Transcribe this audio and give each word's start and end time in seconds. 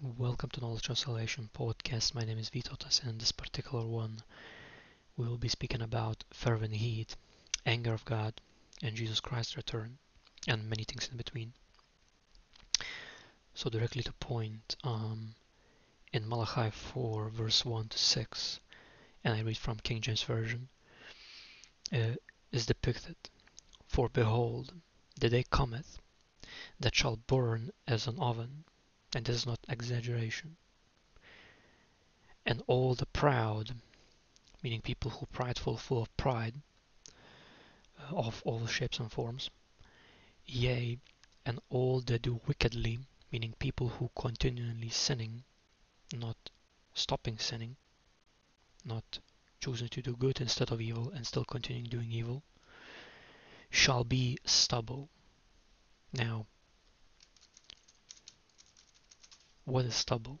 Welcome 0.00 0.50
to 0.50 0.60
Knowledge 0.60 0.82
Translation 0.82 1.50
podcast. 1.52 2.14
My 2.14 2.22
name 2.22 2.38
is 2.38 2.50
Vytautas, 2.50 3.02
and 3.02 3.20
this 3.20 3.32
particular 3.32 3.84
one, 3.84 4.22
we 5.16 5.26
will 5.26 5.38
be 5.38 5.48
speaking 5.48 5.82
about 5.82 6.22
fervent 6.32 6.74
heat, 6.74 7.16
anger 7.66 7.92
of 7.94 8.04
God, 8.04 8.40
and 8.80 8.94
Jesus 8.94 9.18
Christ's 9.18 9.56
return, 9.56 9.98
and 10.46 10.70
many 10.70 10.84
things 10.84 11.08
in 11.10 11.16
between. 11.16 11.52
So, 13.54 13.68
directly 13.68 14.04
to 14.04 14.12
point, 14.12 14.76
um, 14.84 15.34
in 16.12 16.28
Malachi 16.28 16.70
4, 16.70 17.30
verse 17.30 17.64
1 17.64 17.88
to 17.88 17.98
6, 17.98 18.60
and 19.24 19.34
I 19.34 19.40
read 19.40 19.56
from 19.56 19.78
King 19.78 20.00
James 20.00 20.22
Version, 20.22 20.68
uh, 21.92 22.14
is 22.52 22.66
depicted 22.66 23.16
For 23.88 24.08
behold, 24.08 24.74
the 25.18 25.28
day 25.28 25.42
cometh 25.50 25.98
that 26.78 26.94
shall 26.94 27.16
burn 27.16 27.72
as 27.88 28.06
an 28.06 28.20
oven 28.20 28.64
and 29.14 29.24
this 29.24 29.36
is 29.36 29.46
not 29.46 29.58
exaggeration. 29.68 30.56
And 32.44 32.62
all 32.66 32.94
the 32.94 33.06
proud, 33.06 33.74
meaning 34.62 34.80
people 34.80 35.10
who 35.10 35.26
prideful, 35.26 35.76
full 35.76 36.02
of 36.02 36.16
pride, 36.16 36.54
uh, 37.98 38.16
of 38.16 38.42
all 38.44 38.66
shapes 38.66 38.98
and 38.98 39.10
forms, 39.10 39.50
yea, 40.46 40.98
and 41.44 41.60
all 41.70 42.00
that 42.02 42.22
do 42.22 42.40
wickedly, 42.46 42.98
meaning 43.32 43.54
people 43.58 43.88
who 43.88 44.10
continually 44.14 44.90
sinning, 44.90 45.44
not 46.12 46.36
stopping 46.94 47.38
sinning, 47.38 47.76
not 48.84 49.18
choosing 49.60 49.88
to 49.88 50.02
do 50.02 50.16
good 50.16 50.40
instead 50.40 50.70
of 50.70 50.80
evil 50.80 51.10
and 51.10 51.26
still 51.26 51.44
continuing 51.44 51.88
doing 51.88 52.12
evil, 52.12 52.42
shall 53.70 54.04
be 54.04 54.38
stubble. 54.44 55.08
Now, 56.12 56.46
What 59.68 59.84
is 59.84 59.94
stubble? 59.94 60.40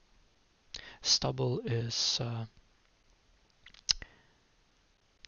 Stubble 1.02 1.60
is 1.60 2.18
uh, 2.18 2.46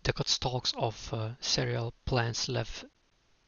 the 0.02 0.14
cut 0.14 0.26
stalks 0.26 0.72
of 0.78 1.12
uh, 1.12 1.32
cereal 1.40 1.92
plants 2.06 2.48
left 2.48 2.86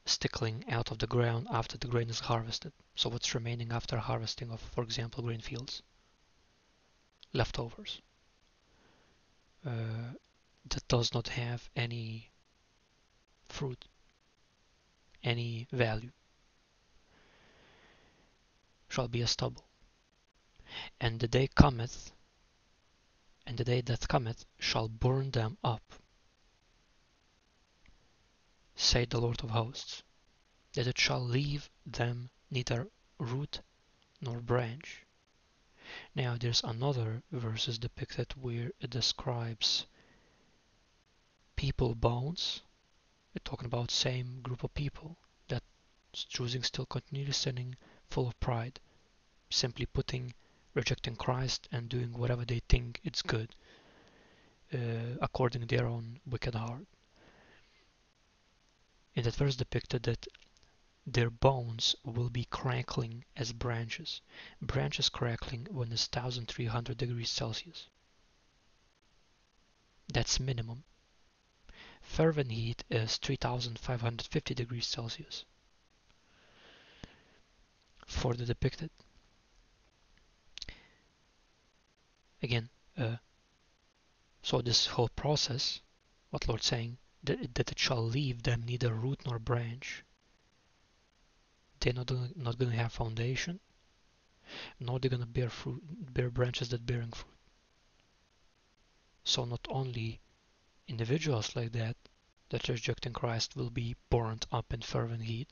stickling 0.05 0.62
out 0.69 0.91
of 0.91 0.98
the 0.98 1.06
ground 1.06 1.47
after 1.50 1.78
the 1.78 1.86
grain 1.86 2.11
is 2.11 2.20
harvested. 2.20 2.75
So 2.94 3.09
what's 3.09 3.34
remaining 3.34 3.72
after 3.72 3.97
harvesting 3.97 4.50
of, 4.50 4.61
for 4.61 4.84
example, 4.84 5.22
grain 5.22 5.41
fields? 5.41 5.83
Leftovers. 7.33 8.03
Uh, 9.64 10.12
that 10.69 10.87
does 10.87 11.14
not 11.14 11.28
have 11.28 11.70
any 11.75 12.31
fruit, 13.47 13.87
any 15.25 15.66
value, 15.72 16.12
shall 18.91 19.09
be 19.09 19.22
a 19.22 19.27
stubble. 19.27 19.64
And 20.98 21.20
the 21.20 21.28
day 21.28 21.48
cometh, 21.48 22.12
and 23.45 23.59
the 23.59 23.65
day 23.65 23.83
that 23.83 24.09
cometh 24.09 24.47
shall 24.59 24.89
burn 24.89 25.31
them 25.31 25.59
up, 25.62 25.83
saith 28.75 29.11
the 29.11 29.20
Lord 29.20 29.45
of 29.45 29.50
hosts, 29.50 30.03
that 30.73 30.87
it 30.87 30.97
shall 30.97 31.23
leave 31.23 31.69
them 31.84 32.31
neither 32.50 32.89
root 33.19 33.61
nor 34.23 34.41
branch. 34.41 35.05
Now 36.15 36.39
there's 36.39 36.65
another 36.65 37.23
verses 37.31 37.78
depicted 37.78 38.33
where 38.33 38.73
it 38.81 38.89
describes 38.89 39.84
people 41.55 41.95
bones. 41.95 42.62
We're 43.34 43.43
talking 43.45 43.67
about 43.67 43.91
same 43.91 44.41
group 44.41 44.65
of 44.65 44.73
people 44.73 45.19
that 45.48 45.65
choosing 46.15 46.62
still 46.62 46.87
continually 46.87 47.33
sinning, 47.33 47.77
full 48.09 48.27
of 48.27 48.41
pride, 48.41 48.81
simply 49.50 49.84
putting 49.84 50.33
rejecting 50.75 51.17
Christ 51.17 51.69
and 51.73 51.89
doing 51.89 52.12
whatever 52.12 52.45
they 52.45 52.61
think 52.69 53.01
it's 53.05 53.23
good 53.23 53.55
uh, 54.73 55.17
according 55.20 55.61
to 55.61 55.67
their 55.67 55.87
own 55.87 56.20
wicked 56.27 56.55
heart. 56.55 56.87
In 59.15 59.25
that 59.25 59.34
verse 59.34 59.56
depicted 59.56 60.05
that 60.05 60.27
their 61.06 61.31
bones 61.31 61.94
will 62.05 62.31
be 62.31 62.44
crackling 62.44 63.25
as 63.37 63.53
branches. 63.53 64.21
Branches 64.60 65.09
crackling 65.09 65.66
when 65.71 65.93
it's 65.93 66.09
1300 66.09 66.97
degrees 66.97 67.28
Celsius. 67.28 67.89
That's 70.09 70.41
minimum. 70.41 70.84
Fervent 72.00 72.50
heat 72.50 72.84
is 72.91 73.16
3550 73.16 74.54
degrees 74.54 74.87
Celsius 74.87 75.44
for 78.06 78.34
the 78.34 78.44
depicted. 78.44 78.91
Again 82.42 82.69
uh, 82.98 83.16
so 84.42 84.60
this 84.60 84.86
whole 84.86 85.08
process 85.08 85.80
what 86.30 86.48
Lord 86.48 86.62
saying 86.62 86.98
that, 87.25 87.54
that 87.54 87.70
it 87.70 87.78
shall 87.78 88.03
leave 88.03 88.42
them 88.42 88.64
neither 88.64 88.94
root 88.94 89.20
nor 89.26 89.38
branch. 89.38 90.03
They're 91.78 91.92
not, 91.92 92.10
not 92.36 92.58
going 92.58 92.70
to 92.70 92.76
have 92.76 92.92
foundation 92.92 93.60
nor 94.80 94.98
they're 94.98 95.10
going 95.10 95.20
to 95.20 95.26
bear 95.26 95.50
fruit 95.50 95.82
bear 96.12 96.30
branches 96.30 96.70
that 96.70 96.84
bearing 96.84 97.12
fruit. 97.12 97.36
So 99.24 99.44
not 99.44 99.66
only 99.69 100.20
individuals 100.88 101.54
like 101.54 101.72
that 101.72 101.97
that 102.48 102.69
rejecting 102.69 103.12
Christ 103.12 103.56
will 103.56 103.70
be 103.70 103.97
burnt 104.10 104.47
up 104.50 104.72
in 104.72 104.82
fervent 104.82 105.22
heat 105.22 105.48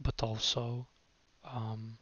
but 0.00 0.22
also 0.22 0.88
um, 1.44 1.98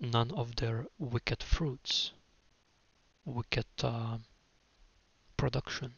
none 0.00 0.30
of 0.30 0.54
their 0.56 0.86
wicked 0.98 1.42
fruits, 1.42 2.12
wicked 3.24 3.66
uh, 3.82 4.18
production, 5.36 5.94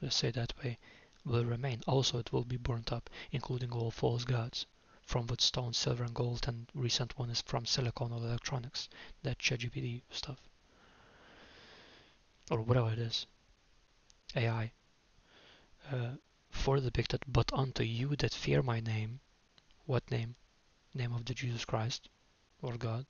let's 0.00 0.16
say 0.16 0.30
that 0.30 0.52
way, 0.58 0.78
will 1.24 1.44
remain. 1.44 1.82
Also, 1.86 2.18
it 2.18 2.32
will 2.32 2.44
be 2.44 2.56
burnt 2.56 2.92
up, 2.92 3.08
including 3.30 3.70
all 3.70 3.90
false 3.90 4.24
gods, 4.24 4.66
from 5.02 5.26
wood, 5.28 5.40
stone, 5.40 5.72
silver, 5.72 6.02
and 6.02 6.14
gold, 6.14 6.48
and 6.48 6.68
recent 6.74 7.16
one 7.16 7.30
is 7.30 7.42
from 7.42 7.64
silicon 7.64 8.12
or 8.12 8.18
electronics, 8.18 8.88
that 9.22 9.38
ChatGPT 9.38 10.02
stuff, 10.10 10.38
or 12.50 12.60
whatever 12.60 12.92
it 12.92 12.98
is, 12.98 13.26
AI. 14.34 14.72
Uh, 15.90 16.16
for 16.50 16.80
depicted, 16.80 17.22
but 17.28 17.52
unto 17.52 17.84
you 17.84 18.16
that 18.16 18.34
fear 18.34 18.62
my 18.62 18.80
name, 18.80 19.20
what 19.84 20.10
name? 20.10 20.34
Name 20.94 21.12
of 21.12 21.24
the 21.24 21.34
Jesus 21.34 21.64
Christ, 21.64 22.08
or 22.62 22.76
God, 22.76 23.06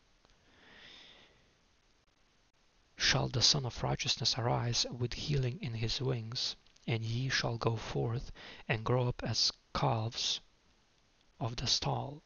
shall 2.97 3.29
the 3.29 3.43
Sun 3.43 3.65
of 3.65 3.83
Righteousness 3.83 4.37
arise 4.37 4.85
with 4.91 5.13
healing 5.15 5.59
in 5.63 5.75
his 5.75 6.01
wings, 6.01 6.57
and 6.87 7.05
ye 7.05 7.29
shall 7.29 7.57
go 7.57 7.77
forth 7.77 8.33
and 8.69 8.85
grow 8.85 9.09
up 9.09 9.23
as 9.23 9.53
calves 9.75 10.41
of 11.39 11.57
the 11.57 11.67
stall. 11.67 12.23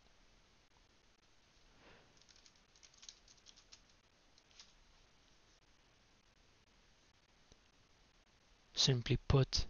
Simply 8.74 9.18
put, 9.28 9.66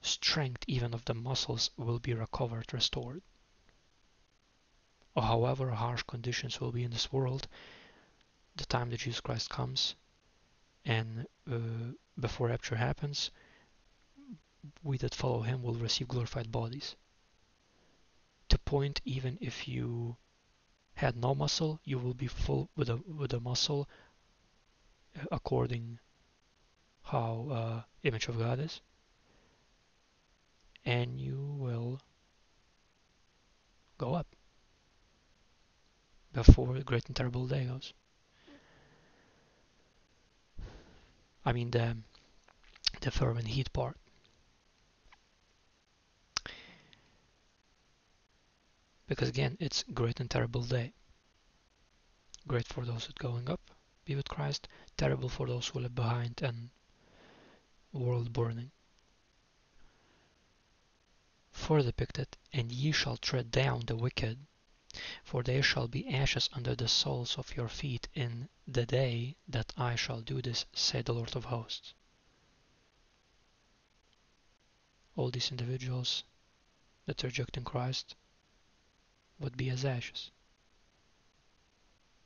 strength 0.00 0.64
even 0.66 0.94
of 0.94 1.04
the 1.04 1.12
muscles 1.12 1.70
will 1.76 1.98
be 1.98 2.14
recovered, 2.14 2.72
restored 2.72 3.22
or 5.20 5.24
however 5.24 5.70
harsh 5.70 6.02
conditions 6.04 6.60
will 6.60 6.72
be 6.72 6.82
in 6.82 6.90
this 6.90 7.12
world, 7.12 7.46
the 8.56 8.64
time 8.64 8.88
that 8.88 9.00
Jesus 9.00 9.20
Christ 9.20 9.50
comes 9.50 9.94
and 10.86 11.26
uh, 11.50 11.92
before 12.18 12.48
rapture 12.48 12.76
happens, 12.76 13.30
we 14.82 14.96
that 14.96 15.14
follow 15.14 15.42
him 15.42 15.62
will 15.62 15.74
receive 15.74 16.08
glorified 16.08 16.50
bodies. 16.50 16.96
To 18.48 18.58
point, 18.60 19.02
even 19.04 19.36
if 19.42 19.68
you 19.68 20.16
had 20.94 21.16
no 21.16 21.34
muscle, 21.34 21.80
you 21.84 21.98
will 21.98 22.14
be 22.14 22.26
full 22.26 22.70
with 22.74 22.88
a 22.88 22.96
with 22.96 23.34
a 23.34 23.40
muscle 23.40 23.88
uh, 25.14 25.26
according 25.30 25.98
how 27.02 27.48
uh, 27.50 27.82
image 28.04 28.28
of 28.28 28.38
God 28.38 28.58
is, 28.58 28.80
and 30.86 31.20
you 31.20 31.56
will 31.58 32.00
go 33.98 34.14
up 34.14 34.34
before 36.32 36.74
the 36.74 36.84
Great 36.84 37.06
and 37.06 37.16
Terrible 37.16 37.46
Day 37.46 37.64
goes. 37.64 37.92
I 41.44 41.52
mean 41.52 41.70
the 41.70 41.96
the 43.00 43.10
fervent 43.10 43.48
heat 43.48 43.72
part. 43.72 43.96
Because 49.06 49.28
again, 49.28 49.56
it's 49.58 49.84
great 49.94 50.20
and 50.20 50.30
terrible 50.30 50.62
day. 50.62 50.92
Great 52.46 52.68
for 52.68 52.84
those 52.84 53.06
that 53.06 53.18
going 53.18 53.48
up, 53.50 53.60
be 54.04 54.14
with 54.14 54.28
Christ. 54.28 54.68
Terrible 54.96 55.28
for 55.28 55.46
those 55.46 55.68
who 55.68 55.80
left 55.80 55.94
behind 55.94 56.40
and 56.42 56.70
world 57.92 58.32
burning. 58.32 58.70
For 61.50 61.82
depicted, 61.82 62.36
and 62.52 62.70
ye 62.70 62.92
shall 62.92 63.16
tread 63.16 63.50
down 63.50 63.80
the 63.86 63.96
wicked 63.96 64.38
For 65.22 65.44
there 65.44 65.62
shall 65.62 65.86
be 65.86 66.08
ashes 66.12 66.48
under 66.52 66.74
the 66.74 66.88
soles 66.88 67.38
of 67.38 67.54
your 67.54 67.68
feet 67.68 68.08
in 68.12 68.48
the 68.66 68.84
day 68.84 69.36
that 69.46 69.72
I 69.76 69.94
shall 69.94 70.20
do 70.20 70.42
this, 70.42 70.66
said 70.72 71.04
the 71.04 71.14
Lord 71.14 71.36
of 71.36 71.44
hosts. 71.44 71.94
All 75.14 75.30
these 75.30 75.52
individuals 75.52 76.24
that 77.06 77.22
rejecting 77.22 77.62
Christ 77.62 78.16
would 79.38 79.56
be 79.56 79.70
as 79.70 79.84
ashes. 79.84 80.32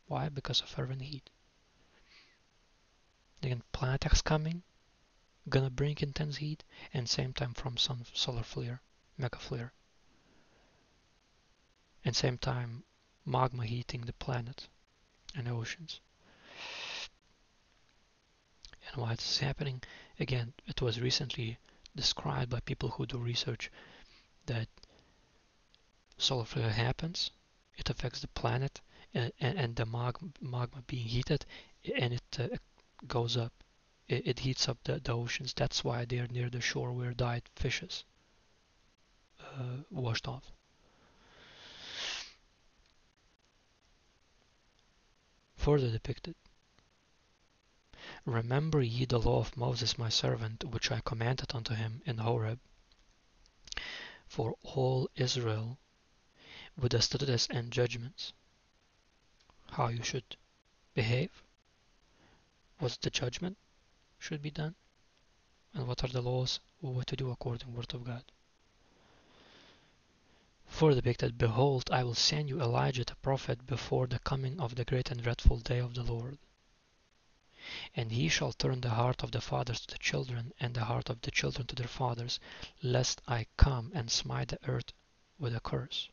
Why? 0.06 0.30
Because 0.30 0.62
of 0.62 0.70
fervent 0.70 1.02
heat. 1.02 1.28
Again, 3.42 3.62
planet 3.72 4.06
X 4.06 4.22
coming, 4.22 4.62
gonna 5.50 5.68
bring 5.68 5.98
intense 5.98 6.36
heat, 6.38 6.64
and 6.94 7.10
same 7.10 7.34
time 7.34 7.52
from 7.52 7.76
some 7.76 8.06
solar 8.14 8.42
flare, 8.42 8.80
mega 9.18 9.38
flare. 9.38 9.74
And 12.04 12.14
same 12.14 12.38
time, 12.38 12.84
magma 13.24 13.64
heating 13.64 14.02
the 14.02 14.12
planet 14.12 14.68
and 15.34 15.48
oceans. 15.48 16.00
And 18.88 19.00
why 19.00 19.14
this 19.14 19.30
is 19.30 19.38
happening? 19.38 19.82
Again, 20.20 20.52
it 20.66 20.82
was 20.82 21.00
recently 21.00 21.58
described 21.96 22.50
by 22.50 22.60
people 22.60 22.90
who 22.90 23.06
do 23.06 23.18
research 23.18 23.70
that 24.46 24.68
solar 26.18 26.44
flare 26.44 26.70
happens, 26.70 27.30
it 27.76 27.90
affects 27.90 28.20
the 28.20 28.28
planet, 28.28 28.80
and, 29.14 29.32
and 29.40 29.76
the 29.76 29.86
magma, 29.86 30.28
magma 30.40 30.82
being 30.86 31.06
heated, 31.06 31.46
and 31.96 32.14
it 32.14 32.38
uh, 32.38 32.48
goes 33.06 33.36
up. 33.36 33.52
It, 34.08 34.26
it, 34.26 34.38
heats 34.40 34.68
up 34.68 34.78
the, 34.84 35.00
the 35.00 35.12
oceans. 35.12 35.54
That's 35.54 35.82
why 35.82 36.04
they're 36.04 36.28
near 36.28 36.50
the 36.50 36.60
shore 36.60 36.92
where 36.92 37.14
died 37.14 37.48
fishes 37.56 38.04
uh, 39.40 39.78
washed 39.90 40.28
off. 40.28 40.52
Further 45.64 45.90
depicted. 45.90 46.34
Remember 48.26 48.82
ye 48.82 49.06
the 49.06 49.18
law 49.18 49.38
of 49.38 49.56
Moses 49.56 49.96
my 49.96 50.10
servant, 50.10 50.62
which 50.62 50.90
I 50.90 51.00
commanded 51.00 51.54
unto 51.54 51.72
him 51.72 52.02
in 52.04 52.18
Horeb, 52.18 52.60
for 54.28 54.58
all 54.62 55.08
Israel 55.16 55.78
with 56.76 56.92
the 56.92 57.00
statutes 57.00 57.46
and 57.48 57.72
judgments, 57.72 58.34
how 59.70 59.88
you 59.88 60.02
should 60.02 60.36
behave, 60.92 61.42
what 62.78 62.98
the 63.00 63.08
judgment 63.08 63.56
should 64.18 64.42
be 64.42 64.50
done, 64.50 64.74
and 65.72 65.88
what 65.88 66.04
are 66.04 66.08
the 66.08 66.20
laws, 66.20 66.60
what 66.80 67.06
to 67.06 67.16
do 67.16 67.30
according 67.30 67.60
to 67.60 67.64
the 67.64 67.72
word 67.72 67.94
of 67.94 68.04
God. 68.04 68.24
For 70.76 70.92
the 70.92 71.00
depicted, 71.00 71.38
Behold, 71.38 71.88
I 71.92 72.02
will 72.02 72.16
send 72.16 72.48
you 72.48 72.60
Elijah 72.60 73.04
the 73.04 73.14
prophet 73.14 73.64
before 73.64 74.08
the 74.08 74.18
coming 74.18 74.58
of 74.58 74.74
the 74.74 74.84
great 74.84 75.08
and 75.08 75.22
dreadful 75.22 75.60
day 75.60 75.78
of 75.78 75.94
the 75.94 76.02
Lord. 76.02 76.36
And 77.94 78.10
he 78.10 78.28
shall 78.28 78.52
turn 78.52 78.80
the 78.80 78.90
heart 78.90 79.22
of 79.22 79.30
the 79.30 79.40
fathers 79.40 79.82
to 79.82 79.94
the 79.94 79.98
children, 80.00 80.52
and 80.58 80.74
the 80.74 80.86
heart 80.86 81.10
of 81.10 81.20
the 81.20 81.30
children 81.30 81.68
to 81.68 81.76
their 81.76 81.86
fathers, 81.86 82.40
lest 82.82 83.20
I 83.28 83.46
come 83.56 83.92
and 83.94 84.10
smite 84.10 84.48
the 84.48 84.58
earth 84.68 84.92
with 85.38 85.54
a 85.54 85.60
curse. 85.60 86.08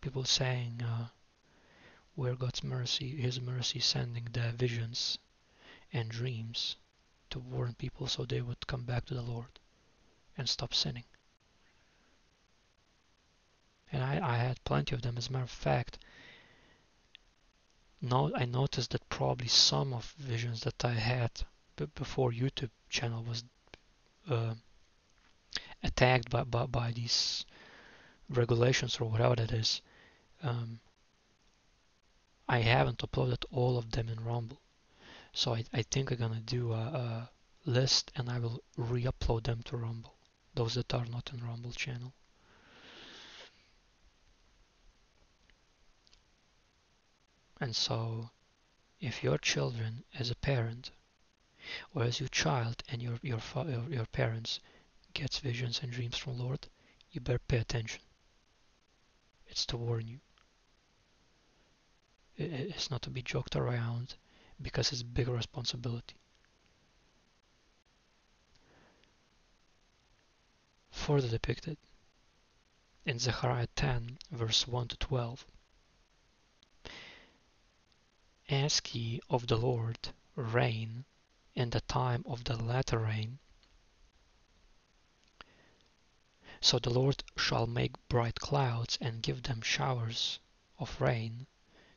People 0.00 0.24
saying, 0.24 0.82
uh, 0.82 1.08
where 2.14 2.36
God's 2.36 2.62
mercy, 2.62 3.20
His 3.20 3.40
mercy 3.40 3.80
sending 3.80 4.26
the 4.26 4.52
visions 4.52 5.18
and 5.92 6.08
dreams 6.08 6.76
to 7.30 7.40
warn 7.40 7.74
people 7.74 8.06
so 8.06 8.24
they 8.24 8.40
would 8.40 8.68
come 8.68 8.84
back 8.84 9.04
to 9.06 9.14
the 9.14 9.22
Lord 9.22 9.58
and 10.38 10.48
stop 10.48 10.72
sinning. 10.72 11.04
And 13.94 14.02
I, 14.02 14.18
I 14.20 14.36
had 14.38 14.64
plenty 14.64 14.92
of 14.96 15.02
them. 15.02 15.16
As 15.16 15.28
a 15.28 15.32
matter 15.32 15.44
of 15.44 15.50
fact, 15.50 15.98
no, 18.02 18.34
I 18.34 18.44
noticed 18.44 18.90
that 18.90 19.08
probably 19.08 19.46
some 19.46 19.92
of 19.92 20.16
visions 20.18 20.62
that 20.62 20.84
I 20.84 20.94
had 20.94 21.30
before 21.94 22.32
YouTube 22.32 22.72
channel 22.90 23.22
was 23.22 23.44
uh, 24.28 24.54
attacked 25.84 26.28
by, 26.28 26.42
by, 26.42 26.66
by 26.66 26.90
these 26.90 27.46
regulations 28.28 28.98
or 28.98 29.08
whatever 29.08 29.36
that 29.36 29.52
is. 29.52 29.80
Um, 30.42 30.80
I 32.48 32.62
haven't 32.62 32.98
uploaded 32.98 33.44
all 33.52 33.78
of 33.78 33.92
them 33.92 34.08
in 34.08 34.24
Rumble. 34.24 34.60
So 35.32 35.54
I, 35.54 35.64
I 35.72 35.82
think 35.82 36.10
I'm 36.10 36.18
gonna 36.18 36.40
do 36.40 36.72
a, 36.72 36.76
a 36.76 37.30
list 37.64 38.10
and 38.16 38.28
I 38.28 38.40
will 38.40 38.60
re-upload 38.76 39.44
them 39.44 39.62
to 39.66 39.76
Rumble. 39.76 40.16
Those 40.56 40.74
that 40.74 40.92
are 40.92 41.06
not 41.06 41.30
in 41.32 41.46
Rumble 41.46 41.70
channel. 41.70 42.12
And 47.60 47.74
so, 47.76 48.30
if 49.00 49.22
your 49.22 49.38
children, 49.38 50.04
as 50.14 50.30
a 50.30 50.34
parent, 50.34 50.90
or 51.94 52.02
as 52.02 52.20
your 52.20 52.28
child 52.28 52.82
and 52.88 53.00
your 53.00 53.18
your 53.22 53.40
your 53.88 54.06
parents 54.06 54.60
gets 55.12 55.38
visions 55.38 55.80
and 55.80 55.92
dreams 55.92 56.18
from 56.18 56.38
Lord, 56.38 56.68
you 57.10 57.20
better 57.20 57.38
pay 57.38 57.58
attention. 57.58 58.02
It's 59.46 59.64
to 59.66 59.76
warn 59.76 60.08
you. 60.08 60.20
It's 62.36 62.90
not 62.90 63.02
to 63.02 63.10
be 63.10 63.22
joked 63.22 63.54
around 63.54 64.16
because 64.60 64.90
it's 64.90 65.04
big 65.04 65.28
responsibility. 65.28 66.16
Further 70.90 71.28
depicted 71.28 71.78
in 73.04 73.18
Zechariah 73.18 73.68
10, 73.76 74.18
verse 74.32 74.66
1 74.66 74.88
to 74.88 74.96
12. 74.96 75.46
Ask 78.48 78.94
ye 78.94 79.20
of 79.30 79.46
the 79.46 79.56
Lord 79.56 79.98
rain 80.36 81.04
in 81.54 81.70
the 81.70 81.80
time 81.80 82.22
of 82.26 82.44
the 82.44 82.56
latter 82.56 82.98
rain. 82.98 83.38
So 86.60 86.78
the 86.78 86.90
Lord 86.90 87.22
shall 87.36 87.66
make 87.66 88.08
bright 88.08 88.40
clouds 88.40 88.98
and 89.00 89.22
give 89.22 89.42
them 89.42 89.62
showers 89.62 90.38
of 90.78 91.00
rain 91.00 91.46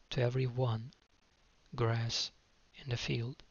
to 0.10 0.22
every 0.22 0.48
one 0.48 0.94
grass 1.76 2.32
in 2.76 2.90
the 2.90 2.98
field. 2.98 3.44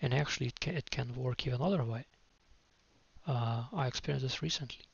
And 0.00 0.12
actually, 0.12 0.48
it 0.48 0.60
can, 0.60 0.76
it 0.76 0.90
can 0.90 1.14
work 1.14 1.46
even 1.46 1.62
other 1.62 1.84
way. 1.84 2.06
Uh, 3.26 3.66
I 3.72 3.86
experienced 3.86 4.24
this 4.24 4.42
recently. 4.42 4.84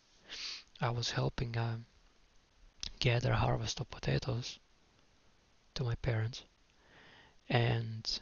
I 0.81 0.91
was 0.91 1.11
helping 1.11 1.57
um, 1.57 1.87
gather 3.05 3.35
harvest 3.35 3.81
of 3.81 3.91
potatoes 3.91 4.59
to 5.75 5.85
my 5.85 5.95
parents 5.97 6.45
and 7.51 8.21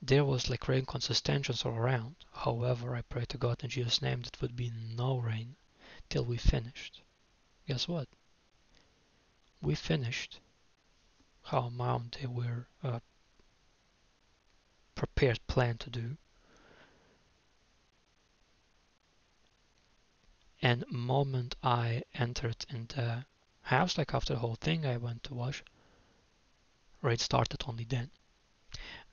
there 0.00 0.24
was 0.24 0.48
like 0.48 0.68
rain 0.68 0.86
consistentions 0.86 1.64
all 1.64 1.72
around. 1.72 2.14
However, 2.32 2.94
I 2.94 3.02
pray 3.02 3.24
to 3.24 3.38
God 3.38 3.64
in 3.64 3.70
Jesus' 3.70 4.00
name 4.00 4.22
that 4.22 4.40
would 4.40 4.54
be 4.54 4.70
no 4.70 5.18
rain 5.18 5.56
till 6.08 6.24
we 6.24 6.36
finished. 6.36 7.02
Guess 7.66 7.88
what? 7.88 8.06
We 9.60 9.74
finished 9.74 10.38
how 11.42 11.62
amount 11.62 12.18
they 12.20 12.28
were 12.28 12.68
uh, 12.84 13.00
prepared 14.94 15.44
plan 15.48 15.76
to 15.78 15.90
do. 15.90 16.16
And 20.60 20.84
moment 20.90 21.54
I 21.62 22.02
entered 22.14 22.66
in 22.68 22.86
the 22.88 23.26
house, 23.62 23.96
like 23.96 24.12
after 24.12 24.34
the 24.34 24.40
whole 24.40 24.56
thing, 24.56 24.84
I 24.84 24.96
went 24.96 25.22
to 25.24 25.34
wash. 25.34 25.62
Rain 27.00 27.18
started 27.18 27.62
only 27.66 27.84
then. 27.84 28.10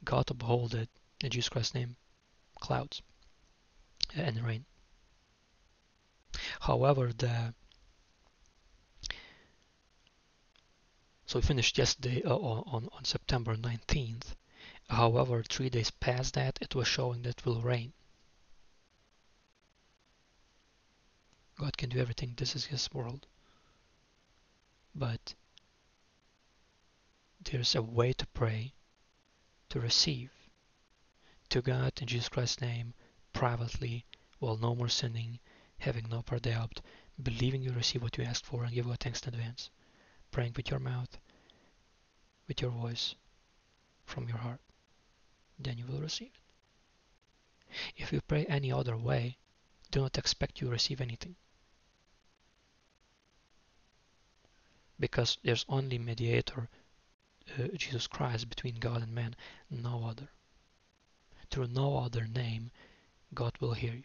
God 0.04 0.32
upholded 0.32 0.90
in 1.22 1.30
Jesus 1.30 1.50
Christ's 1.50 1.75
name 1.75 1.98
clouds 2.60 3.02
and 4.16 4.44
rain. 4.44 4.66
However, 6.62 7.14
the 7.14 7.54
so 11.28 11.40
we 11.40 11.42
finished 11.42 11.78
yesterday 11.78 12.22
uh, 12.24 12.36
on, 12.36 12.88
on 12.92 13.04
September 13.04 13.56
19th. 13.56 14.36
However, 14.90 15.44
three 15.44 15.70
days 15.70 15.90
past 15.92 16.36
that, 16.36 16.60
it 16.62 16.75
was 16.75 16.88
showing 16.88 17.24
that 17.24 17.40
it 17.40 17.46
will 17.46 17.62
rain. 17.62 17.94
God 21.59 21.77
can 21.77 21.89
do 21.89 22.00
everything. 22.00 22.33
This 22.35 22.55
is 22.55 22.65
His 22.65 22.89
world. 22.93 23.27
But 24.93 25.33
there's 27.43 27.75
a 27.75 27.81
way 27.81 28.13
to 28.13 28.27
pray, 28.27 28.74
to 29.69 29.79
receive 29.79 30.31
to 31.50 31.62
God 31.62 31.93
in 32.01 32.07
Jesus 32.07 32.29
Christ's 32.29 32.62
name, 32.62 32.93
privately, 33.31 34.05
while 34.39 34.57
no 34.57 34.75
more 34.75 34.89
sinning, 34.89 35.39
having 35.77 36.09
no 36.09 36.21
part 36.21 36.41
doubt, 36.41 36.81
believing 37.21 37.62
you 37.62 37.71
receive 37.71 38.01
what 38.01 38.17
you 38.17 38.24
ask 38.24 38.43
for 38.43 38.63
and 38.63 38.74
give 38.74 38.85
God 38.85 39.00
thanks 39.00 39.21
in 39.21 39.33
advance, 39.33 39.69
praying 40.31 40.53
with 40.55 40.69
your 40.69 40.79
mouth, 40.79 41.17
with 42.47 42.62
your 42.62 42.71
voice, 42.71 43.15
from 44.05 44.27
your 44.27 44.38
heart. 44.38 44.59
Then 45.57 45.77
you 45.77 45.85
will 45.85 46.01
receive 46.01 46.31
it. 46.33 47.74
If 47.95 48.12
you 48.12 48.21
pray 48.21 48.45
any 48.45 48.71
other 48.71 48.97
way, 48.97 49.38
do 49.91 50.01
not 50.01 50.17
expect 50.17 50.62
you 50.62 50.69
receive 50.69 51.00
anything. 51.00 51.35
Because 55.00 55.38
there's 55.44 55.66
only 55.68 55.98
mediator, 55.98 56.70
uh, 57.58 57.68
Jesus 57.75 58.08
Christ, 58.08 58.50
between 58.50 58.75
God 58.75 59.02
and 59.02 59.14
man, 59.14 59.36
no 59.70 60.06
other. 60.06 60.30
Through 61.50 61.68
no 61.68 61.98
other 61.98 62.28
name, 62.28 62.72
God 63.34 63.54
will 63.60 63.74
hear 63.74 63.94
you. 63.94 64.04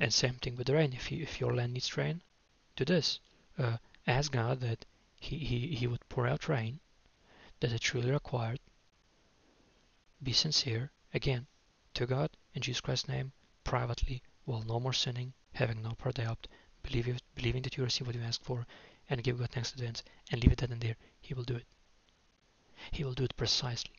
And 0.00 0.12
same 0.12 0.34
thing 0.34 0.56
with 0.56 0.68
rain. 0.68 0.92
If, 0.92 1.10
you, 1.10 1.22
if 1.22 1.40
your 1.40 1.54
land 1.54 1.72
needs 1.74 1.96
rain, 1.96 2.22
do 2.76 2.84
this. 2.84 3.18
Uh, 3.58 3.78
ask 4.06 4.30
God 4.30 4.60
that 4.60 4.84
he, 5.16 5.38
he, 5.38 5.74
he 5.74 5.86
would 5.86 6.08
pour 6.08 6.28
out 6.28 6.48
rain 6.48 6.78
that 7.60 7.72
is 7.72 7.80
truly 7.80 8.10
required. 8.10 8.60
Be 10.22 10.32
sincere, 10.32 10.92
again, 11.12 11.46
to 11.94 12.06
God 12.06 12.30
in 12.54 12.62
Jesus 12.62 12.80
Christ's 12.80 13.08
name, 13.08 13.32
privately, 13.64 14.22
while 14.44 14.62
no 14.62 14.78
more 14.78 14.92
sinning, 14.92 15.32
having 15.58 15.82
no 15.82 15.90
part 15.90 16.14
thereof, 16.14 16.38
believe 16.82 17.20
believing 17.34 17.62
that 17.62 17.76
you 17.76 17.84
receive 17.84 18.06
what 18.06 18.16
you 18.16 18.22
ask 18.22 18.42
for, 18.42 18.64
and 19.10 19.22
give 19.22 19.38
God 19.38 19.50
thanks 19.50 19.72
to 19.72 19.78
advance, 19.78 20.02
and 20.30 20.40
leave 20.40 20.52
it 20.52 20.58
then 20.58 20.72
and 20.72 20.80
there. 20.80 20.96
He 21.20 21.34
will 21.34 21.42
do 21.42 21.56
it. 21.56 21.66
He 22.92 23.02
will 23.02 23.14
do 23.14 23.24
it 23.24 23.36
precisely. 23.36 23.92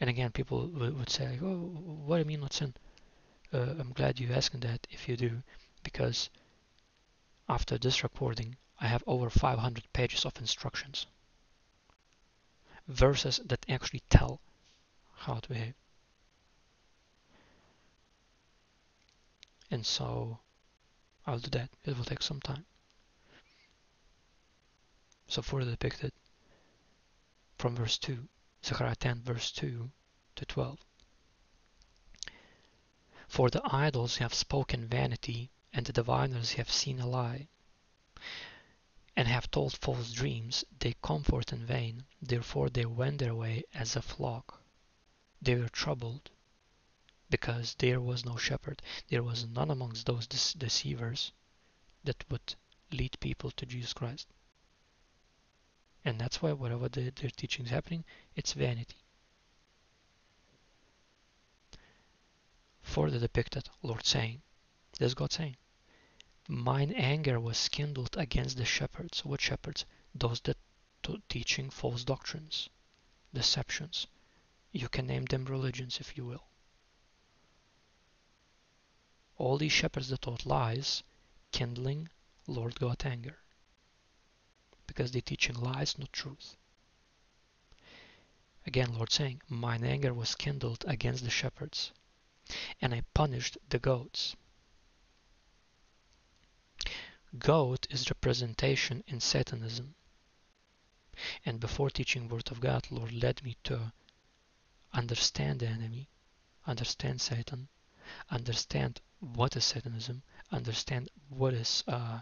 And 0.00 0.10
again, 0.10 0.32
people 0.32 0.66
would 0.68 1.08
say, 1.08 1.28
like, 1.28 1.42
"Oh, 1.42 1.58
what 2.06 2.16
do 2.16 2.22
you 2.22 2.26
mean 2.26 2.40
not 2.40 2.52
sin?" 2.52 2.74
Uh, 3.52 3.76
I'm 3.78 3.92
glad 3.92 4.18
you're 4.18 4.36
asking 4.36 4.60
that. 4.60 4.86
If 4.90 5.08
you 5.08 5.16
do, 5.16 5.42
because 5.84 6.28
after 7.48 7.78
this 7.78 8.02
recording, 8.02 8.56
I 8.80 8.88
have 8.88 9.04
over 9.06 9.30
500 9.30 9.92
pages 9.92 10.24
of 10.24 10.36
instructions, 10.38 11.06
verses 12.88 13.40
that 13.44 13.64
actually 13.68 14.02
tell 14.10 14.40
how 15.14 15.38
to 15.38 15.48
behave. 15.48 15.74
And 19.70 19.84
so 19.84 20.40
I'll 21.26 21.38
do 21.38 21.50
that. 21.50 21.70
It 21.84 21.96
will 21.96 22.04
take 22.04 22.22
some 22.22 22.40
time. 22.40 22.64
So 25.28 25.42
further 25.42 25.72
depicted 25.72 26.12
from 27.58 27.74
verse 27.74 27.98
2, 27.98 28.28
Zechariah 28.64 28.94
10, 28.94 29.22
verse 29.22 29.50
2 29.50 29.90
to 30.36 30.44
12. 30.44 30.78
For 33.26 33.50
the 33.50 33.62
idols 33.64 34.18
have 34.18 34.32
spoken 34.32 34.86
vanity, 34.86 35.50
and 35.72 35.84
the 35.84 35.92
diviners 35.92 36.52
have 36.52 36.70
seen 36.70 37.00
a 37.00 37.06
lie, 37.06 37.48
and 39.16 39.26
have 39.26 39.50
told 39.50 39.76
false 39.76 40.12
dreams. 40.12 40.64
They 40.78 40.94
comfort 41.02 41.52
in 41.52 41.66
vain, 41.66 42.04
therefore 42.22 42.70
they 42.70 42.86
went 42.86 43.18
their 43.18 43.34
way 43.34 43.64
as 43.74 43.96
a 43.96 44.02
flock. 44.02 44.62
They 45.42 45.56
were 45.56 45.68
troubled, 45.68 46.30
because 47.30 47.74
there 47.78 48.00
was 48.00 48.24
no 48.24 48.36
shepherd. 48.36 48.82
There 49.08 49.22
was 49.22 49.46
none 49.46 49.70
amongst 49.70 50.06
those 50.06 50.26
deceivers 50.26 51.32
that 52.04 52.24
would 52.30 52.54
lead 52.92 53.18
people 53.20 53.50
to 53.52 53.66
Jesus 53.66 53.92
Christ. 53.92 54.28
And 56.04 56.20
that's 56.20 56.40
why 56.40 56.52
whatever 56.52 56.88
the, 56.88 57.10
their 57.10 57.30
teaching 57.30 57.64
is 57.64 57.70
happening, 57.70 58.04
it's 58.36 58.52
vanity. 58.52 58.96
further 62.96 63.18
depicted 63.18 63.68
Lord 63.82 64.06
saying, 64.06 64.40
this 64.98 65.12
God 65.12 65.30
saying, 65.30 65.56
Mine 66.48 66.92
anger 66.92 67.38
was 67.38 67.68
kindled 67.68 68.16
against 68.16 68.56
the 68.56 68.64
shepherds. 68.64 69.22
What 69.22 69.42
shepherds? 69.42 69.84
Those 70.14 70.40
that 70.42 70.56
teaching 71.28 71.68
false 71.68 72.04
doctrines, 72.04 72.70
deceptions. 73.34 74.06
You 74.72 74.88
can 74.88 75.06
name 75.06 75.26
them 75.26 75.44
religions 75.44 76.00
if 76.00 76.16
you 76.16 76.24
will. 76.24 76.44
All 79.36 79.58
these 79.58 79.72
shepherds 79.72 80.08
that 80.08 80.22
taught 80.22 80.46
lies, 80.46 81.02
kindling 81.52 82.08
Lord 82.46 82.78
God 82.80 83.04
anger. 83.04 83.38
Because 84.86 85.12
they're 85.12 85.20
teaching 85.20 85.56
lies, 85.56 85.98
not 85.98 86.12
truth. 86.12 86.56
Again, 88.66 88.94
Lord 88.94 89.12
saying, 89.12 89.42
Mine 89.48 89.84
anger 89.84 90.14
was 90.14 90.34
kindled 90.34 90.84
against 90.86 91.24
the 91.24 91.30
shepherds 91.30 91.92
and 92.80 92.94
I 92.94 93.00
punished 93.12 93.58
the 93.68 93.80
goats. 93.80 94.36
Goat 97.38 97.86
is 97.90 98.08
representation 98.08 99.02
in 99.08 99.20
Satanism. 99.20 99.96
And 101.44 101.58
before 101.58 101.90
teaching 101.90 102.28
Word 102.28 102.50
of 102.52 102.60
God, 102.60 102.86
Lord 102.90 103.12
led 103.12 103.42
me 103.42 103.56
to 103.64 103.92
understand 104.92 105.60
the 105.60 105.66
enemy, 105.66 106.08
understand 106.66 107.20
Satan, 107.20 107.68
understand 108.30 109.00
what 109.20 109.56
is 109.56 109.64
Satanism, 109.64 110.22
understand 110.50 111.08
what 111.28 111.54
is 111.54 111.84
uh, 111.88 112.20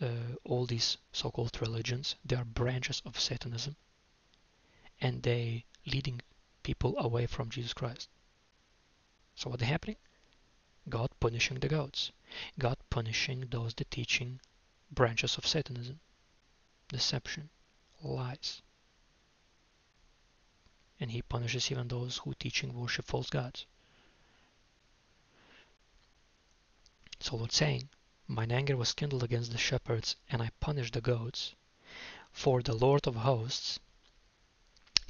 uh, 0.00 0.06
all 0.44 0.66
these 0.66 0.96
so-called 1.12 1.60
religions. 1.60 2.16
They 2.24 2.36
are 2.36 2.44
branches 2.44 3.02
of 3.04 3.18
Satanism, 3.18 3.76
and 5.00 5.22
they 5.22 5.64
leading 5.86 6.20
people 6.62 6.94
away 6.98 7.26
from 7.26 7.50
Jesus 7.50 7.72
Christ. 7.72 8.08
So 9.34 9.50
what's 9.50 9.62
happening? 9.62 9.96
God 10.88 11.10
punishing 11.20 11.58
the 11.58 11.68
goats. 11.68 12.12
God 12.58 12.76
punishing 12.90 13.46
those 13.50 13.74
that 13.74 13.90
teaching 13.90 14.40
branches 14.90 15.36
of 15.36 15.46
Satanism. 15.46 16.00
Deception. 16.88 17.48
Lies. 18.02 18.62
And 20.98 21.10
he 21.10 21.22
punishes 21.22 21.70
even 21.70 21.88
those 21.88 22.18
who 22.18 22.34
teaching 22.34 22.74
worship 22.74 23.06
false 23.06 23.30
gods. 23.30 23.66
So 27.22 27.46
saying, 27.48 27.90
Mine 28.26 28.50
anger 28.50 28.76
was 28.76 28.94
kindled 28.94 29.22
against 29.22 29.52
the 29.52 29.58
shepherds, 29.58 30.16
and 30.30 30.42
I 30.42 30.50
punished 30.58 30.94
the 30.94 31.02
goats. 31.02 31.54
For 32.32 32.62
the 32.62 32.72
Lord 32.72 33.06
of 33.06 33.14
hosts 33.14 33.78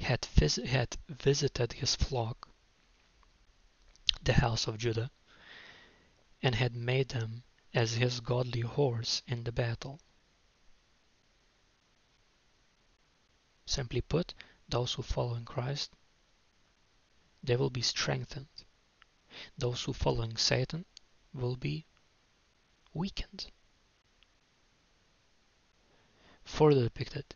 had, 0.01 0.25
vis 0.25 0.57
had 0.57 0.97
visited 1.07 1.73
his 1.73 1.95
flock 1.95 2.49
the 4.21 4.33
house 4.33 4.67
of 4.67 4.77
Judah, 4.77 5.09
and 6.43 6.53
had 6.53 6.75
made 6.75 7.09
them 7.09 7.43
as 7.73 7.93
his 7.93 8.19
godly 8.19 8.61
horse 8.61 9.23
in 9.25 9.45
the 9.45 9.51
battle. 9.53 9.99
Simply 13.65 14.01
put, 14.01 14.33
those 14.67 14.93
who 14.93 15.01
follow 15.01 15.35
in 15.35 15.45
Christ, 15.45 15.91
they 17.41 17.55
will 17.55 17.69
be 17.71 17.81
strengthened. 17.81 18.49
Those 19.57 19.83
who 19.83 19.93
follow 19.93 20.23
in 20.23 20.35
Satan 20.35 20.85
will 21.33 21.55
be 21.55 21.85
weakened. 22.93 23.51
Further 26.43 26.83
depicted, 26.83 27.35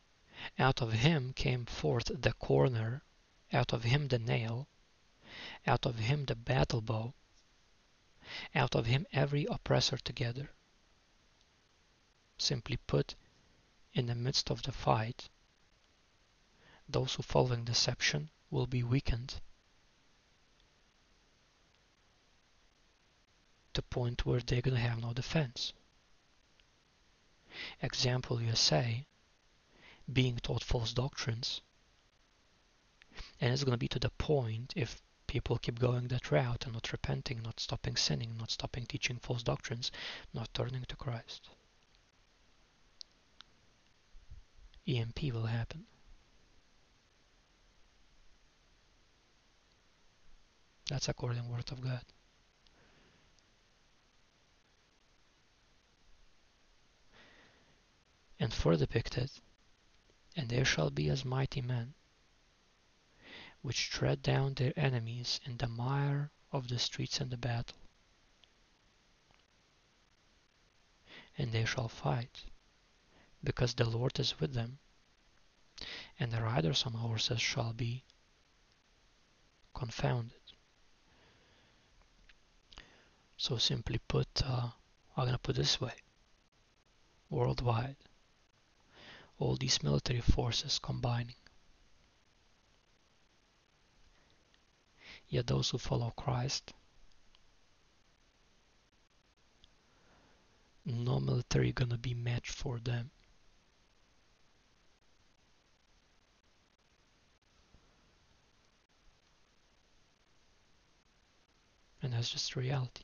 out 0.60 0.82
of 0.82 0.92
him 0.94 1.34
came 1.34 1.66
forth 1.66 2.12
the 2.14 2.34
corner, 2.34 3.04
out 3.54 3.72
of 3.72 3.84
him 3.84 4.08
the 4.08 4.20
nail, 4.20 4.68
out 5.66 5.86
of 5.86 5.98
him 5.98 6.26
the 6.26 6.36
battle 6.36 6.82
bow, 6.82 7.14
out 8.54 8.76
of 8.76 8.86
him 8.86 9.06
every 9.14 9.46
oppressor 9.46 9.98
together. 9.98 10.52
Simply 12.38 12.78
put, 12.78 13.16
in 13.94 14.08
the 14.08 14.16
midst 14.16 14.52
of 14.52 14.64
the 14.64 14.72
fight, 14.72 15.30
those 16.88 17.16
who 17.16 17.24
following 17.24 17.64
deception 17.64 18.30
will 18.50 18.68
be 18.68 18.84
weakened 18.84 19.42
to 23.76 23.82
point 23.82 24.26
where 24.26 24.40
they're 24.40 24.62
going 24.62 24.76
to 24.76 24.82
have 24.82 25.02
no 25.02 25.14
defense. 25.14 25.74
Example 27.82 28.42
USA 28.42 29.06
being 30.12 30.38
taught 30.38 30.64
false 30.64 30.94
doctrines 30.94 31.62
and 33.40 33.54
it's 33.54 33.64
going 33.64 33.72
to 33.72 33.78
be 33.78 33.88
to 33.88 34.00
the 34.00 34.10
point 34.10 34.74
if 34.76 35.02
people 35.28 35.58
keep 35.58 35.80
going 35.80 36.08
that 36.08 36.32
route 36.32 36.66
and 36.66 36.74
not 36.74 36.92
repenting, 36.92 37.42
not 37.42 37.60
stopping 37.60 37.96
sinning, 37.96 38.36
not 38.38 38.52
stopping 38.52 38.86
teaching 38.86 39.18
false 39.18 39.44
doctrines, 39.44 39.92
not 40.34 40.54
turning 40.54 40.84
to 40.88 40.96
Christ. 40.96 41.50
EMP 44.88 45.24
will 45.34 45.48
happen. 45.48 45.86
That's 50.90 51.10
according 51.10 51.50
Word 51.50 51.72
of 51.72 51.82
God. 51.82 52.04
And 58.46 58.54
further 58.54 58.86
depicted, 58.86 59.32
and 60.36 60.50
there 60.50 60.66
shall 60.66 60.92
be 60.92 61.10
as 61.10 61.26
mighty 61.26 61.62
men 61.62 61.96
which 63.64 63.90
tread 63.90 64.22
down 64.22 64.54
their 64.54 64.72
enemies 64.76 65.40
in 65.46 65.58
the 65.58 65.66
mire 65.66 66.30
of 66.52 66.68
the 66.68 66.78
streets 66.78 67.20
and 67.20 67.32
the 67.32 67.38
battle. 67.38 67.80
And 71.40 71.52
they 71.52 71.66
shall 71.66 71.88
fight, 71.88 72.44
because 73.44 73.74
the 73.74 73.90
Lord 73.90 74.20
is 74.20 74.40
with 74.40 74.54
them. 74.54 74.78
And 76.20 76.32
the 76.32 76.44
riders 76.44 76.84
on 76.86 76.94
horses 76.94 77.42
shall 77.42 77.74
be 77.74 78.04
confounded. 79.74 80.54
So 83.38 83.58
simply 83.58 83.98
put, 84.08 84.28
uh, 84.44 84.70
I'm 85.18 85.26
gonna 85.26 85.40
put 85.40 85.56
this 85.56 85.82
way. 85.82 85.96
Worldwide, 87.32 87.96
all 89.38 89.56
these 89.58 89.84
military 89.84 90.22
forces 90.22 90.80
combining. 90.80 91.36
Yet 95.28 95.48
those 95.48 95.70
who 95.70 95.78
follow 95.78 96.12
Christ, 96.12 96.74
no 100.86 101.20
military 101.20 101.72
gonna 101.72 101.98
be 101.98 102.14
match 102.14 102.52
for 102.52 102.80
them. 102.80 103.12
And 112.02 112.14
that's 112.14 112.30
just 112.30 112.56
reality. 112.56 113.04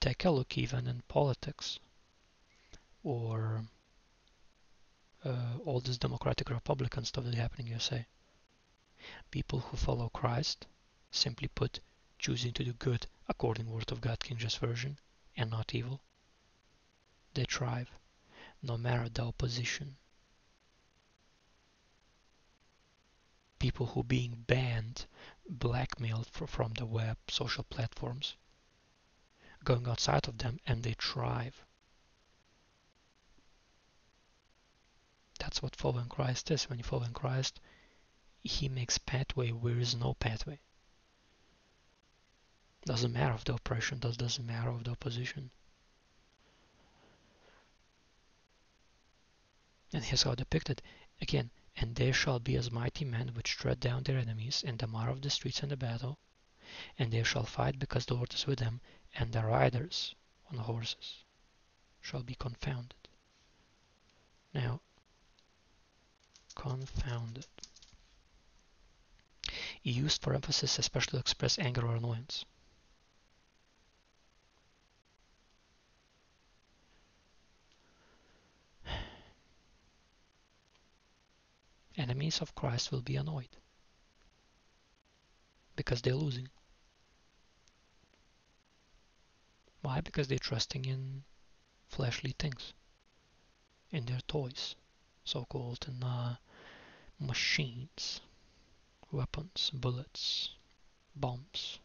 Take 0.00 0.24
a 0.24 0.30
look 0.30 0.56
even 0.56 0.86
in 0.86 1.02
politics 1.06 1.78
or 3.06 3.62
uh, 5.24 5.58
all 5.64 5.78
this 5.78 5.96
democratic 5.96 6.50
republican 6.50 7.04
stuff 7.04 7.22
that's 7.22 7.36
happening 7.36 7.68
in 7.68 7.74
USA. 7.74 8.04
People 9.30 9.60
who 9.60 9.76
follow 9.76 10.08
Christ, 10.08 10.66
simply 11.12 11.46
put, 11.46 11.78
choosing 12.18 12.52
to 12.54 12.64
do 12.64 12.72
good 12.72 13.06
according 13.28 13.66
to 13.66 13.70
Word 13.70 13.92
of 13.92 14.00
God 14.00 14.18
King 14.18 14.38
James 14.38 14.56
Version 14.56 14.98
and 15.36 15.50
not 15.50 15.72
evil, 15.72 16.00
they 17.34 17.44
thrive 17.44 17.88
no 18.60 18.76
matter 18.76 19.08
the 19.08 19.22
opposition. 19.22 19.96
People 23.60 23.86
who 23.86 24.02
being 24.02 24.44
banned, 24.48 25.06
blackmailed 25.48 26.26
from 26.26 26.72
the 26.72 26.86
web, 26.86 27.18
social 27.28 27.62
platforms, 27.62 28.34
going 29.62 29.86
outside 29.86 30.26
of 30.26 30.38
them 30.38 30.58
and 30.66 30.82
they 30.82 30.94
thrive. 30.94 31.64
That's 35.56 35.62
what 35.62 35.76
following 35.76 36.10
Christ 36.10 36.50
is. 36.50 36.68
When 36.68 36.78
you 36.78 36.84
follow 36.84 37.04
in 37.04 37.14
Christ, 37.14 37.60
He 38.42 38.68
makes 38.68 38.98
pathway 38.98 39.52
where 39.52 39.78
is 39.78 39.94
no 39.94 40.12
pathway. 40.12 40.60
Doesn't 42.84 43.14
matter 43.14 43.32
of 43.32 43.44
the 43.44 43.54
oppression, 43.54 43.98
does 43.98 44.18
doesn't 44.18 44.44
matter 44.44 44.68
of 44.68 44.84
the 44.84 44.90
opposition. 44.90 45.50
And 49.94 50.04
here's 50.04 50.24
how 50.24 50.34
depicted 50.34 50.82
again, 51.22 51.50
and 51.74 51.96
there 51.96 52.12
shall 52.12 52.38
be 52.38 52.56
as 52.56 52.70
mighty 52.70 53.06
men 53.06 53.32
which 53.32 53.56
tread 53.56 53.80
down 53.80 54.02
their 54.02 54.18
enemies 54.18 54.62
in 54.62 54.76
the 54.76 54.86
mire 54.86 55.08
of 55.08 55.22
the 55.22 55.30
streets 55.30 55.62
and 55.62 55.72
the 55.72 55.76
battle, 55.78 56.18
and 56.98 57.10
they 57.10 57.22
shall 57.22 57.46
fight 57.46 57.78
because 57.78 58.04
the 58.04 58.12
Lord 58.12 58.34
is 58.34 58.46
with 58.46 58.58
them, 58.58 58.82
and 59.14 59.32
the 59.32 59.42
riders 59.42 60.14
on 60.50 60.56
the 60.56 60.64
horses 60.64 61.24
shall 62.02 62.22
be 62.22 62.34
confounded. 62.34 63.08
Now, 64.52 64.82
confounded. 66.56 67.46
Used 69.84 70.20
for 70.22 70.34
emphasis, 70.34 70.80
especially 70.80 71.12
to 71.12 71.18
express 71.20 71.60
anger 71.60 71.86
or 71.86 71.94
annoyance. 71.94 72.44
Enemies 81.96 82.40
of 82.40 82.56
Christ 82.56 82.90
will 82.90 83.02
be 83.02 83.14
annoyed 83.14 83.56
because 85.76 86.02
they're 86.02 86.14
losing. 86.14 86.48
Why? 89.82 90.00
Because 90.00 90.26
they're 90.26 90.38
trusting 90.38 90.84
in 90.84 91.22
fleshly 91.86 92.34
things, 92.36 92.72
in 93.90 94.06
their 94.06 94.20
toys, 94.26 94.74
so-called, 95.24 95.84
and 95.86 96.02
uh, 96.02 96.36
machines, 97.18 98.20
weapons, 99.10 99.70
bullets, 99.72 100.50
bombs. 101.14 101.78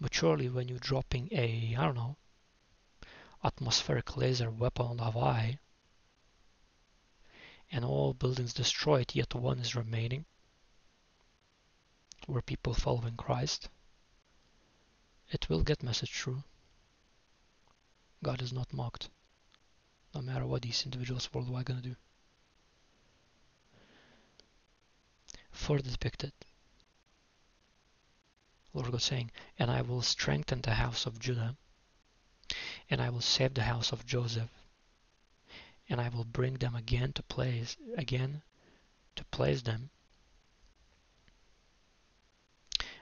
But 0.00 0.14
surely 0.14 0.48
when 0.48 0.68
you're 0.68 0.78
dropping 0.78 1.28
a, 1.32 1.74
I 1.76 1.84
don't 1.84 1.94
know, 1.94 2.16
atmospheric 3.44 4.16
laser 4.16 4.50
weapon 4.50 4.86
on 4.86 4.98
Hawaii 4.98 5.58
and 7.72 7.84
all 7.84 8.12
buildings 8.14 8.52
destroyed 8.52 9.14
yet 9.14 9.34
one 9.34 9.58
is 9.60 9.74
remaining, 9.74 10.24
where 12.26 12.42
people 12.42 12.74
following 12.74 13.16
Christ, 13.16 13.68
it 15.30 15.48
will 15.48 15.62
get 15.62 15.82
message 15.82 16.12
through. 16.12 16.42
God 18.22 18.42
is 18.42 18.52
not 18.52 18.72
mocked, 18.72 19.08
no 20.14 20.20
matter 20.20 20.46
what 20.46 20.62
these 20.62 20.84
individuals 20.84 21.32
worldwide 21.32 21.64
gonna 21.64 21.80
do. 21.80 21.96
Further 25.52 25.90
depicted, 25.90 26.32
Lord 28.74 28.90
God 28.90 29.00
saying, 29.00 29.30
And 29.58 29.70
I 29.70 29.80
will 29.82 30.02
strengthen 30.02 30.60
the 30.60 30.74
house 30.74 31.06
of 31.06 31.18
Judah, 31.18 31.56
and 32.90 33.00
I 33.00 33.08
will 33.08 33.22
save 33.22 33.54
the 33.54 33.62
house 33.62 33.90
of 33.90 34.04
Joseph, 34.04 34.50
and 35.88 36.00
I 36.00 36.08
will 36.10 36.24
bring 36.24 36.54
them 36.54 36.74
again 36.74 37.12
to 37.14 37.22
place 37.22 37.76
again 37.96 38.42
to 39.16 39.24
place 39.24 39.62
them. 39.62 39.90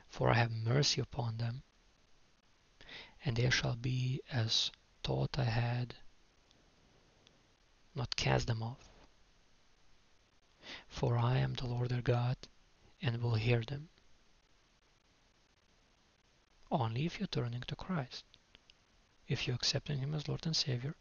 For 0.09 0.31
I 0.31 0.35
have 0.35 0.52
mercy 0.52 1.00
upon 1.00 1.38
them, 1.38 1.62
and 3.24 3.37
they 3.37 3.50
shall 3.50 3.76
be 3.76 4.20
as 4.31 4.70
thought 5.08 5.38
I 5.38 5.44
had 5.44 5.94
not 7.94 8.14
cast 8.14 8.46
them 8.46 8.62
off. 8.62 8.90
For 10.86 11.16
I 11.16 11.38
am 11.38 11.54
the 11.54 11.66
Lord 11.66 11.88
their 11.88 12.02
God, 12.02 12.36
and 13.00 13.22
will 13.22 13.36
hear 13.36 13.62
them. 13.62 13.88
Only 16.70 17.06
if 17.06 17.18
you're 17.18 17.26
turning 17.26 17.62
to 17.62 17.74
Christ. 17.74 18.22
If 19.26 19.46
you're 19.46 19.56
accepting 19.56 19.98
Him 19.98 20.14
as 20.14 20.28
Lord 20.28 20.44
and 20.44 20.54
Savior, 20.54 20.94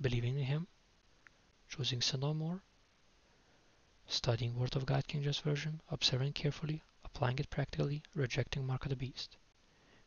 believing 0.00 0.38
in 0.38 0.46
Him, 0.46 0.66
choosing 1.68 2.00
sin 2.00 2.20
no 2.20 2.32
more, 2.32 2.62
studying 4.08 4.54
Word 4.56 4.76
of 4.76 4.86
God 4.86 5.06
King 5.06 5.22
James 5.22 5.40
Version, 5.40 5.82
observing 5.90 6.32
carefully, 6.32 6.82
applying 7.04 7.38
it 7.38 7.50
practically, 7.50 8.02
rejecting 8.14 8.66
mark 8.66 8.86
of 8.86 8.88
the 8.88 8.96
beast, 8.96 9.36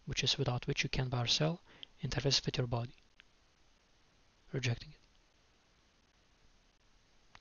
which 0.06 0.24
is 0.24 0.40
without 0.40 0.66
which 0.66 0.82
you 0.82 0.90
can 0.90 1.10
buy 1.10 1.22
or 1.22 1.28
sell, 1.28 1.62
interface 2.02 2.44
with 2.44 2.58
your 2.58 2.66
body 2.66 2.96
rejecting 4.52 4.92
it. 4.92 4.96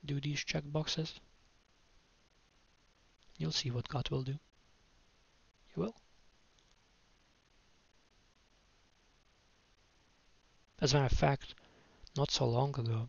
Do 0.06 0.20
these 0.20 0.40
check 0.40 0.64
boxes. 0.66 1.20
You'll 3.36 3.52
see 3.52 3.70
what 3.70 3.88
God 3.88 4.10
will 4.10 4.22
do. 4.22 4.38
He 5.66 5.80
will. 5.80 5.94
As 10.80 10.92
a 10.92 10.96
matter 10.96 11.06
of 11.06 11.18
fact, 11.18 11.54
not 12.16 12.30
so 12.30 12.46
long 12.46 12.78
ago, 12.78 13.08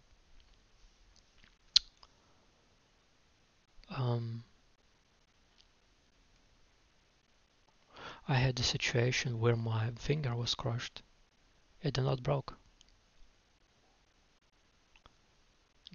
um, 3.90 4.44
I 8.28 8.36
had 8.36 8.60
a 8.60 8.64
situation 8.64 9.40
where 9.40 9.56
my 9.56 9.92
finger 9.92 10.36
was 10.36 10.54
crushed. 10.54 11.02
It 11.82 11.94
did 11.94 12.04
not 12.04 12.22
broke. 12.22 12.59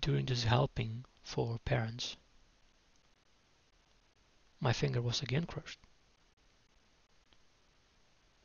During 0.01 0.27
this 0.27 0.45
helping 0.45 1.05
for 1.23 1.59
parents, 1.61 2.17
my 4.61 4.73
finger 4.73 5.01
was 5.01 5.23
again 5.23 5.47
crushed 5.47 5.81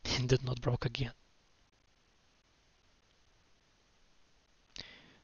and 0.05 0.29
did 0.29 0.43
not 0.43 0.61
broke 0.61 0.85
again. 0.85 1.13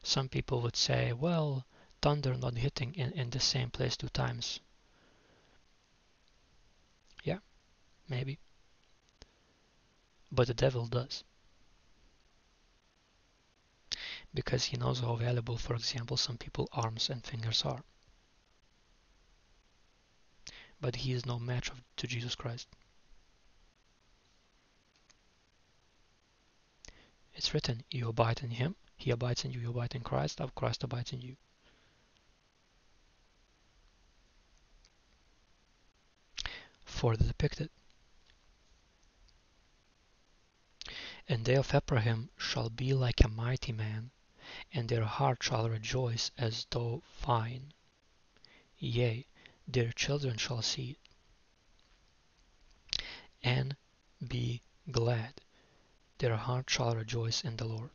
Some 0.04 0.30
people 0.30 0.62
would 0.62 0.76
say, 0.76 1.14
well, 1.14 1.66
thunder 2.02 2.36
not 2.36 2.58
hitting 2.58 2.94
in, 2.94 3.12
in 3.14 3.32
the 3.32 3.40
same 3.40 3.72
place 3.72 3.98
two 3.98 4.10
times. 4.10 4.60
Yeah, 7.24 7.40
maybe. 8.08 8.38
But 10.32 10.48
the 10.48 10.54
devil 10.54 10.86
does 10.86 11.24
because 14.36 14.66
he 14.66 14.78
knows 14.78 15.00
how 15.00 15.16
valuable, 15.16 15.58
for 15.58 15.74
example, 15.74 16.18
some 16.18 16.38
people 16.38 16.70
arms 16.72 17.10
and 17.10 17.26
fingers 17.26 17.64
are. 17.64 17.84
but 20.86 20.98
he 20.98 21.14
is 21.14 21.26
no 21.26 21.40
match 21.40 21.70
of, 21.70 21.82
to 21.98 22.06
Jesus 22.08 22.36
Christ. 22.36 22.68
It's 27.34 27.54
written, 27.54 27.84
You 27.90 28.10
abide 28.10 28.42
in 28.44 28.52
him, 28.52 28.76
he 28.96 29.12
abides 29.12 29.44
in 29.44 29.52
you, 29.52 29.60
you 29.60 29.70
abide 29.72 29.96
in 29.96 30.02
Christ, 30.02 30.40
of 30.40 30.56
Christ 30.56 30.84
abides 30.84 31.12
in 31.12 31.22
you. 31.22 31.36
For 36.84 37.18
the 37.18 37.26
depicted. 37.26 37.70
And 41.28 41.44
they 41.44 41.56
of 41.56 41.74
Abraham 41.74 42.30
shall 42.38 42.70
be 42.70 42.94
like 42.94 43.22
a 43.24 43.28
mighty 43.28 43.72
man, 43.72 44.12
and 44.74 44.90
their 44.90 45.04
heart 45.04 45.42
shall 45.42 45.70
rejoice 45.70 46.32
as 46.38 46.66
though 46.70 47.02
vine. 47.20 47.74
Yea, 48.78 49.26
their 49.68 49.92
children 49.92 50.38
shall 50.38 50.62
see 50.62 50.92
it, 50.92 50.98
and 53.44 53.76
be 54.26 54.62
glad. 54.92 55.42
Their 56.18 56.38
heart 56.38 56.70
shall 56.70 56.96
rejoice 56.96 57.44
in 57.44 57.58
the 57.58 57.66
Lord. 57.66 57.90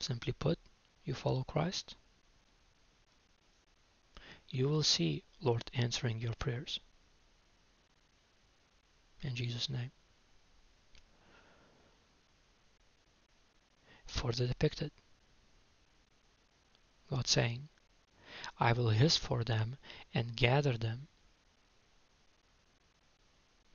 Simply 0.00 0.32
put, 0.32 0.58
you 1.04 1.14
follow 1.14 1.44
Christ, 1.44 1.94
you 4.48 4.68
will 4.68 4.82
see 4.82 5.22
Lord 5.40 5.70
answering 5.74 6.20
your 6.20 6.34
prayers. 6.34 6.80
In 9.22 9.34
Jesus' 9.34 9.68
name. 9.68 9.92
For 14.10 14.32
the 14.32 14.46
depicted, 14.46 14.90
God 17.08 17.26
saying, 17.26 17.68
I 18.58 18.72
will 18.72 18.90
hiss 18.90 19.16
for 19.16 19.44
them 19.44 19.78
and 20.12 20.36
gather 20.36 20.76
them, 20.76 21.08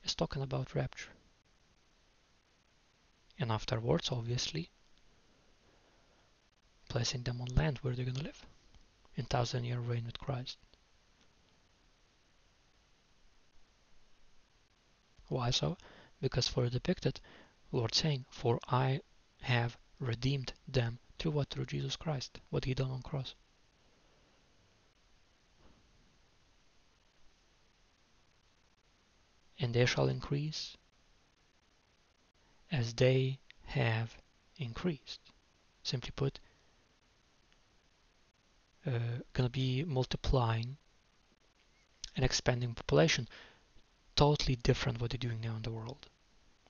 is 0.04 0.14
talking 0.14 0.42
about 0.42 0.74
rapture. 0.74 1.10
And 3.38 3.50
afterwards, 3.50 4.12
obviously, 4.12 4.70
placing 6.88 7.24
them 7.24 7.40
on 7.40 7.48
land 7.48 7.78
where 7.78 7.96
they're 7.96 8.04
going 8.04 8.16
to 8.16 8.22
live 8.22 8.46
in 9.16 9.24
thousand 9.24 9.64
year 9.64 9.80
reign 9.80 10.06
with 10.06 10.18
Christ. 10.18 10.58
Why 15.28 15.50
so? 15.50 15.76
Because 16.20 16.46
for 16.46 16.64
the 16.64 16.70
depicted, 16.70 17.20
Lord 17.72 17.94
saying, 17.94 18.26
For 18.30 18.60
I 18.68 19.00
have 19.40 19.76
redeemed 19.98 20.52
them 20.68 20.98
through 21.18 21.32
what? 21.32 21.50
Through 21.50 21.66
Jesus 21.66 21.96
Christ, 21.96 22.40
what 22.50 22.64
he 22.64 22.74
done 22.74 22.90
on 22.90 23.02
cross. 23.02 23.34
And 29.58 29.72
they 29.72 29.86
shall 29.86 30.08
increase 30.08 30.76
as 32.70 32.92
they 32.94 33.38
have 33.64 34.16
increased. 34.58 35.20
Simply 35.82 36.10
put, 36.14 36.40
uh, 38.86 39.20
gonna 39.32 39.48
be 39.48 39.84
multiplying 39.84 40.76
and 42.16 42.24
expanding 42.24 42.74
population 42.74 43.28
totally 44.16 44.56
different 44.56 45.00
what 45.00 45.10
they're 45.10 45.18
doing 45.18 45.40
now 45.40 45.56
in 45.56 45.62
the 45.62 45.70
world 45.70 46.08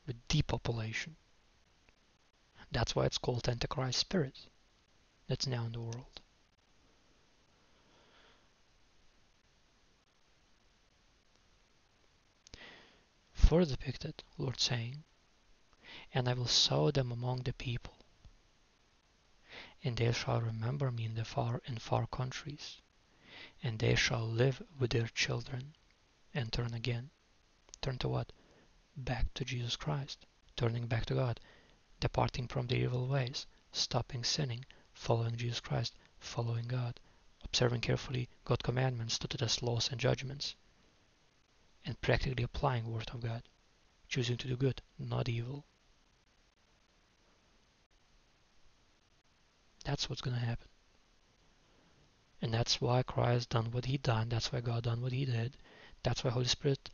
with 0.06 0.16
depopulation. 0.28 1.16
That's 2.76 2.94
why 2.94 3.06
it's 3.06 3.16
called 3.16 3.48
Antichrist 3.48 3.98
spirit 3.98 4.38
that's 5.28 5.46
now 5.46 5.64
in 5.64 5.72
the 5.72 5.80
world. 5.80 6.20
Further 13.32 13.76
depicted, 13.76 14.22
Lord 14.36 14.60
saying, 14.60 15.04
And 16.12 16.28
I 16.28 16.34
will 16.34 16.46
sow 16.46 16.90
them 16.90 17.10
among 17.10 17.44
the 17.44 17.54
people, 17.54 17.94
and 19.82 19.96
they 19.96 20.12
shall 20.12 20.42
remember 20.42 20.92
me 20.92 21.06
in 21.06 21.14
the 21.14 21.24
far 21.24 21.62
in 21.64 21.78
far 21.78 22.06
countries, 22.06 22.82
and 23.62 23.78
they 23.78 23.94
shall 23.94 24.28
live 24.28 24.62
with 24.78 24.90
their 24.90 25.08
children 25.08 25.74
and 26.34 26.52
turn 26.52 26.74
again. 26.74 27.08
Turn 27.80 27.96
to 28.00 28.08
what? 28.10 28.32
Back 28.94 29.32
to 29.32 29.46
Jesus 29.46 29.76
Christ, 29.76 30.26
turning 30.56 30.86
back 30.86 31.06
to 31.06 31.14
God, 31.14 31.40
departing 32.00 32.46
from 32.46 32.66
the 32.66 32.76
evil 32.76 33.06
ways, 33.06 33.46
stopping 33.72 34.24
sinning, 34.24 34.64
following 34.92 35.37
Jesus 35.37 35.61
Christ, 35.61 35.94
following 36.18 36.66
God, 36.66 37.00
observing 37.44 37.80
carefully 37.80 38.28
God's 38.44 38.62
commandments 38.62 39.18
to 39.18 39.28
test 39.28 39.62
laws 39.62 39.90
and 39.90 40.00
judgments, 40.00 40.54
and 41.85 42.00
practically 42.00 42.44
applying 42.44 42.90
Word 42.90 43.11
of 43.12 43.20
God, 43.20 43.42
choosing 44.09 44.37
to 44.38 44.48
do 44.48 44.56
good, 44.56 44.82
not 44.98 45.28
evil. 45.28 45.64
That's 49.85 50.11
what's 50.11 50.22
going 50.22 50.37
to 50.37 50.44
happen. 50.44 50.68
And 52.42 52.52
that's 52.52 52.80
why 52.80 53.02
Christ 53.02 53.50
done 53.50 53.70
what 53.70 53.85
he 53.87 53.98
done. 53.98 54.28
That's 54.28 54.52
why 54.52 54.61
God 54.61 54.82
done 54.82 55.00
what 55.00 55.12
he 55.12 55.24
did. 55.24 55.56
That's 56.02 56.22
why 56.22 56.30
Holy 56.30 56.46
Spirit 56.46 56.90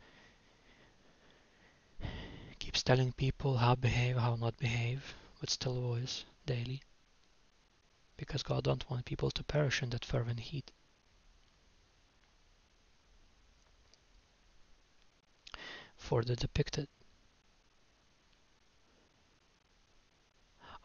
keeps 2.73 2.81
telling 2.81 3.11
people 3.11 3.57
how 3.57 3.75
behave, 3.75 4.17
how 4.17 4.35
not 4.35 4.57
behave, 4.57 5.13
with 5.39 5.51
still 5.51 5.79
voice 5.79 6.25
daily. 6.47 6.81
Because 8.17 8.41
God 8.41 8.63
don't 8.63 8.89
want 8.89 9.05
people 9.05 9.29
to 9.29 9.43
perish 9.43 9.83
in 9.83 9.91
that 9.91 10.03
fervent 10.03 10.39
heat. 10.39 10.71
For 15.95 16.23
the 16.23 16.35
depicted, 16.35 16.87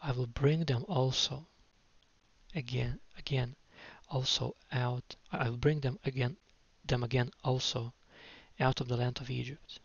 I 0.03 0.11
will 0.11 0.27
bring 0.27 0.65
them 0.65 0.85
also 0.87 1.47
again, 2.53 2.99
again, 3.17 3.55
also 4.09 4.55
out. 4.71 5.15
I 5.31 5.49
will 5.49 5.57
bring 5.57 5.79
them 5.79 5.97
again, 6.05 6.37
them 6.85 7.03
again 7.03 7.31
also 7.43 7.93
out 8.59 8.79
of 8.79 8.87
the 8.87 8.97
land 8.97 9.17
of 9.21 9.31
Egypt 9.31 9.79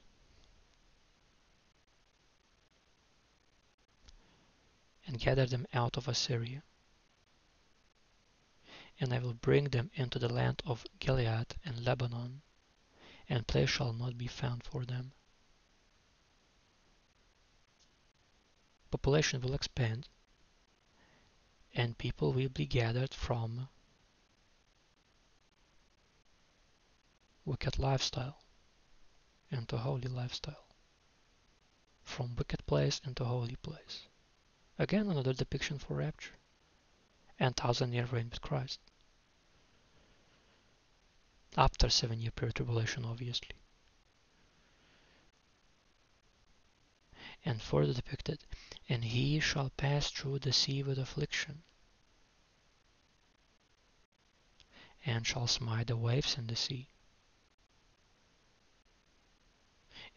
and 5.07 5.19
gather 5.19 5.47
them 5.47 5.67
out 5.73 5.97
of 5.97 6.09
Assyria. 6.09 6.63
And 9.01 9.13
I 9.13 9.19
will 9.19 9.35
bring 9.35 9.65
them 9.65 9.91
into 9.95 10.19
the 10.19 10.33
land 10.33 10.63
of 10.65 10.87
Gilead 10.99 11.57
and 11.65 11.85
Lebanon, 11.85 12.43
and 13.29 13.47
place 13.47 13.71
shall 13.71 13.93
not 13.93 14.17
be 14.17 14.27
found 14.27 14.65
for 14.65 14.85
them. 14.85 15.13
Population 18.91 19.41
will 19.41 19.55
expand, 19.55 20.09
and 21.75 21.99
people 21.99 22.33
will 22.33 22.49
be 22.49 22.67
gathered 22.67 23.13
from 23.13 23.69
wicked 27.45 27.79
lifestyle 27.79 28.41
into 29.51 29.77
holy 29.77 30.09
lifestyle, 30.09 30.67
from 32.03 32.37
wicked 32.37 32.65
place 32.67 33.01
into 33.05 33.25
holy 33.25 33.57
place. 33.57 34.07
Again, 34.79 35.09
another 35.09 35.33
depiction 35.33 35.79
for 35.79 35.95
rapture 35.95 36.35
and 37.39 37.57
thousand 37.57 37.93
year 37.93 38.07
reign 38.07 38.29
with 38.31 38.41
Christ. 38.41 38.81
After 41.57 41.89
seven 41.89 42.21
year 42.21 42.33
period 42.33 42.57
tribulation, 42.57 43.05
obviously. 43.05 43.57
And 47.45 47.63
further 47.63 47.93
depicted, 47.93 48.45
and 48.89 49.05
he 49.05 49.39
shall 49.39 49.71
pass 49.71 50.11
through 50.11 50.41
the 50.41 50.53
sea 50.53 50.83
with 50.83 50.99
affliction, 50.99 51.63
and 55.05 55.27
shall 55.27 55.47
smite 55.47 55.89
the 55.89 55.97
waves 55.97 56.37
in 56.37 56.47
the 56.47 56.57
sea. 56.57 56.89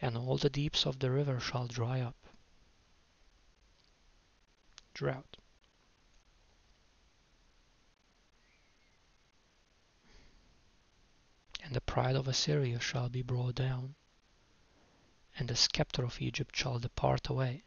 And 0.01 0.17
all 0.17 0.37
the 0.37 0.49
deeps 0.49 0.85
of 0.85 0.99
the 0.99 1.11
river 1.11 1.39
shall 1.39 1.67
dry 1.67 2.01
up 2.01 2.26
drought. 4.97 5.37
And 11.61 11.75
the 11.75 11.81
pride 11.81 12.15
of 12.15 12.27
Assyria 12.27 12.79
shall 12.79 13.07
be 13.07 13.21
brought 13.21 13.53
down, 13.53 13.93
and 15.37 15.49
the 15.49 15.55
scepter 15.55 16.03
of 16.03 16.19
Egypt 16.19 16.55
shall 16.55 16.79
depart 16.79 17.29
away. 17.29 17.63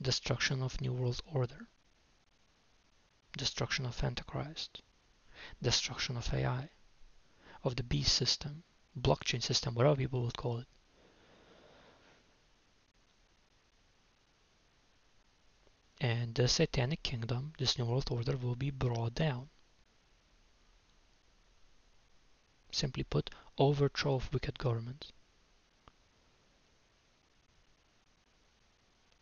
Destruction 0.00 0.62
of 0.62 0.80
New 0.80 0.94
World 0.94 1.20
Order, 1.26 1.68
destruction 3.36 3.84
of 3.84 4.02
Antichrist, 4.02 4.80
destruction 5.60 6.16
of 6.16 6.32
AI, 6.32 6.70
of 7.62 7.76
the 7.76 7.82
beast 7.82 8.14
system, 8.14 8.62
blockchain 8.98 9.42
system, 9.42 9.74
whatever 9.74 9.96
people 9.96 10.22
would 10.22 10.38
call 10.38 10.60
it. 10.60 10.68
And 16.00 16.34
the 16.34 16.48
satanic 16.48 17.02
kingdom, 17.02 17.52
this 17.58 17.78
new 17.78 17.84
world 17.84 18.08
order, 18.10 18.36
will 18.36 18.54
be 18.54 18.70
brought 18.70 19.14
down. 19.14 19.50
Simply 22.72 23.02
put, 23.04 23.28
overthrow 23.58 24.14
of 24.14 24.32
wicked 24.32 24.58
government. 24.58 25.12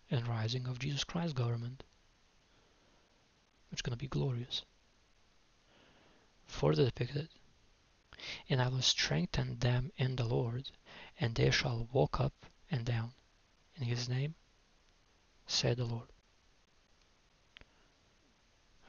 And 0.08 0.28
rising 0.28 0.68
of 0.68 0.78
Jesus 0.78 1.02
Christ's 1.02 1.32
government. 1.32 1.82
Which 3.70 3.78
is 3.78 3.82
going 3.82 3.96
to 3.96 3.98
be 3.98 4.06
glorious. 4.06 4.62
Further 6.46 6.84
depicted. 6.84 7.28
And 8.48 8.62
I 8.62 8.68
will 8.68 8.82
strengthen 8.82 9.58
them 9.58 9.90
in 9.96 10.16
the 10.16 10.24
Lord, 10.24 10.70
and 11.18 11.34
they 11.34 11.50
shall 11.50 11.88
walk 11.92 12.20
up 12.20 12.46
and 12.70 12.84
down 12.84 13.12
in 13.76 13.84
his 13.84 14.08
name, 14.08 14.34
said 15.46 15.76
the 15.76 15.84
Lord. 15.84 16.08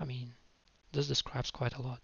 Mean, 0.09 0.33
this 0.91 1.07
describes 1.07 1.51
quite 1.51 1.75
a 1.75 1.83
lot. 1.83 2.01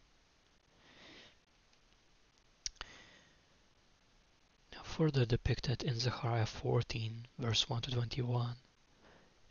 Now 4.71 4.83
further 4.83 5.25
depicted 5.25 5.81
in 5.81 5.99
Zechariah 5.99 6.45
14, 6.45 7.25
verse 7.39 7.67
1 7.67 7.81
to 7.81 7.89
21, 7.89 8.57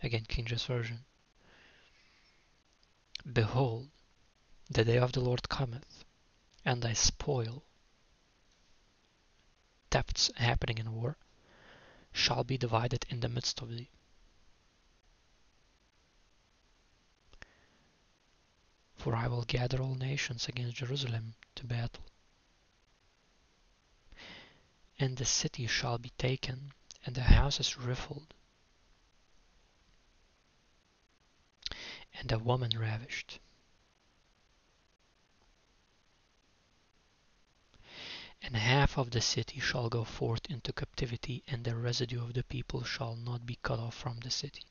again 0.04 0.24
King 0.28 0.44
James 0.44 0.64
Version. 0.66 1.04
Behold, 3.32 3.88
the 4.70 4.84
day 4.84 4.98
of 4.98 5.10
the 5.10 5.20
Lord 5.20 5.48
cometh, 5.48 6.04
and 6.64 6.80
thy 6.80 6.92
spoil, 6.92 7.64
thefts 9.90 10.30
happening 10.36 10.78
in 10.78 10.94
war, 10.94 11.16
shall 12.12 12.44
be 12.44 12.56
divided 12.56 13.04
in 13.08 13.18
the 13.18 13.28
midst 13.28 13.60
of 13.60 13.70
thee. 13.70 13.90
For 19.04 19.14
I 19.14 19.28
will 19.28 19.44
gather 19.44 19.82
all 19.82 19.96
nations 19.96 20.48
against 20.48 20.76
Jerusalem 20.76 21.34
to 21.56 21.66
battle. 21.66 22.06
And 24.98 25.18
the 25.18 25.26
city 25.26 25.66
shall 25.66 25.98
be 25.98 26.08
taken, 26.16 26.72
and 27.04 27.14
the 27.14 27.24
houses 27.24 27.76
rifled, 27.76 28.32
and 32.14 32.30
the 32.30 32.38
woman 32.38 32.70
ravished. 32.70 33.40
And 38.40 38.56
half 38.56 38.96
of 38.96 39.10
the 39.10 39.20
city 39.20 39.60
shall 39.60 39.90
go 39.90 40.04
forth 40.04 40.46
into 40.46 40.72
captivity, 40.72 41.42
and 41.46 41.62
the 41.62 41.76
residue 41.76 42.24
of 42.24 42.32
the 42.32 42.44
people 42.44 42.84
shall 42.84 43.16
not 43.16 43.44
be 43.44 43.56
cut 43.56 43.78
off 43.78 43.96
from 43.96 44.20
the 44.20 44.30
city. 44.30 44.64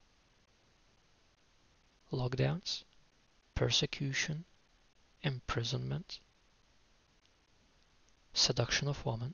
Lockdowns 2.11 2.83
persecution, 3.55 4.45
imprisonment, 5.21 6.19
seduction 8.33 8.87
of 8.87 9.05
woman. 9.05 9.33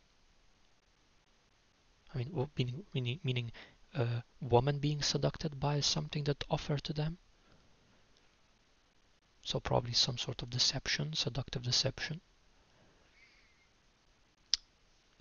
I 2.13 2.17
mean, 2.17 2.49
meaning, 2.93 3.19
meaning, 3.23 3.51
a 3.93 4.23
woman 4.41 4.79
being 4.79 5.01
seduced 5.01 5.59
by 5.59 5.79
something 5.79 6.23
that 6.25 6.43
offered 6.49 6.83
to 6.83 6.93
them. 6.93 7.17
So 9.43 9.59
probably 9.59 9.93
some 9.93 10.17
sort 10.17 10.41
of 10.41 10.49
deception, 10.49 11.13
seductive 11.13 11.63
deception. 11.63 12.21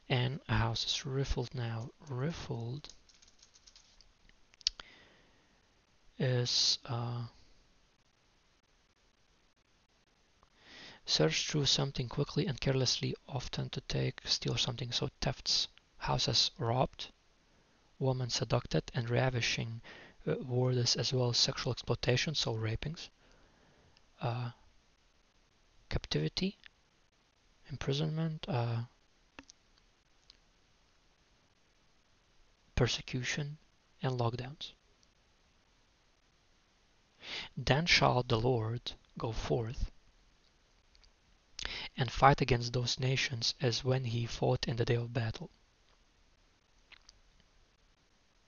And 0.09 0.41
a 0.49 0.55
house 0.55 0.87
is 0.87 1.07
riffled 1.07 1.55
now. 1.55 1.91
Riffled 2.09 2.89
is 6.19 6.79
uh, 6.87 7.25
Search 11.11 11.47
through 11.47 11.65
something 11.65 12.07
quickly 12.07 12.47
and 12.47 12.61
carelessly, 12.61 13.15
often 13.27 13.71
to 13.71 13.81
take, 13.81 14.21
steal 14.27 14.59
something. 14.59 14.93
So 14.93 15.09
thefts, 15.23 15.69
houses 15.97 16.51
robbed, 16.59 17.09
women 17.99 18.29
seduced 18.29 18.91
and 18.93 19.09
ravishing 19.09 19.81
uh, 20.27 20.35
as 20.37 21.11
well 21.15 21.31
as 21.31 21.39
sexual 21.39 21.73
exploitation, 21.73 22.35
so 22.35 22.53
rapings, 22.53 23.09
uh, 24.21 24.51
captivity, 25.89 26.59
imprisonment, 27.71 28.45
uh, 28.47 28.83
persecution, 32.75 33.57
and 34.03 34.21
lockdowns. 34.21 34.73
Then 37.57 37.87
shall 37.87 38.23
the 38.23 38.39
Lord 38.39 38.93
go 39.17 39.33
forth 39.33 39.91
and 41.99 42.13
fight 42.13 42.41
against 42.41 42.73
those 42.73 43.01
nations 43.01 43.55
as 43.61 43.83
when 43.83 44.05
he 44.05 44.25
fought 44.25 44.69
in 44.69 44.77
the 44.77 44.85
day 44.85 44.95
of 44.95 45.13
battle. 45.13 45.51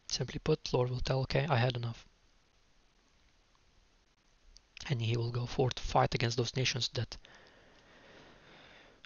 Simply 0.07 0.39
put, 0.39 0.73
Lord 0.73 0.89
will 0.89 1.01
tell, 1.01 1.21
okay, 1.23 1.47
I 1.49 1.57
had 1.57 1.77
enough. 1.77 2.07
And 4.89 5.03
he 5.03 5.17
will 5.17 5.33
go 5.33 5.47
forth 5.47 5.75
to 5.75 5.83
fight 5.83 6.15
against 6.15 6.37
those 6.37 6.57
nations 6.57 6.89
that 6.95 7.17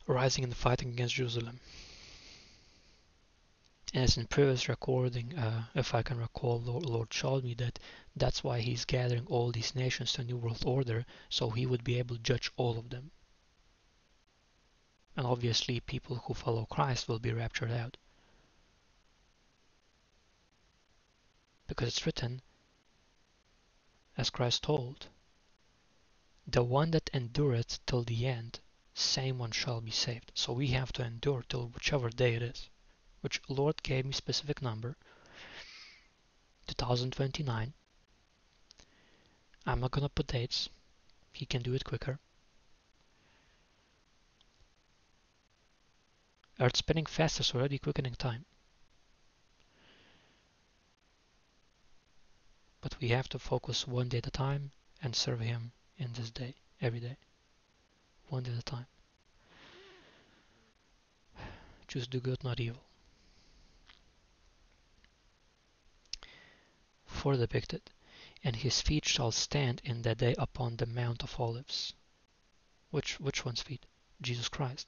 rising 0.07 0.44
and 0.44 0.57
fighting 0.57 0.90
against 0.90 1.14
Jerusalem. 1.14 1.59
As 3.94 4.18
in 4.18 4.26
previous 4.26 4.68
recording, 4.68 5.38
uh, 5.38 5.64
if 5.74 5.94
I 5.94 6.02
can 6.02 6.18
recall, 6.18 6.61
Lord, 6.61 6.85
Lord 6.85 7.14
showed 7.14 7.44
me 7.44 7.54
that 7.54 7.78
that's 8.14 8.44
why 8.44 8.61
he's 8.61 8.85
gathering 8.85 9.26
all 9.26 9.52
these 9.52 9.74
nations 9.74 10.12
to 10.12 10.20
a 10.20 10.24
new 10.24 10.37
world 10.37 10.64
order, 10.66 11.07
so 11.30 11.50
he 11.50 11.64
would 11.64 11.85
be 11.85 11.98
able 11.98 12.16
to 12.16 12.22
judge 12.22 12.50
all 12.57 12.76
of 12.78 12.90
them. 12.90 13.11
And 15.16 15.27
obviously, 15.27 15.81
people 15.81 16.16
who 16.16 16.35
follow 16.35 16.66
Christ 16.66 17.09
will 17.09 17.18
be 17.18 17.33
raptured 17.33 17.70
out. 17.70 17.96
Because 21.66 21.88
it's 21.88 22.05
written, 22.05 22.42
as 24.16 24.31
Christ 24.31 24.62
told, 24.62 25.07
the 26.46 26.62
one 26.62 26.90
that 26.90 27.11
endureth 27.14 27.85
till 27.87 28.03
the 28.03 28.27
end, 28.27 28.61
same 28.94 29.38
one 29.38 29.50
shall 29.50 29.81
be 29.81 29.90
saved. 29.90 30.31
So 30.35 30.53
we 30.53 30.68
have 30.68 30.92
to 30.92 31.05
endure 31.05 31.42
till 31.48 31.68
whichever 31.68 32.11
day 32.11 32.35
it 32.35 32.42
is, 32.42 32.68
which 33.22 33.40
Lord 33.48 33.83
gave 33.83 34.05
me 34.05 34.12
specific 34.12 34.61
number, 34.61 34.96
2029. 36.66 37.72
I'm 39.66 39.81
not 39.81 39.90
gonna 39.90 40.09
put 40.09 40.27
dates. 40.27 40.68
He 41.33 41.46
can 41.46 41.62
do 41.62 41.74
it 41.74 41.85
quicker. 41.85 42.18
Earth 46.61 46.77
spinning 46.77 47.07
fast 47.07 47.40
is 47.40 47.53
already 47.53 47.79
quickening 47.79 48.14
time. 48.14 48.45
But 52.81 53.01
we 53.01 53.09
have 53.09 53.29
to 53.31 53.40
focus 53.40 53.88
one 53.88 54.09
day 54.09 54.19
at 54.19 54.27
a 54.29 54.31
time 54.31 54.71
and 55.03 55.17
serve 55.17 55.40
Him 55.40 55.73
in 55.99 56.12
this 56.12 56.31
day, 56.31 56.55
every 56.81 57.01
day. 57.01 57.17
One 58.29 58.45
day 58.45 58.53
at 58.53 58.59
a 58.59 58.62
time. 58.62 58.87
Choose 61.88 62.07
do 62.07 62.21
good, 62.21 62.45
not 62.45 62.61
evil. 62.61 62.85
For 67.07 67.37
depicted, 67.37 67.90
and 68.45 68.55
his 68.55 68.81
feet 68.81 69.05
shall 69.07 69.33
stand 69.33 69.81
in 69.85 70.03
that 70.03 70.19
day 70.19 70.35
upon 70.38 70.77
the 70.77 70.87
Mount 70.87 71.23
of 71.25 71.40
Olives. 71.40 71.95
Which 72.90 73.19
which 73.19 73.45
one's 73.45 73.62
feet? 73.62 73.87
Jesus 74.21 74.49
Christ 74.49 74.87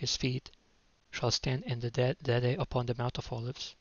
his 0.00 0.16
feet 0.16 0.50
shall 1.10 1.30
stand 1.30 1.62
in 1.64 1.80
the 1.80 1.90
that 1.90 2.22
day 2.22 2.56
upon 2.56 2.86
the 2.86 2.94
Mount 2.96 3.18
of 3.18 3.30
Olives, 3.30 3.74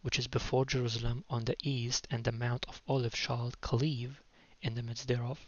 which 0.00 0.18
is 0.18 0.26
before 0.26 0.64
Jerusalem 0.64 1.22
on 1.28 1.44
the 1.44 1.56
east, 1.62 2.06
and 2.10 2.24
the 2.24 2.32
Mount 2.32 2.64
of 2.66 2.80
Olives 2.88 3.18
shall 3.18 3.52
cleave 3.60 4.22
in 4.62 4.74
the 4.74 4.82
midst 4.82 5.06
thereof, 5.06 5.38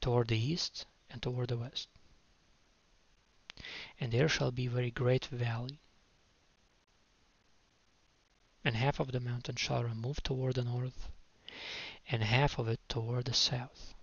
toward 0.00 0.28
the 0.28 0.38
east 0.38 0.86
and 1.10 1.20
toward 1.20 1.48
the 1.48 1.56
west. 1.56 1.88
And 3.98 4.12
there 4.12 4.28
shall 4.28 4.52
be 4.52 4.68
very 4.68 4.92
great 4.92 5.26
valley, 5.26 5.80
and 8.62 8.76
half 8.76 9.00
of 9.00 9.10
the 9.10 9.18
mountain 9.18 9.56
shall 9.56 9.82
remove 9.82 10.22
toward 10.22 10.54
the 10.54 10.62
north, 10.62 11.08
and 12.08 12.22
half 12.22 12.60
of 12.60 12.68
it 12.68 12.78
toward 12.88 13.24
the 13.24 13.34
south. 13.34 13.95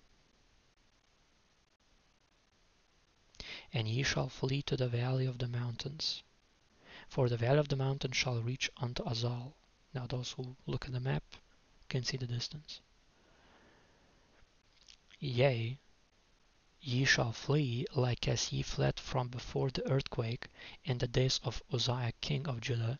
And 3.73 3.87
ye 3.87 4.03
shall 4.03 4.29
flee 4.29 4.61
to 4.61 4.77
the 4.77 4.87
valley 4.87 5.25
of 5.25 5.39
the 5.39 5.47
mountains. 5.47 6.21
For 7.09 7.27
the 7.27 7.37
valley 7.37 7.59
of 7.59 7.69
the 7.69 7.75
mountain 7.75 8.11
shall 8.11 8.41
reach 8.41 8.69
unto 8.77 9.03
Azal. 9.03 9.53
Now 9.93 10.05
those 10.05 10.31
who 10.33 10.55
look 10.67 10.85
at 10.85 10.91
the 10.91 10.99
map 10.99 11.23
can 11.89 12.03
see 12.03 12.17
the 12.17 12.27
distance. 12.27 12.81
Yea, 15.19 15.77
ye 16.81 17.05
shall 17.05 17.31
flee 17.31 17.85
like 17.95 18.27
as 18.27 18.51
ye 18.51 18.61
fled 18.61 18.99
from 18.99 19.29
before 19.29 19.71
the 19.71 19.89
earthquake 19.89 20.49
in 20.83 20.97
the 20.97 21.07
days 21.07 21.39
of 21.43 21.63
Uzziah 21.71 22.13
king 22.21 22.47
of 22.47 22.61
Judah, 22.61 22.99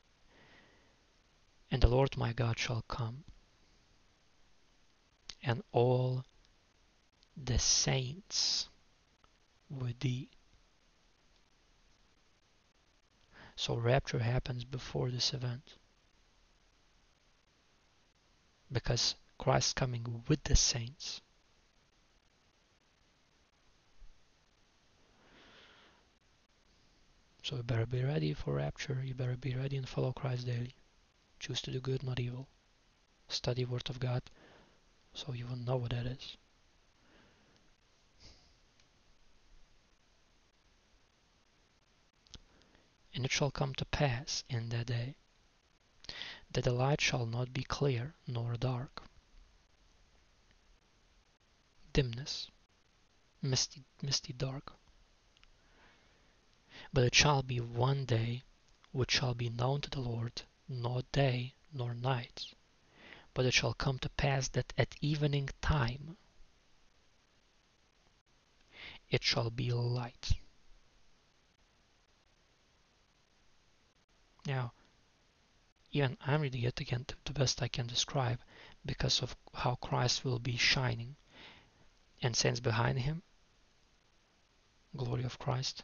and 1.70 1.82
the 1.82 1.88
Lord 1.88 2.16
my 2.18 2.34
God 2.34 2.58
shall 2.58 2.84
come, 2.84 3.26
and 5.42 5.64
all 5.72 6.24
the 7.36 7.60
saints 7.60 8.70
with 9.70 10.00
thee. 10.00 10.30
So 13.56 13.76
rapture 13.76 14.20
happens 14.20 14.64
before 14.66 15.10
this 15.10 15.34
event. 15.34 15.76
Because 18.72 19.16
Christ 19.38 19.76
coming 19.76 20.24
with 20.28 20.44
the 20.44 20.56
saints. 20.56 21.22
So 27.44 27.58
you 27.58 27.64
better 27.64 27.86
be 27.86 28.04
ready 28.04 28.34
for 28.34 28.54
rapture. 28.54 29.02
You 29.04 29.14
better 29.14 29.36
be 29.36 29.54
ready 29.56 29.78
and 29.78 29.88
follow 29.88 30.14
Christ 30.14 30.46
daily. 30.46 30.76
Choose 31.40 31.62
to 31.64 31.72
do 31.72 31.82
good, 31.82 32.02
not 32.02 32.20
evil. 32.20 32.48
Study 33.28 33.66
Word 33.66 33.90
of 33.90 34.00
God 34.00 34.24
so 35.14 35.34
you 35.34 35.46
will 35.46 35.58
know 35.58 35.76
what 35.78 35.92
that 35.92 36.06
is. 36.06 36.38
And 43.14 43.26
it 43.26 43.32
shall 43.32 43.52
come 43.52 43.76
to 43.76 43.86
pass 43.86 44.44
in 44.50 44.70
that 44.70 44.88
day 44.88 45.16
that 46.52 46.64
the 46.64 46.72
light 46.72 47.02
shall 47.02 47.26
not 47.26 47.54
be 47.54 47.64
clear 47.64 48.16
nor 48.28 48.56
dark. 48.58 49.04
Dimness, 51.94 52.50
misty, 53.42 53.84
misty 54.02 54.34
dark. 54.34 54.74
But 56.92 57.04
it 57.04 57.16
shall 57.16 57.44
be 57.44 57.60
one 57.60 58.06
day 58.06 58.44
which 58.92 59.12
shall 59.12 59.34
be 59.34 59.50
known 59.50 59.82
to 59.82 59.90
the 59.90 60.00
Lord, 60.00 60.44
not 60.68 61.12
day 61.12 61.56
nor 61.72 61.94
night. 61.94 62.54
But 63.34 63.46
it 63.46 63.54
shall 63.54 63.74
come 63.74 64.00
to 64.00 64.10
pass 64.10 64.48
that 64.50 64.74
at 64.78 64.96
evening 65.02 65.50
time 65.62 66.18
it 69.10 69.24
shall 69.24 69.50
be 69.50 69.72
light. 69.72 70.34
Now, 74.46 74.74
even 75.92 76.18
I'm 76.20 76.42
reading 76.42 76.64
it 76.64 76.82
again 76.82 77.06
the 77.24 77.32
best 77.32 77.62
I 77.62 77.70
can 77.70 77.88
describe 77.88 78.42
because 78.86 79.22
of 79.22 79.38
how 79.54 79.76
Christ 79.76 80.26
will 80.26 80.40
be 80.40 80.58
shining 80.58 81.16
and 82.22 82.36
saints 82.36 82.60
behind 82.60 83.00
him. 83.00 83.24
Glory 84.98 85.24
of 85.24 85.40
Christ. 85.40 85.84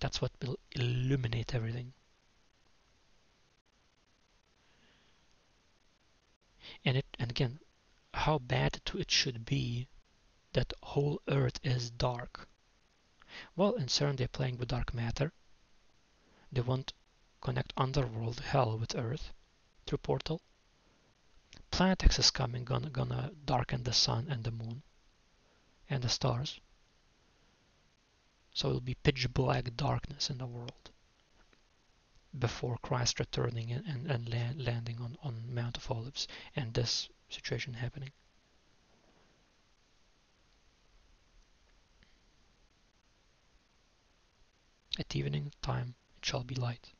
That's 0.00 0.20
what 0.20 0.32
will 0.42 0.58
illuminate 0.72 1.54
everything. 1.54 1.92
And 6.84 6.96
it 6.96 7.06
and 7.20 7.30
again, 7.30 7.60
how 8.12 8.38
bad 8.40 8.80
it 8.94 9.10
should 9.10 9.44
be 9.44 9.86
that 10.54 10.72
whole 10.82 11.22
earth 11.28 11.60
is 11.62 11.90
dark. 11.90 12.48
Well, 13.54 13.74
in 13.74 13.86
CERN 13.86 14.16
they're 14.16 14.28
playing 14.28 14.58
with 14.58 14.68
dark 14.68 14.92
matter 14.92 15.32
they 16.52 16.60
want 16.60 16.92
connect 17.40 17.72
underworld 17.76 18.40
hell 18.40 18.78
with 18.78 18.94
Earth 18.94 19.32
through 19.86 19.98
portal. 19.98 20.40
Planet 21.70 22.04
X 22.04 22.18
is 22.18 22.30
coming, 22.30 22.64
gonna, 22.64 22.90
gonna 22.90 23.32
darken 23.44 23.82
the 23.82 23.92
sun 23.92 24.26
and 24.28 24.44
the 24.44 24.50
moon 24.50 24.82
and 25.88 26.02
the 26.02 26.08
stars. 26.08 26.60
So 28.54 28.68
it'll 28.68 28.80
be 28.80 28.94
pitch 28.94 29.32
black 29.32 29.76
darkness 29.76 30.30
in 30.30 30.38
the 30.38 30.46
world 30.46 30.90
before 32.38 32.78
Christ 32.78 33.20
returning 33.20 33.70
and, 33.72 33.86
and, 33.86 34.10
and 34.10 34.28
land, 34.28 34.64
landing 34.64 35.00
on, 35.00 35.16
on 35.22 35.54
Mount 35.54 35.76
of 35.76 35.90
Olives 35.90 36.26
and 36.54 36.72
this 36.72 37.08
situation 37.28 37.74
happening. 37.74 38.12
At 44.98 45.14
evening 45.14 45.52
time, 45.60 45.94
shall 46.26 46.42
be 46.42 46.56
light. 46.56 46.90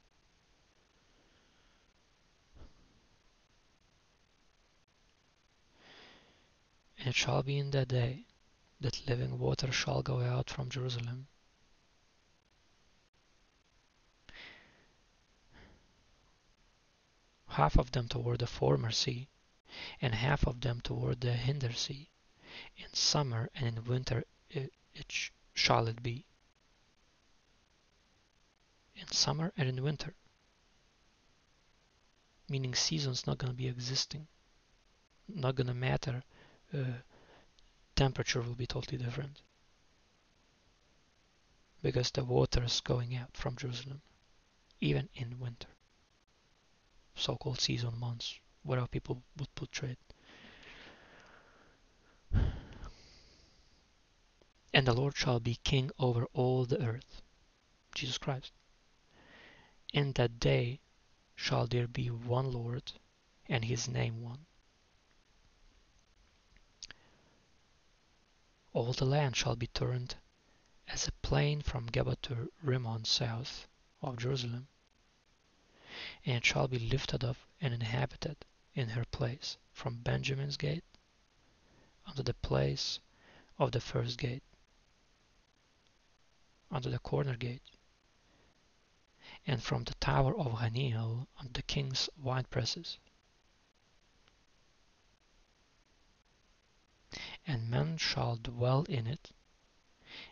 And 6.99 7.09
it 7.09 7.17
shall 7.17 7.43
be 7.43 7.59
in 7.59 7.73
that 7.73 7.89
day 7.89 8.27
that 8.81 9.09
living 9.09 9.37
water 9.41 9.73
shall 9.73 10.03
go 10.03 10.21
out 10.21 10.49
from 10.49 10.71
Jerusalem. 10.71 11.27
Half 17.49 17.79
of 17.79 17.91
them 17.91 18.07
toward 18.07 18.39
the 18.39 18.47
former 18.47 18.93
sea, 18.93 19.29
and 20.01 20.15
half 20.15 20.47
of 20.47 20.61
them 20.61 20.81
toward 20.81 21.21
the 21.21 21.33
hinder 21.33 21.73
sea. 21.73 22.11
In 22.77 22.93
summer 22.95 23.51
and 23.57 23.67
in 23.67 23.85
winter 23.85 24.25
it, 24.51 24.73
it 24.95 25.11
sh 25.11 25.31
shall 25.53 25.89
it 25.89 26.01
be 26.01 26.27
in 28.97 29.11
summer 29.13 29.53
and 29.57 29.69
in 29.69 29.83
winter. 29.83 30.15
Meaning 32.49 32.75
seasons 32.75 33.27
not 33.27 33.39
going 33.39 33.53
to 33.53 33.57
be 33.57 33.69
existing. 33.69 34.27
Not 35.29 35.57
going 35.57 35.67
to 35.67 35.75
matter. 35.75 36.23
Uh, 36.73 37.01
temperature 37.95 38.41
will 38.41 38.55
be 38.55 38.67
totally 38.67 38.99
different. 38.99 39.41
Because 41.83 42.11
the 42.11 42.25
water 42.25 42.63
is 42.65 42.81
going 42.81 43.17
out 43.17 43.37
from 43.37 43.57
Jerusalem. 43.57 44.01
Even 44.81 45.09
in 45.15 45.41
winter. 45.41 45.69
So-called 47.17 47.61
season 47.61 47.99
months. 47.99 48.39
Whatever 48.63 48.89
people 48.89 49.23
would 49.39 49.55
portray 49.55 49.91
it. 49.91 49.99
And 54.73 54.87
the 54.87 54.93
Lord 54.93 55.17
shall 55.17 55.41
be 55.41 55.59
king 55.65 55.91
over 55.99 56.27
all 56.35 56.67
the 56.67 56.81
earth. 56.83 57.23
Jesus 57.95 58.19
Christ. 58.19 58.53
In 59.92 60.12
that 60.14 60.40
day 60.40 60.81
shall 61.37 61.68
there 61.68 61.87
be 61.87 62.11
one 62.11 62.51
Lord, 62.51 62.92
and 63.49 63.64
his 63.64 63.87
name 63.87 64.20
one. 64.20 64.44
All 68.72 68.92
the 68.92 69.05
land 69.05 69.37
shall 69.37 69.55
be 69.55 69.68
turned 69.68 70.16
as 70.88 71.07
a 71.07 71.12
plain 71.12 71.62
from 71.62 71.88
Geba 71.88 72.16
to 72.22 72.53
Rimmon 72.62 73.05
south 73.05 73.68
of 74.03 74.16
Jerusalem, 74.18 74.66
and 76.25 76.44
shall 76.44 76.66
be 76.66 76.81
lifted 76.81 77.22
up 77.22 77.37
and 77.61 77.72
inhabited 77.72 78.44
in 78.75 78.88
her 78.88 79.05
place 79.05 79.57
from 79.72 79.99
Benjamin's 80.03 80.57
gate 80.57 80.85
unto 82.07 82.25
the 82.25 82.35
place 82.35 82.99
of 83.57 83.70
the 83.72 83.81
first 83.81 84.18
gate, 84.18 84.42
unto 86.72 86.90
the 86.90 86.99
corner 86.99 87.37
gate, 87.37 87.62
and 89.47 89.63
from 89.63 89.85
the 89.85 89.95
tower 89.95 90.37
of 90.37 90.59
Hananeel 90.59 91.29
on 91.39 91.51
the 91.53 91.63
king's 91.63 92.09
winepresses. 92.21 92.99
And 97.47 97.71
men 97.71 97.97
shall 97.97 98.37
dwell 98.37 98.83
in 98.85 99.07
it, 99.07 99.31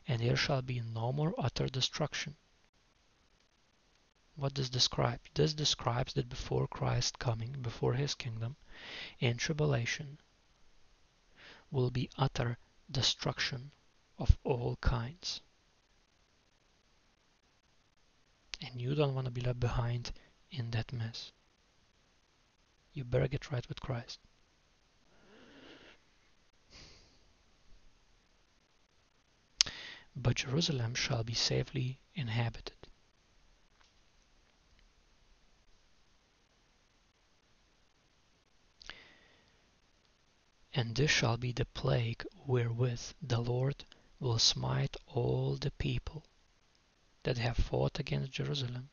and 0.09 0.21
there 0.21 0.37
shall 0.37 0.63
be 0.63 0.81
no 0.81 1.13
more 1.13 1.35
utter 1.39 1.69
destruction. 1.69 2.37
What 4.35 4.55
does 4.55 4.69
describe? 4.69 5.21
This 5.35 5.55
describes 5.55 6.15
that 6.15 6.29
before 6.29 6.67
Christ 6.67 7.21
coming, 7.21 7.63
before 7.63 7.95
his 7.95 8.17
kingdom, 8.17 8.57
in 9.21 9.37
tribulation, 9.37 10.19
will 11.71 11.91
be 11.91 12.11
utter 12.19 12.59
destruction 12.91 13.71
of 14.19 14.37
all 14.43 14.77
kinds. 14.77 15.41
And 18.61 18.81
you 18.81 18.95
don't 18.95 19.15
want 19.15 19.27
to 19.27 19.31
be 19.31 19.41
left 19.41 19.61
behind 19.61 20.13
in 20.51 20.71
that 20.71 20.93
mess. 20.93 21.33
You 22.93 23.05
better 23.05 23.29
get 23.29 23.51
right 23.51 23.69
with 23.69 23.81
Christ. 23.81 24.21
But 30.17 30.37
Jerusalem 30.37 30.95
shall 30.95 31.25
be 31.25 31.35
safely 31.35 31.99
inhabited. 32.15 32.77
And 40.73 40.95
this 40.95 41.11
shall 41.11 41.37
be 41.37 41.53
the 41.53 41.65
plague 41.65 42.25
wherewith 42.47 43.13
the 43.23 43.41
Lord 43.41 43.85
will 44.21 44.39
smite 44.39 44.97
all 45.07 45.57
the 45.57 45.71
people 45.73 46.25
that 47.25 47.39
have 47.39 47.57
fought 47.57 47.99
against 47.99 48.33
Jerusalem. 48.33 48.89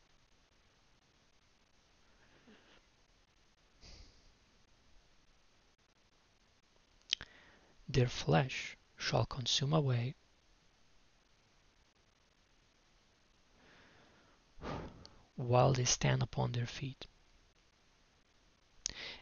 Their 7.88 8.08
flesh 8.08 8.78
shall 8.98 9.26
consume 9.26 9.74
away 9.74 10.16
while 15.36 15.74
they 15.74 15.86
stand 15.86 16.24
upon 16.24 16.54
their 16.54 16.68
feet, 16.68 17.08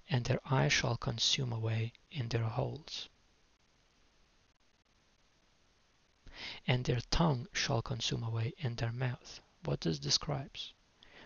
and 0.07 0.25
their 0.25 0.39
eyes 0.45 0.73
shall 0.73 0.97
consume 0.97 1.51
away 1.51 1.93
in 2.11 2.29
their 2.29 2.43
holes. 2.43 3.09
And 6.67 6.85
their 6.85 7.01
tongue 7.11 7.47
shall 7.53 7.81
consume 7.81 8.23
away 8.23 8.53
in 8.57 8.75
their 8.75 8.91
mouth. 8.91 9.41
What 9.63 9.81
this 9.81 9.99
describes? 9.99 10.73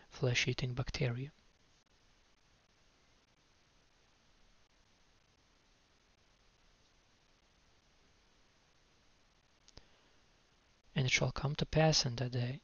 Flesh-eating 0.09 0.73
bacteria. 0.73 1.31
And 10.95 11.07
it 11.07 11.11
shall 11.11 11.31
come 11.31 11.55
to 11.55 11.65
pass 11.65 12.05
in 12.05 12.15
that 12.17 12.31
day 12.31 12.61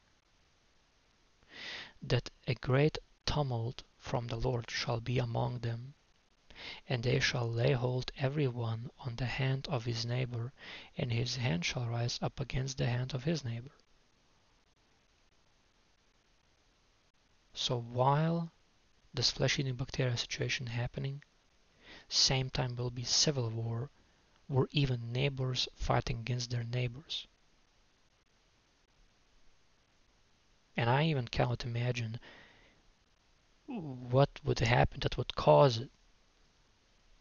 that 2.02 2.30
a 2.47 2.54
great 2.56 2.97
tumult 3.26 3.84
from 3.97 4.28
the 4.28 4.36
Lord 4.36 4.70
shall 4.70 5.00
be 5.02 5.20
among 5.20 5.60
them, 5.60 5.93
and 6.88 7.03
they 7.03 7.20
shall 7.20 7.49
lay 7.49 7.72
hold 7.74 8.12
every 8.18 8.47
one 8.47 8.89
on 8.99 9.16
the 9.16 9.26
hand 9.26 9.68
of 9.70 9.86
his 9.86 10.05
neighbor, 10.05 10.51
and 10.97 11.12
his 11.12 11.36
hand 11.38 11.64
shall 11.64 11.88
rise 11.88 12.20
up 12.22 12.39
against 12.39 12.78
the 12.78 12.88
hand 12.88 13.14
of 13.14 13.24
his 13.24 13.43
neighbor. 13.45 13.72
So 17.53 17.80
while 17.80 18.51
this 19.14 19.32
flesh-eating 19.32 19.76
bacteria 19.76 20.18
situation 20.18 20.68
happening, 20.68 21.24
same 22.07 22.49
time 22.49 22.76
will 22.76 22.91
be 22.91 23.03
civil 23.03 23.49
war, 23.49 23.89
where 24.47 24.68
even 24.72 25.12
neighbors 25.12 25.68
fighting 25.76 26.20
against 26.20 26.49
their 26.49 26.64
neighbors. 26.64 27.28
And 30.76 30.89
I 30.89 31.05
even 31.05 31.28
cannot 31.28 31.66
imagine 31.66 32.20
what 33.68 34.30
would 34.43 34.60
happen 34.60 35.01
that 35.01 35.18
would 35.18 35.36
cause 35.36 35.78
it. 35.78 35.91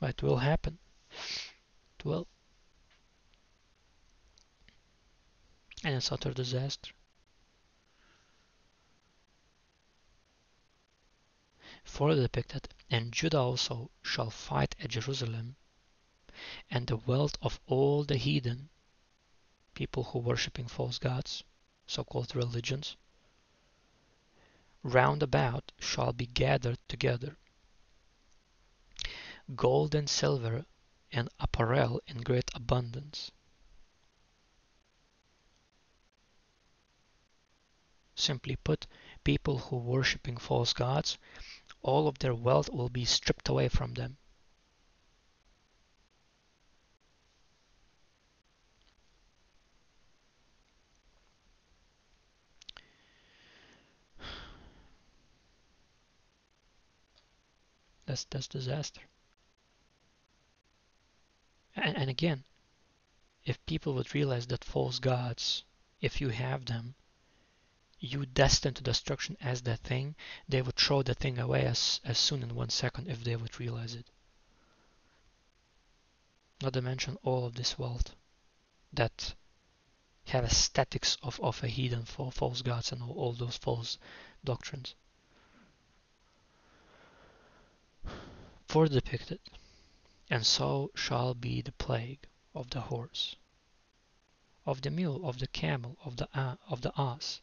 But 0.01 0.11
it 0.11 0.23
will 0.23 0.39
happen. 0.39 0.79
It 1.99 2.05
will. 2.05 2.29
And 5.85 5.95
it's 5.95 6.13
utter 6.13 6.33
disaster. 6.33 6.93
Further 11.85 12.23
depicted, 12.23 12.69
and 12.91 13.13
Judah 13.13 13.39
also 13.39 13.91
shall 14.03 14.31
fight 14.31 14.77
at 14.79 14.91
Jerusalem, 14.91 15.57
and 16.71 16.87
the 16.87 16.99
wealth 16.99 17.37
of 17.41 17.59
all 17.67 18.05
the 18.05 18.19
heathen, 18.19 18.69
people 19.75 20.05
who 20.05 20.19
worshipping 20.19 20.69
false 20.69 20.99
gods, 20.99 21.43
so-called 21.87 22.37
religions, 22.37 22.97
round 24.83 25.23
about 25.23 25.73
shall 25.81 26.13
be 26.13 26.27
gathered 26.27 26.79
together. 26.89 27.37
Gold 29.55 29.95
and 29.95 30.11
silver 30.11 30.67
and 31.11 31.31
apparel 31.41 32.03
in 32.07 32.21
great 32.21 32.51
abundance. 32.55 33.31
Simply 38.15 38.57
put, 38.57 38.87
people 39.25 39.59
who 39.59 39.77
worshipping 39.77 40.37
false 40.37 40.73
gods, 40.75 41.17
all 41.81 42.09
of 42.09 42.19
their 42.19 42.35
wealth 42.35 42.69
will 42.69 42.91
be 42.91 43.07
stripped 43.07 43.49
away 43.49 43.69
from 43.69 43.95
them. 43.95 44.19
That's 58.05 58.25
that's 58.25 58.49
disaster. 58.49 59.03
And, 61.81 62.11
again, 62.11 62.45
if 63.45 63.65
people 63.67 63.95
would 63.95 64.15
realize 64.15 64.47
that 64.49 64.65
false 64.65 64.99
gods, 64.99 65.65
if 66.01 66.21
you 66.21 66.29
have 66.29 66.65
them, 66.65 66.95
you 68.01 68.27
destined 68.27 68.77
to 68.77 68.83
destruction 68.83 69.37
as 69.41 69.63
that 69.63 69.81
thing, 69.81 70.15
they 70.49 70.63
would 70.63 70.77
throw 70.77 71.03
the 71.03 71.15
thing 71.15 71.39
away 71.39 71.65
as, 71.65 72.01
as 72.05 72.19
soon 72.19 72.43
in 72.43 72.55
one 72.55 72.71
second 72.71 73.09
if 73.09 73.25
they 73.25 73.37
would 73.37 73.59
realize 73.59 73.95
it. 73.95 74.07
Not 76.61 76.73
to 76.73 76.83
mention 76.83 77.17
all 77.23 77.45
of 77.45 77.55
this 77.55 77.79
wealth 77.79 78.15
that 78.93 79.35
have 80.27 80.45
aesthetics 80.45 81.17
of, 81.23 81.41
of 81.41 81.63
a 81.63 81.69
heathen 81.69 82.05
for 82.05 82.33
false 82.33 82.63
gods 82.63 82.93
and 82.93 83.03
all, 83.03 83.13
all 83.13 83.33
those 83.33 83.57
false 83.57 83.99
doctrines. 84.45 84.95
for 88.69 88.87
depicted, 88.87 89.41
and 90.31 90.45
so 90.47 90.91
shall 90.95 91.35
be 91.35 91.63
the 91.63 91.73
plague 91.73 92.29
of 92.55 92.71
the 92.71 92.83
horse, 92.83 93.37
of 94.67 94.83
the 94.83 94.91
mule, 94.91 95.27
of 95.29 95.39
the 95.39 95.47
camel, 95.47 95.97
of 96.05 96.17
the 96.17 96.29
uh, 96.39 96.57
of 96.69 96.83
the 96.83 96.93
ass, 96.99 97.41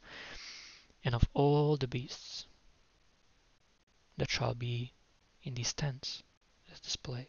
and 1.04 1.16
of 1.16 1.28
all 1.34 1.78
the 1.78 1.88
beasts 1.88 2.46
that 4.18 4.30
shall 4.30 4.54
be 4.54 4.94
in 5.44 5.56
these 5.56 5.74
tents 5.74 6.24
as 6.72 6.80
this 6.82 6.96
plague. 6.96 7.28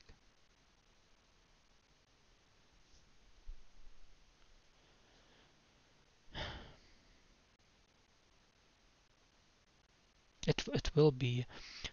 It, 10.46 10.62
it 10.72 10.94
will 10.94 11.11
be 11.11 11.44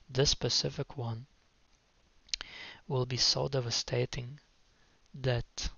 this 0.07 0.29
specific 0.29 0.95
one 0.95 1.25
will 2.87 3.05
be 3.05 3.17
so 3.17 3.47
devastating 3.47 4.39
that 5.13 5.69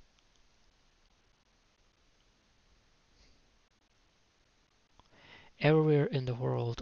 everywhere 5.59 6.05
in 6.05 6.25
the 6.25 6.35
world, 6.35 6.81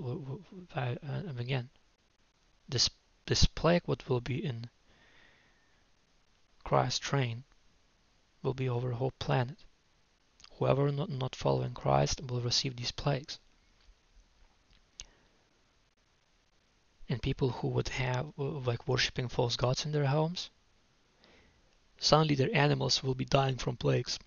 uh, 0.75 0.95
and 1.01 1.39
again, 1.39 1.69
this 2.67 2.89
this 3.25 3.45
plague 3.45 3.83
what 3.85 4.09
will 4.09 4.21
be 4.21 4.43
in 4.43 4.69
Christ's 6.63 6.99
train 6.99 7.43
will 8.41 8.53
be 8.53 8.67
over 8.67 8.89
the 8.89 8.95
whole 8.95 9.13
planet. 9.19 9.57
Whoever 10.57 10.91
not, 10.91 11.09
not 11.09 11.35
following 11.35 11.73
Christ 11.73 12.21
will 12.21 12.41
receive 12.41 12.75
these 12.75 12.91
plagues. 12.91 13.39
And 17.13 17.21
people 17.21 17.51
who 17.51 17.67
would 17.67 17.89
have 17.89 18.33
uh, 18.39 18.43
like 18.43 18.87
worshipping 18.87 19.27
false 19.27 19.55
gods 19.55 19.85
in 19.85 19.91
their 19.91 20.07
homes, 20.07 20.49
suddenly 21.99 22.33
their 22.33 22.49
animals 22.55 23.03
will 23.03 23.13
be 23.13 23.23
dying 23.23 23.55
from 23.55 23.77
plagues. 23.77 24.17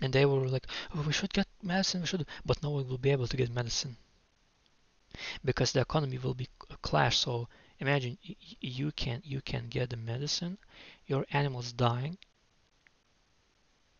And 0.00 0.12
they 0.12 0.24
were 0.24 0.46
like, 0.46 0.68
oh, 0.94 1.02
we 1.02 1.12
should 1.12 1.32
get 1.32 1.48
medicine, 1.60 2.02
we 2.02 2.06
should, 2.06 2.24
but 2.46 2.62
no 2.62 2.70
one 2.70 2.86
will 2.86 2.98
be 2.98 3.10
able 3.10 3.26
to 3.26 3.36
get 3.36 3.50
medicine 3.50 3.96
because 5.44 5.72
the 5.72 5.80
economy 5.80 6.18
will 6.18 6.34
be 6.34 6.48
a 6.70 6.76
clash. 6.76 7.18
So 7.18 7.48
imagine 7.80 8.16
you 8.60 8.92
can 8.92 9.20
you 9.24 9.40
can 9.40 9.68
get 9.68 9.90
the 9.90 9.96
medicine, 9.96 10.56
your 11.06 11.26
animals 11.32 11.72
dying. 11.72 12.16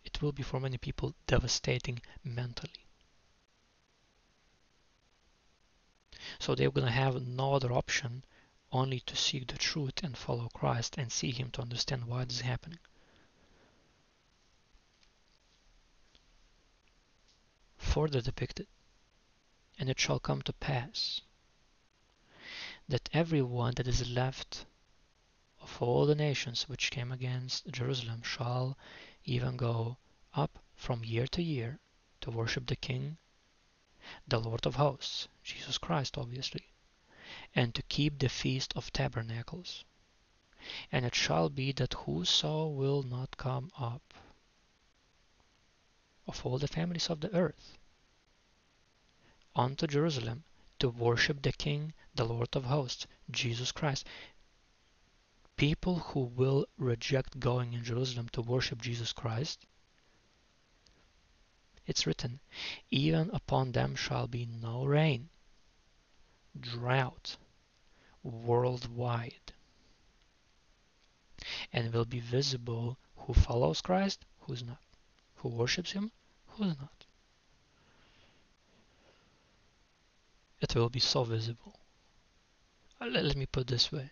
It 0.05 0.23
will 0.23 0.33
be 0.33 0.45
for 0.45 0.61
many 0.61 0.79
people 0.79 1.15
devastating 1.27 2.01
mentally. 2.23 2.87
So 6.41 6.55
they're 6.55 6.71
going 6.71 6.87
to 6.87 6.93
have 6.93 7.21
no 7.21 7.53
other 7.53 7.71
option 7.71 8.25
only 8.73 9.01
to 9.01 9.15
seek 9.15 9.47
the 9.47 9.59
truth 9.59 10.03
and 10.03 10.17
follow 10.17 10.49
Christ 10.49 10.97
and 10.97 11.13
see 11.13 11.33
Him 11.33 11.51
to 11.51 11.61
understand 11.61 12.07
why 12.07 12.25
this 12.25 12.37
is 12.37 12.41
happening. 12.41 12.79
Further 17.77 18.23
depicted, 18.23 18.69
and 19.79 19.91
it 19.91 20.01
shall 20.01 20.19
come 20.19 20.41
to 20.43 20.55
pass 20.55 21.21
that 22.89 23.11
every 23.13 23.43
one 23.43 23.75
that 23.75 23.87
is 23.87 24.09
left 24.09 24.65
of 25.61 25.83
all 25.83 26.07
the 26.07 26.15
nations 26.15 26.71
which 26.71 26.91
came 26.91 27.13
against 27.13 27.71
Jerusalem 27.71 28.23
shall 28.23 28.79
even 29.25 29.59
go 29.59 29.99
up 30.33 30.59
from 30.75 31.05
year 31.05 31.27
to 31.27 31.43
year 31.43 31.81
to 32.23 32.31
worship 32.31 32.67
the 32.67 32.77
King 32.77 33.19
the 34.27 34.41
Lord 34.41 34.67
of 34.67 34.75
hosts, 34.75 35.29
Jesus 35.43 35.79
Christ, 35.79 36.19
obviously, 36.19 36.65
and 37.55 37.75
to 37.75 37.83
keep 37.83 38.19
the 38.19 38.29
Feast 38.29 38.73
of 38.75 38.93
Tabernacles. 38.93 39.85
And 40.91 41.05
it 41.05 41.15
shall 41.15 41.49
be 41.49 41.73
that 41.73 41.95
whoso 41.95 42.67
will 42.67 43.03
not 43.03 43.37
come 43.37 43.71
up 43.79 44.15
of 46.27 46.45
all 46.45 46.59
the 46.59 46.69
families 46.69 47.09
of 47.09 47.21
the 47.21 47.35
earth 47.35 47.79
unto 49.57 49.87
Jerusalem 49.87 50.45
to 50.79 50.89
worship 50.89 51.43
the 51.43 51.53
King, 51.53 51.93
the 52.15 52.25
Lord 52.25 52.55
of 52.55 52.65
hosts, 52.65 53.07
Jesus 53.31 53.73
Christ. 53.73 54.07
People 55.57 55.99
who 55.99 56.21
will 56.21 56.67
reject 56.79 57.41
going 57.41 57.73
in 57.73 57.85
Jerusalem 57.85 58.29
to 58.31 58.43
worship 58.43 58.81
Jesus 58.81 59.13
Christ 59.13 59.67
it's 61.91 62.07
written, 62.07 62.39
Even 62.93 63.31
upon 63.31 63.73
them 63.73 63.97
shall 63.97 64.29
be 64.29 64.47
no 64.47 64.85
rain, 64.85 65.29
drought 66.59 67.37
worldwide, 68.23 69.53
and 71.73 71.93
will 71.93 72.05
be 72.05 72.21
visible 72.21 72.97
who 73.17 73.35
follows 73.35 73.81
Christ, 73.81 74.25
who's 74.39 74.63
not. 74.63 74.79
who 75.35 75.49
worships 75.49 75.91
him, 75.93 76.13
who's 76.47 76.79
not. 76.79 77.07
It 80.61 80.75
will 80.77 80.91
be 80.91 81.01
so 81.01 81.25
visible. 81.25 81.81
Uh, 83.01 83.07
let 83.07 83.37
me 83.37 83.47
put 83.47 83.67
this 83.67 83.91
way. 83.91 84.11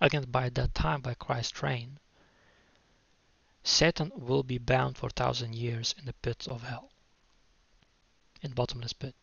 Again, 0.00 0.24
by 0.30 0.48
that 0.48 0.74
time, 0.74 1.02
by 1.02 1.14
Christ's 1.14 1.62
reign, 1.62 1.98
Satan 3.66 4.12
will 4.14 4.42
be 4.42 4.58
bound 4.58 4.98
for 4.98 5.08
thousand 5.08 5.54
years 5.54 5.94
in 5.98 6.04
the 6.04 6.12
pit 6.12 6.46
of 6.48 6.62
hell, 6.62 6.92
in 8.42 8.52
bottomless 8.52 8.92
pit. 8.92 9.14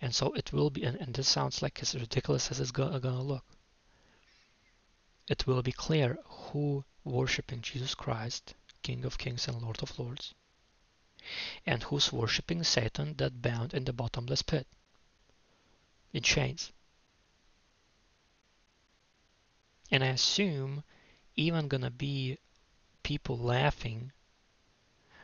And 0.00 0.14
so 0.14 0.32
it 0.32 0.52
will 0.52 0.70
be, 0.70 0.84
and, 0.84 0.96
and 0.96 1.14
this 1.14 1.28
sounds 1.28 1.60
like 1.60 1.80
as 1.82 1.94
ridiculous 1.94 2.50
as 2.50 2.60
it's 2.60 2.70
gonna, 2.70 3.22
look. 3.22 3.44
It 5.28 5.46
will 5.46 5.62
be 5.62 5.72
clear 5.72 6.18
who 6.24 6.84
worshipping 7.04 7.60
Jesus 7.60 7.94
Christ, 7.94 8.54
King 8.82 9.04
of 9.04 9.18
Kings 9.18 9.48
and 9.48 9.60
Lord 9.60 9.82
of 9.82 9.98
Lords, 9.98 10.32
and 11.66 11.82
who's 11.82 12.12
worshipping 12.12 12.62
Satan 12.62 13.16
that 13.16 13.42
bound 13.42 13.74
in 13.74 13.84
the 13.84 13.92
bottomless 13.92 14.42
pit 14.42 14.66
in 16.12 16.22
chains. 16.22 16.72
And 19.90 20.02
I 20.02 20.08
assume 20.08 20.82
even 21.36 21.68
gonna 21.68 21.90
be 21.90 22.38
people 23.02 23.38
laughing 23.38 24.12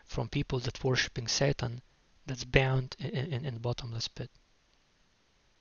from 0.04 0.28
people 0.28 0.60
that 0.60 0.84
worshipping 0.84 1.26
Satan 1.26 1.82
that's 2.26 2.44
bound 2.44 2.94
in, 2.98 3.10
in, 3.10 3.44
in 3.44 3.58
bottomless 3.58 4.06
pit. 4.06 4.30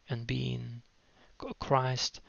And 0.07 0.27
being 0.27 0.83
Christ 1.59 2.21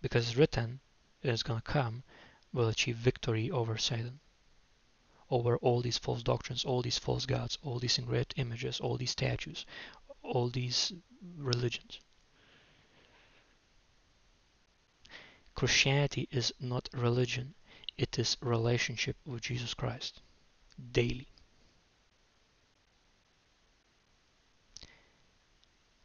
because 0.00 0.28
it's 0.28 0.36
written 0.36 0.80
it 1.22 1.30
is 1.30 1.42
gonna 1.42 1.60
come 1.60 2.04
will 2.52 2.68
achieve 2.68 2.96
victory 2.96 3.50
over 3.50 3.76
Satan. 3.76 4.20
Over 5.28 5.58
all 5.58 5.82
these 5.82 5.98
false 5.98 6.22
doctrines 6.22 6.64
all 6.64 6.80
these 6.80 6.98
false 6.98 7.26
gods 7.26 7.58
all 7.62 7.78
these 7.78 7.98
engraved 7.98 8.34
images 8.36 8.80
all 8.80 8.96
these 8.96 9.10
statues 9.10 9.66
all 10.22 10.48
these 10.48 10.92
religions 11.36 12.00
Christianity 15.54 16.28
is 16.30 16.52
not 16.58 16.88
religion, 16.92 17.54
it 17.96 18.18
is 18.18 18.36
relationship 18.40 19.16
with 19.24 19.42
Jesus 19.42 19.72
Christ 19.72 20.20
daily. 20.92 21.28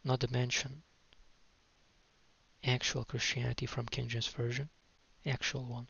Not 0.04 0.20
to 0.22 0.32
mention 0.32 0.84
actual 2.64 3.06
Christianity 3.06 3.66
from 3.66 3.88
King 3.88 4.08
James 4.08 4.28
Version, 4.28 4.70
actual 5.26 5.66
one, 5.66 5.88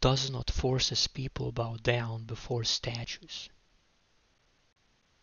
does 0.00 0.30
not 0.30 0.50
force 0.50 0.88
his 0.88 1.06
people 1.06 1.52
bow 1.52 1.76
down 1.76 2.24
before 2.24 2.64
statues, 2.64 3.50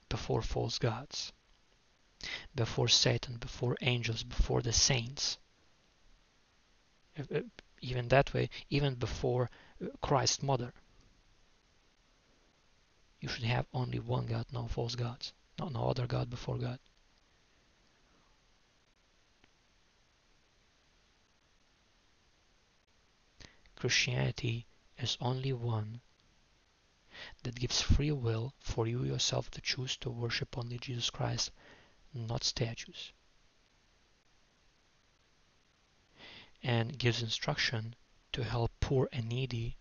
before 0.07 0.41
false 0.41 0.80
gods 0.80 1.34
before 2.53 2.88
Satan, 2.88 3.38
before 3.38 3.78
angels, 3.82 4.24
before 4.24 4.61
the 4.61 4.74
saints. 4.74 5.38
Even 7.82 8.07
that 8.09 8.34
way, 8.34 8.49
even 8.70 8.95
before 8.95 9.49
uh, 9.82 9.88
Christ's 10.01 10.43
mother. 10.43 10.74
You 13.22 13.30
should 13.30 13.43
have 13.43 13.65
only 13.74 13.99
one 13.99 14.26
God, 14.26 14.45
no 14.51 14.67
false 14.67 14.95
gods, 14.95 15.34
no, 15.57 15.70
no 15.70 15.89
other 15.89 16.07
God 16.07 16.30
before 16.30 16.57
God. 16.57 16.80
Christianity 23.76 24.65
is 24.97 25.17
only 25.22 25.53
one 25.53 26.01
that 27.43 27.55
gives 27.55 27.82
free 27.82 28.11
will 28.11 28.53
for 28.59 28.88
you 28.88 29.03
yourself 29.03 29.49
to 29.51 29.61
choose 29.61 29.95
to 29.97 30.09
worship 30.09 30.57
only 30.57 30.78
Jesus 30.80 31.09
Christ 31.09 31.51
not 32.14 32.43
statues. 32.43 33.12
And 36.64 36.97
gives 36.97 37.22
instruction 37.22 37.95
to 38.34 38.43
help 38.43 38.72
poor 38.80 39.10
and 39.12 39.30
needy, 39.30 39.78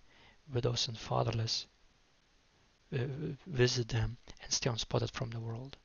widows 0.52 0.88
and 0.88 0.98
fatherless, 0.98 1.66
uh, 2.92 2.98
visit 3.46 3.88
them 3.88 4.16
and 4.42 4.52
stay 4.52 4.70
unspotted 4.70 5.10
from 5.10 5.30
the 5.30 5.40
world. 5.40 5.76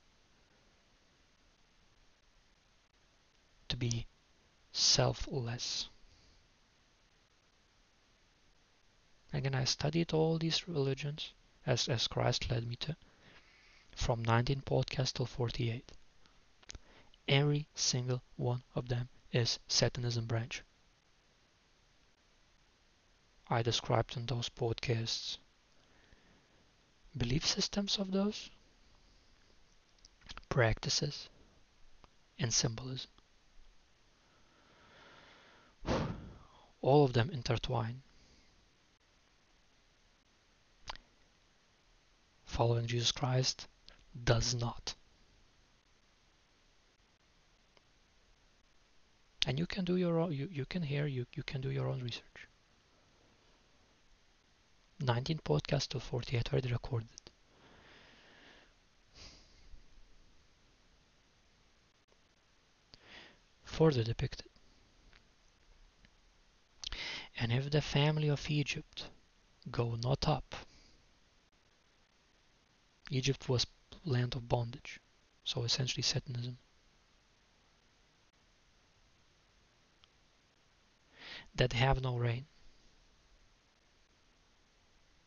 To 3.69 3.77
be 3.77 4.05
selfless. 4.71 5.89
Again, 9.33 9.55
I 9.55 9.63
studied 9.63 10.13
all 10.13 10.37
these 10.37 10.67
religions 10.67 11.31
as, 11.65 11.87
as 11.89 12.07
Christ 12.07 12.51
led 12.51 12.67
me 12.67 12.75
to 12.77 12.95
from 13.95 14.23
19 14.23 14.61
podcast 14.61 15.13
till 15.13 15.25
48. 15.25 15.91
Every 17.27 17.67
single 17.73 18.21
one 18.35 18.63
of 18.75 18.89
them 18.89 19.09
is 19.31 19.59
Satanism 19.67 20.25
branch. 20.25 20.63
I 23.49 23.61
described 23.61 24.17
in 24.17 24.25
those 24.25 24.49
podcasts 24.49 25.37
belief 27.15 27.45
systems 27.45 27.97
of 27.97 28.11
those, 28.11 28.49
practices, 30.49 31.29
and 32.39 32.53
symbolism. 32.53 33.09
All 36.81 37.05
of 37.05 37.13
them 37.13 37.29
intertwine. 37.29 38.01
Following 42.45 42.87
Jesus 42.87 43.11
Christ 43.11 43.67
does 44.23 44.53
not. 44.53 44.95
And 49.45 49.59
you 49.59 49.65
can 49.65 49.85
do 49.85 49.95
your 49.95 50.19
own 50.19 50.31
you, 50.31 50.47
you 50.51 50.65
can 50.65 50.83
hear 50.83 51.05
you, 51.05 51.25
you 51.33 51.43
can 51.43 51.61
do 51.61 51.69
your 51.69 51.87
own 51.87 52.01
research. 52.01 52.47
19 54.99 55.39
podcasts 55.39 55.87
to 55.89 55.99
48 55.99 56.53
already 56.53 56.71
recorded. 56.71 57.09
Further 63.65 64.03
depicted. 64.03 64.47
And 67.37 67.51
if 67.51 67.69
the 67.69 67.81
family 67.81 68.29
of 68.29 68.49
Egypt 68.49 69.09
go 69.71 69.95
not 69.95 70.27
up 70.27 70.55
Egypt 73.09 73.47
was 73.47 73.67
land 74.05 74.33
of 74.33 74.47
bondage. 74.47 74.99
So 75.43 75.63
essentially 75.63 76.01
Satanism 76.01 76.57
that 81.55 81.73
have 81.73 82.01
no 82.01 82.17
rain. 82.17 82.45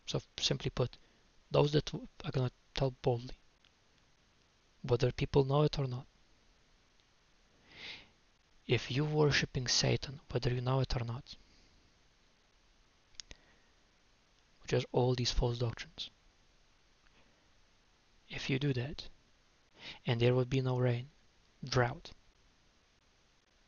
So 0.07 0.21
simply 0.39 0.71
put, 0.71 0.97
those 1.51 1.73
that 1.73 1.93
are 1.93 2.31
going 2.33 2.49
to 2.49 2.55
tell 2.75 2.95
boldly, 3.03 3.35
whether 4.83 5.11
people 5.13 5.45
know 5.45 5.63
it 5.63 5.79
or 5.79 5.87
not. 5.87 6.07
If 8.67 8.91
you 8.91 9.05
worshipping 9.05 9.69
Satan, 9.69 10.21
whether 10.31 10.53
you 10.53 10.61
know 10.61 10.81
it 10.81 10.97
or 10.97 11.05
not, 11.05 11.37
which 14.63 14.73
is 14.73 14.85
all 14.91 15.15
these 15.15 15.31
false 15.31 15.59
doctrines, 15.59 16.11
if 18.29 18.51
you 18.51 18.59
do 18.59 18.73
that, 18.73 19.09
and 20.05 20.21
there 20.21 20.35
would 20.35 20.51
be 20.51 20.61
no 20.61 20.79
rain, 20.79 21.09
drought, 21.65 22.11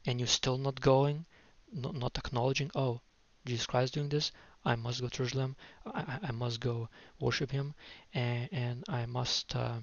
and 0.04 0.18
you're 0.18 0.26
still 0.26 0.58
not 0.58 0.80
going 0.80 1.26
not, 1.72 1.94
not 1.94 2.18
acknowledging, 2.18 2.70
oh, 2.74 3.00
Jesus 3.44 3.66
Christ 3.66 3.94
doing 3.94 4.08
this, 4.08 4.32
I 4.64 4.76
must 4.76 5.00
go 5.00 5.08
to 5.08 5.16
Jerusalem, 5.16 5.56
I, 5.86 6.18
I 6.22 6.30
must 6.32 6.60
go 6.60 6.88
worship 7.20 7.50
Him, 7.50 7.74
and, 8.12 8.48
and 8.52 8.84
I 8.88 9.06
must 9.06 9.54
uh, 9.54 9.80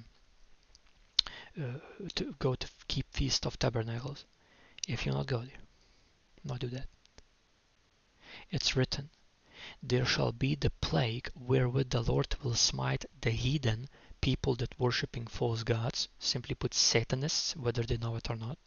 uh, 1.57 1.79
to 2.15 2.35
go 2.39 2.55
to 2.55 2.67
keep 2.87 3.11
Feast 3.11 3.45
of 3.45 3.57
Tabernacles. 3.57 4.25
If 4.87 5.05
you 5.05 5.11
not 5.11 5.27
go 5.27 5.39
there, 5.39 5.63
not 6.43 6.59
do 6.59 6.67
that. 6.67 6.87
It's 8.51 8.75
written, 8.75 9.09
there 9.81 10.05
shall 10.05 10.31
be 10.31 10.55
the 10.55 10.69
plague 10.69 11.31
wherewith 11.33 11.89
the 11.89 12.01
Lord 12.01 12.35
will 12.43 12.55
smite 12.55 13.05
the 13.21 13.31
heathen 13.31 13.89
people 14.21 14.55
that 14.55 14.79
worshipping 14.79 15.27
false 15.27 15.63
gods, 15.63 16.09
simply 16.19 16.55
put 16.55 16.73
Satanists, 16.73 17.55
whether 17.55 17.83
they 17.83 17.97
know 17.97 18.15
it 18.15 18.29
or 18.29 18.35
not. 18.35 18.57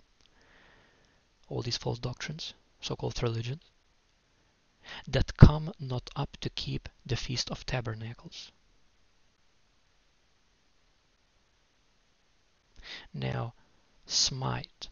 All 1.48 1.62
these 1.62 1.76
false 1.76 1.98
doctrines 1.98 2.54
so-called 2.80 3.22
religion, 3.22 3.60
that 5.06 5.36
come 5.36 5.72
not 5.78 6.10
up 6.16 6.36
to 6.40 6.50
keep 6.50 6.88
the 7.04 7.16
Feast 7.16 7.50
of 7.50 7.66
Tabernacles. 7.66 8.50
Now, 13.12 13.54
smite. 14.06 14.88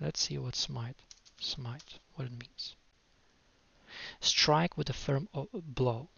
Let's 0.00 0.20
see 0.20 0.38
what 0.38 0.56
smite, 0.56 0.96
smite, 1.38 1.98
what 2.14 2.26
it 2.26 2.32
means. 2.32 2.74
Strike 4.20 4.76
with 4.76 4.88
a 4.88 4.94
firm 4.94 5.28
blow. 5.52 6.08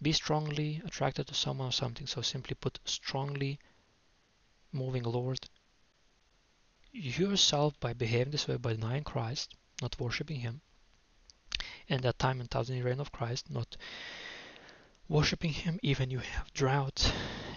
Be 0.00 0.12
strongly 0.12 0.80
attracted 0.84 1.26
to 1.26 1.34
someone 1.34 1.68
or 1.68 1.72
something. 1.72 2.06
So 2.06 2.22
simply 2.22 2.54
put, 2.54 2.78
strongly 2.84 3.58
moving 4.72 5.02
Lord. 5.02 5.48
Yourself 6.94 7.80
by 7.80 7.94
behaving 7.94 8.32
this 8.32 8.46
way, 8.46 8.56
by 8.56 8.74
denying 8.74 9.02
Christ, 9.02 9.54
not 9.80 9.98
worshipping 9.98 10.40
Him, 10.40 10.60
and 11.88 12.02
that 12.02 12.18
time 12.18 12.38
and 12.38 12.50
thousand 12.50 12.76
year 12.76 12.84
reign 12.84 13.00
of 13.00 13.10
Christ, 13.10 13.48
not 13.48 13.78
worshipping 15.08 15.54
Him, 15.54 15.80
even 15.82 16.10
you 16.10 16.18
have 16.18 16.52
drought, 16.52 17.10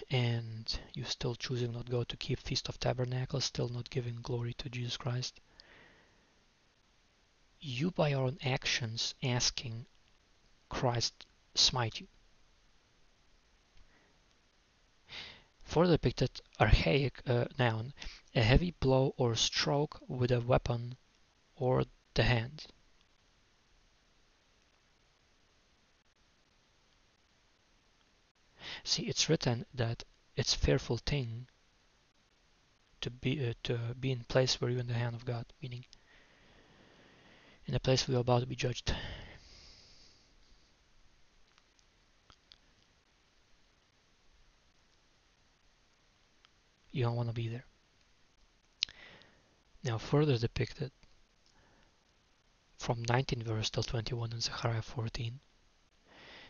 and 0.10 0.80
you 0.94 1.04
still 1.04 1.36
choosing 1.36 1.74
not 1.74 1.90
go 1.90 2.06
to 2.06 2.16
keep 2.16 2.40
Feast 2.40 2.70
of 2.70 2.80
Tabernacles, 2.80 3.44
still 3.44 3.68
not 3.68 3.90
giving 3.90 4.22
glory 4.22 4.54
to 4.54 4.70
Jesus 4.70 4.96
Christ. 4.96 5.42
You 7.60 7.92
by 7.92 8.10
your 8.10 8.26
own 8.26 8.38
actions 8.42 9.16
asking 9.22 9.86
Christ 10.70 11.26
smite 11.56 12.00
you. 12.00 12.08
For 15.64 15.88
the 15.88 15.94
depicted 15.94 16.42
archaic 16.60 17.22
uh, 17.28 17.46
noun, 17.60 17.94
a 18.36 18.44
heavy 18.44 18.72
blow 18.82 19.14
or 19.18 19.34
stroke 19.34 20.02
with 20.08 20.30
a 20.30 20.42
weapon 20.42 20.96
or 21.56 21.86
the 22.16 22.24
hand. 22.24 22.68
See, 28.84 29.04
it's 29.04 29.30
written 29.30 29.66
that 29.74 30.04
it's 30.36 30.54
fearful 30.54 30.98
thing 30.98 31.48
to 33.00 33.10
be 33.10 33.50
uh, 33.50 33.54
to 33.64 33.78
be 34.00 34.12
in 34.12 34.26
place 34.26 34.60
where 34.60 34.70
you're 34.70 34.82
in 34.82 34.88
the 34.88 34.94
hand 34.94 35.16
of 35.16 35.26
God, 35.26 35.46
meaning 35.62 35.86
in 37.68 37.74
a 37.74 37.80
place 37.80 38.08
where 38.08 38.14
you're 38.14 38.22
about 38.22 38.42
to 38.42 38.48
be 38.48 38.56
judged. 38.56 38.94
You 46.92 47.04
don't 47.04 47.16
want 47.16 47.30
to 47.30 47.34
be 47.34 47.48
there. 47.48 47.66
Now 49.86 50.00
further 50.00 50.36
depicted 50.40 50.92
from 52.76 53.04
19 53.04 53.44
verse 53.44 53.70
till 53.70 53.84
21 53.84 54.34
in 54.34 54.42
Zechariah 54.42 54.82
14, 54.82 55.40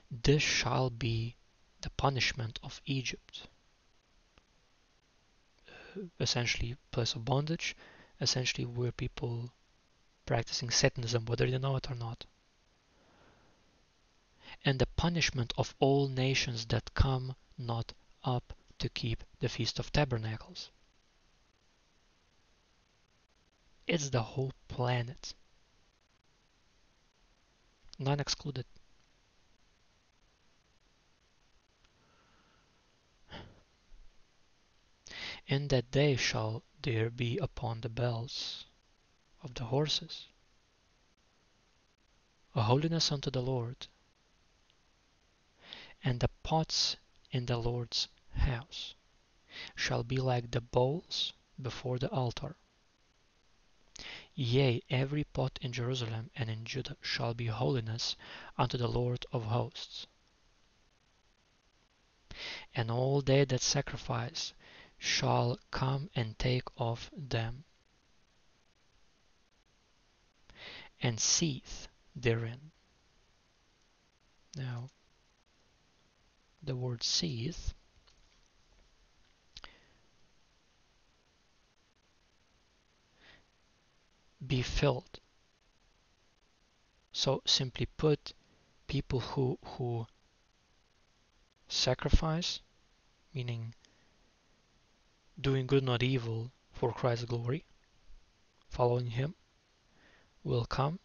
this 0.09 0.41
shall 0.41 0.89
be 0.89 1.35
the 1.81 1.89
punishment 1.89 2.59
of 2.63 2.81
Egypt. 2.85 3.49
Uh, 5.67 6.03
essentially, 6.17 6.77
place 6.91 7.13
of 7.13 7.25
bondage, 7.25 7.75
essentially 8.21 8.63
where 8.63 8.93
people 8.93 9.51
practicing 10.25 10.69
Satanism, 10.69 11.25
whether 11.25 11.45
they 11.45 11.57
know 11.57 11.75
it 11.75 11.91
or 11.91 11.95
not. 11.95 12.25
And 14.63 14.79
the 14.79 14.87
punishment 14.87 15.51
of 15.57 15.75
all 15.79 16.07
nations 16.07 16.67
that 16.67 16.93
come 16.93 17.35
not 17.57 17.91
up 18.23 18.53
to 18.79 18.87
keep 18.87 19.25
the 19.41 19.49
Feast 19.49 19.77
of 19.77 19.91
Tabernacles. 19.91 20.71
It's 23.87 24.09
the 24.09 24.23
whole 24.23 24.51
planet. 24.67 25.33
None 27.99 28.19
excluded. 28.19 28.65
In 35.47 35.67
that 35.67 35.91
day 35.91 36.15
shall 36.15 36.63
there 36.81 37.11
be 37.11 37.37
upon 37.37 37.81
the 37.81 37.89
bells 37.89 38.65
of 39.41 39.53
the 39.53 39.65
horses 39.65 40.27
a 42.55 42.63
holiness 42.63 43.11
unto 43.11 43.29
the 43.29 43.41
Lord, 43.41 43.87
and 46.03 46.19
the 46.19 46.29
pots 46.41 46.95
in 47.31 47.45
the 47.45 47.57
Lord's 47.57 48.07
house 48.33 48.95
shall 49.75 50.03
be 50.03 50.17
like 50.17 50.51
the 50.51 50.61
bowls 50.61 51.33
before 51.61 51.99
the 51.99 52.09
altar. 52.09 52.55
Yea, 54.37 54.81
every 54.89 55.23
pot 55.23 55.57
in 55.61 55.71
Jerusalem 55.71 56.29
and 56.35 56.49
in 56.49 56.65
Judah 56.65 56.97
shall 57.01 57.33
be 57.33 57.45
holiness 57.45 58.17
unto 58.57 58.77
the 58.77 58.87
Lord 58.87 59.25
of 59.31 59.45
hosts. 59.45 60.07
And 62.73 62.91
all 62.91 63.21
they 63.21 63.45
that 63.45 63.61
sacrifice 63.61 64.53
shall 64.97 65.57
come 65.71 66.09
and 66.15 66.37
take 66.37 66.67
of 66.75 67.09
them, 67.15 67.63
and 70.99 71.19
seethe 71.19 71.87
therein. 72.13 72.71
Now, 74.55 74.89
the 76.61 76.75
word 76.75 77.03
seethe 77.03 77.73
be 84.45 84.61
filled. 84.61 85.19
So 87.11 87.41
simply 87.45 87.85
put, 87.85 88.33
people 88.87 89.19
who 89.19 89.57
who 89.63 90.07
sacrifice, 91.67 92.61
meaning 93.33 93.73
doing 95.39 95.67
good 95.67 95.83
not 95.83 96.03
evil 96.03 96.51
for 96.71 96.93
Christ's 96.93 97.25
glory, 97.25 97.65
following 98.67 99.11
him, 99.11 99.35
will 100.43 100.65
come 100.65 100.99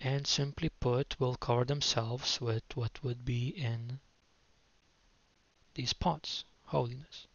and 0.00 0.26
simply 0.26 0.68
put 0.68 1.18
will 1.18 1.36
cover 1.36 1.64
themselves 1.64 2.40
with 2.40 2.64
what 2.74 3.02
would 3.02 3.24
be 3.24 3.48
in 3.48 4.00
these 5.74 5.92
pots, 5.92 6.44
holiness. 6.66 7.26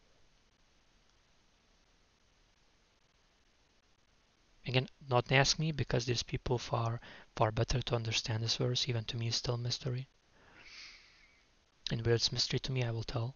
Again, 4.70 4.88
not 5.10 5.32
ask 5.32 5.58
me 5.58 5.72
because 5.72 6.06
these 6.06 6.22
people 6.22 6.60
far 6.60 7.02
far 7.36 7.52
better 7.52 7.82
to 7.82 7.96
understand 7.96 8.44
this 8.44 8.58
verse, 8.58 8.88
even 8.88 9.04
to 9.06 9.18
me 9.18 9.26
is 9.30 9.36
still 9.36 9.58
mystery. 9.58 10.08
And 11.92 12.06
where 12.06 12.14
it's 12.14 12.32
mystery 12.32 12.60
to 12.60 12.72
me 12.72 12.84
I 12.84 12.92
will 12.92 13.04
tell 13.04 13.36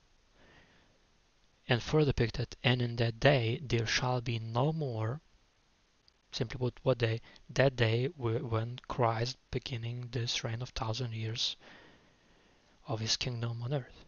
and 1.68 1.82
further 1.82 2.14
picked 2.14 2.36
depicted, 2.36 2.60
and 2.64 2.84
in 2.84 2.98
that 2.98 3.20
day 3.20 3.58
there 3.64 3.88
shall 3.88 4.22
be 4.22 4.38
no 4.38 4.72
more, 4.72 5.22
simply 6.32 6.60
put, 6.60 6.80
what 6.84 7.00
day? 7.00 7.20
That 7.50 7.76
day 7.76 8.10
when 8.10 8.78
Christ 8.88 9.38
beginning 9.50 10.10
this 10.12 10.44
reign 10.44 10.62
of 10.62 10.70
thousand 10.70 11.14
years 11.14 11.56
of 12.86 13.00
his 13.00 13.18
kingdom 13.18 13.64
on 13.64 13.74
earth. 13.74 14.06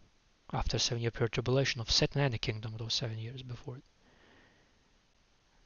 After 0.53 0.78
seven 0.78 1.01
year 1.01 1.09
period 1.09 1.32
tribulation 1.32 1.82
of 1.82 1.89
Satan 1.89 2.21
and 2.21 2.36
the 2.36 2.38
kingdom 2.38 2.78
those 2.78 2.93
seven 2.93 3.17
years 3.17 3.41
before 3.41 3.78
it. 3.78 3.84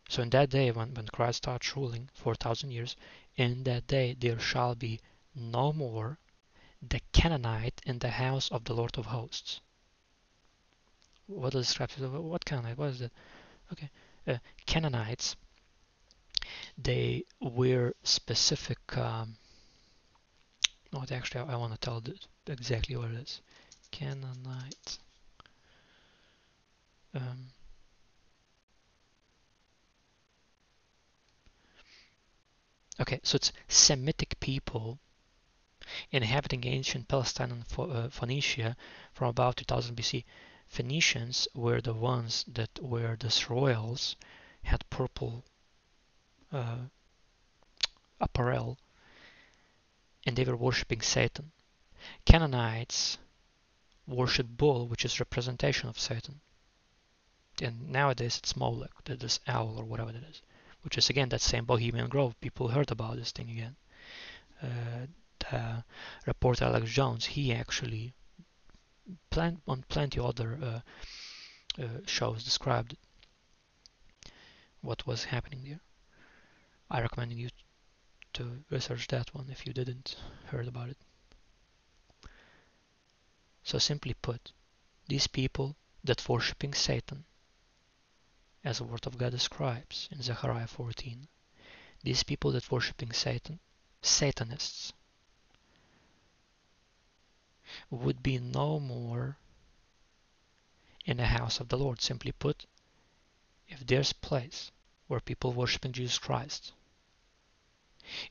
So 0.09 0.21
in 0.21 0.29
that 0.31 0.49
day 0.49 0.71
when, 0.71 0.93
when 0.93 1.07
Christ 1.07 1.37
starts 1.37 1.77
ruling 1.77 2.09
for 2.13 2.35
thousand 2.35 2.71
years, 2.71 2.97
in 3.37 3.63
that 3.63 3.87
day 3.87 4.13
there 4.19 4.39
shall 4.39 4.75
be 4.75 4.99
no 5.33 5.71
more 5.71 6.17
the 6.81 6.99
Canaanite 7.13 7.81
in 7.85 7.99
the 7.99 8.09
house 8.09 8.49
of 8.49 8.65
the 8.65 8.73
Lord 8.73 8.97
of 8.97 9.05
hosts 9.05 9.61
what 11.29 11.53
is 11.53 11.69
scripture? 11.69 12.07
What 12.07 12.43
Canaanite? 12.43 12.77
What 12.77 12.89
is 12.89 12.99
that? 12.99 13.11
Okay, 13.71 13.89
uh, 14.27 14.37
Canaanites. 14.65 15.35
They 16.77 17.25
were 17.39 17.93
specific. 18.03 18.79
Um, 18.97 19.35
no, 20.91 21.03
actually, 21.11 21.41
I, 21.41 21.53
I 21.53 21.55
want 21.55 21.73
to 21.73 21.79
tell 21.79 22.01
exactly 22.47 22.95
what 22.95 23.11
it 23.11 23.17
is. 23.17 23.41
Canaanite. 23.91 24.97
Um, 27.13 27.47
okay, 32.99 33.19
so 33.23 33.35
it's 33.35 33.51
Semitic 33.67 34.39
people 34.39 34.99
inhabiting 36.11 36.65
ancient 36.65 37.07
Palestine 37.07 37.51
and 37.51 37.65
uh, 37.77 38.09
Phoenicia 38.09 38.75
from 39.13 39.29
about 39.29 39.57
2000 39.57 39.95
BC. 39.95 40.23
Phoenicians 40.67 41.47
were 41.55 41.81
the 41.81 41.93
ones 41.93 42.45
that 42.47 42.79
were 42.81 43.15
the 43.19 43.45
royals 43.49 44.15
had 44.63 44.87
purple 44.89 45.43
uh, 46.51 46.77
apparel 48.19 48.77
and 50.25 50.35
they 50.35 50.43
were 50.43 50.55
worshipping 50.55 51.01
Satan. 51.01 51.51
Canaanites 52.25 53.17
worship 54.05 54.47
bull, 54.47 54.87
which 54.87 55.05
is 55.05 55.19
representation 55.19 55.89
of 55.89 55.99
Satan. 55.99 56.41
And 57.61 57.89
nowadays 57.89 58.37
it's 58.37 58.55
Molech, 58.55 58.91
this 59.05 59.39
owl 59.47 59.77
or 59.77 59.85
whatever 59.85 60.11
it 60.11 60.23
is, 60.29 60.41
which 60.81 60.97
is 60.97 61.09
again 61.09 61.29
that 61.29 61.41
same 61.41 61.65
Bohemian 61.65 62.09
Grove. 62.09 62.39
People 62.41 62.69
heard 62.69 62.91
about 62.91 63.17
this 63.17 63.31
thing 63.31 63.49
again. 63.49 63.75
Uh, 64.61 65.07
the 65.39 65.83
reporter 66.25 66.65
Alex 66.65 66.91
Jones, 66.91 67.25
he 67.25 67.53
actually 67.53 68.13
plen 69.29 69.61
on 69.67 69.83
plenty 69.89 70.19
other 70.19 70.59
uh, 70.61 71.81
uh, 71.81 71.87
shows 72.05 72.43
described 72.43 72.95
what 74.81 75.05
was 75.07 75.25
happening 75.25 75.63
there. 75.63 75.79
I 76.89 77.01
recommend 77.01 77.33
you 77.33 77.49
to 78.33 78.63
research 78.69 79.07
that 79.07 79.33
one 79.33 79.47
if 79.49 79.65
you 79.65 79.73
didn't 79.73 80.15
heard 80.45 80.67
about 80.67 80.89
it. 80.89 80.97
So 83.63 83.77
simply 83.77 84.13
put, 84.13 84.51
these 85.07 85.27
people 85.27 85.75
that 86.03 86.27
worshipping 86.27 86.73
Satan, 86.73 87.25
as 88.63 88.77
the 88.77 88.83
word 88.83 89.07
of 89.07 89.17
God 89.17 89.31
describes 89.31 90.09
in 90.11 90.21
Zechariah 90.21 90.67
14, 90.67 91.27
these 92.03 92.23
people 92.23 92.51
that 92.51 92.71
worshipping 92.71 93.11
Satan, 93.11 93.59
Satanists, 94.01 94.93
would 97.89 98.23
be 98.23 98.37
no 98.37 98.79
more 98.79 99.37
in 101.05 101.17
the 101.17 101.25
house 101.25 101.59
of 101.59 101.69
the 101.69 101.77
Lord. 101.77 102.01
Simply 102.01 102.31
put, 102.31 102.65
if 103.67 103.85
there's 103.85 104.13
place 104.13 104.71
where 105.07 105.19
people 105.19 105.53
worshiping 105.53 105.91
Jesus 105.91 106.17
Christ, 106.17 106.73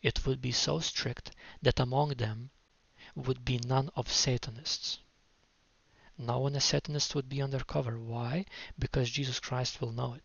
it 0.03 0.27
would 0.27 0.41
be 0.41 0.53
so 0.53 0.81
strict 0.81 1.31
that 1.63 1.81
among 1.81 2.11
them 2.11 2.51
would 3.15 3.45
be 3.45 3.59
none 3.59 3.91
of 3.97 4.13
Satanists. 4.13 4.99
No 6.21 6.41
one 6.41 6.57
a 6.57 6.61
Satanist 6.61 7.15
would 7.15 7.29
be 7.29 7.41
undercover. 7.41 7.97
Why? 7.97 8.45
Because 8.77 9.09
Jesus 9.09 9.39
Christ 9.39 9.81
will 9.81 9.93
know 9.93 10.15
it. 10.15 10.23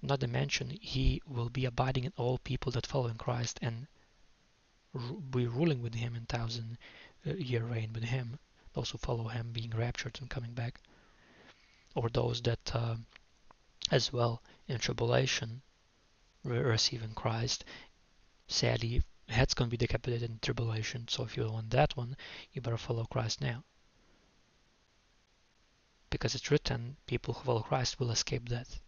Not 0.00 0.20
to 0.20 0.28
mention, 0.28 0.70
he 0.70 1.20
will 1.26 1.48
be 1.48 1.64
abiding 1.64 2.04
in 2.04 2.12
all 2.16 2.38
people 2.38 2.70
that 2.72 2.86
follow 2.86 3.08
in 3.08 3.18
Christ 3.18 3.58
and 3.60 3.88
be 5.30 5.46
ruling 5.46 5.82
with 5.82 5.94
him 5.94 6.14
in 6.14 6.26
thousand 6.26 6.78
uh, 7.26 7.34
year 7.34 7.64
reign 7.64 7.92
with 7.92 8.04
him. 8.04 8.38
Those 8.72 8.90
who 8.90 8.98
follow 8.98 9.28
him 9.28 9.52
being 9.52 9.70
raptured 9.70 10.18
and 10.20 10.30
coming 10.30 10.54
back, 10.54 10.80
or 11.94 12.08
those 12.08 12.40
that 12.42 12.74
uh, 12.74 12.96
as 13.90 14.12
well 14.12 14.42
in 14.68 14.78
tribulation 14.78 15.62
receiving 16.44 17.14
Christ. 17.14 17.64
Sadly, 18.46 19.02
head's 19.28 19.54
to 19.54 19.66
be 19.66 19.76
decapitated 19.76 20.30
in 20.30 20.38
tribulation. 20.40 21.08
So 21.08 21.24
if 21.24 21.36
you 21.36 21.50
want 21.50 21.70
that 21.70 21.96
one, 21.96 22.16
you 22.52 22.60
better 22.60 22.76
follow 22.76 23.04
Christ 23.06 23.40
now. 23.40 23.64
Because 26.12 26.34
it's 26.34 26.50
written, 26.50 26.98
people 27.06 27.32
who 27.32 27.44
follow 27.44 27.62
Christ 27.62 27.98
will 27.98 28.10
escape 28.10 28.46
death 28.46 28.82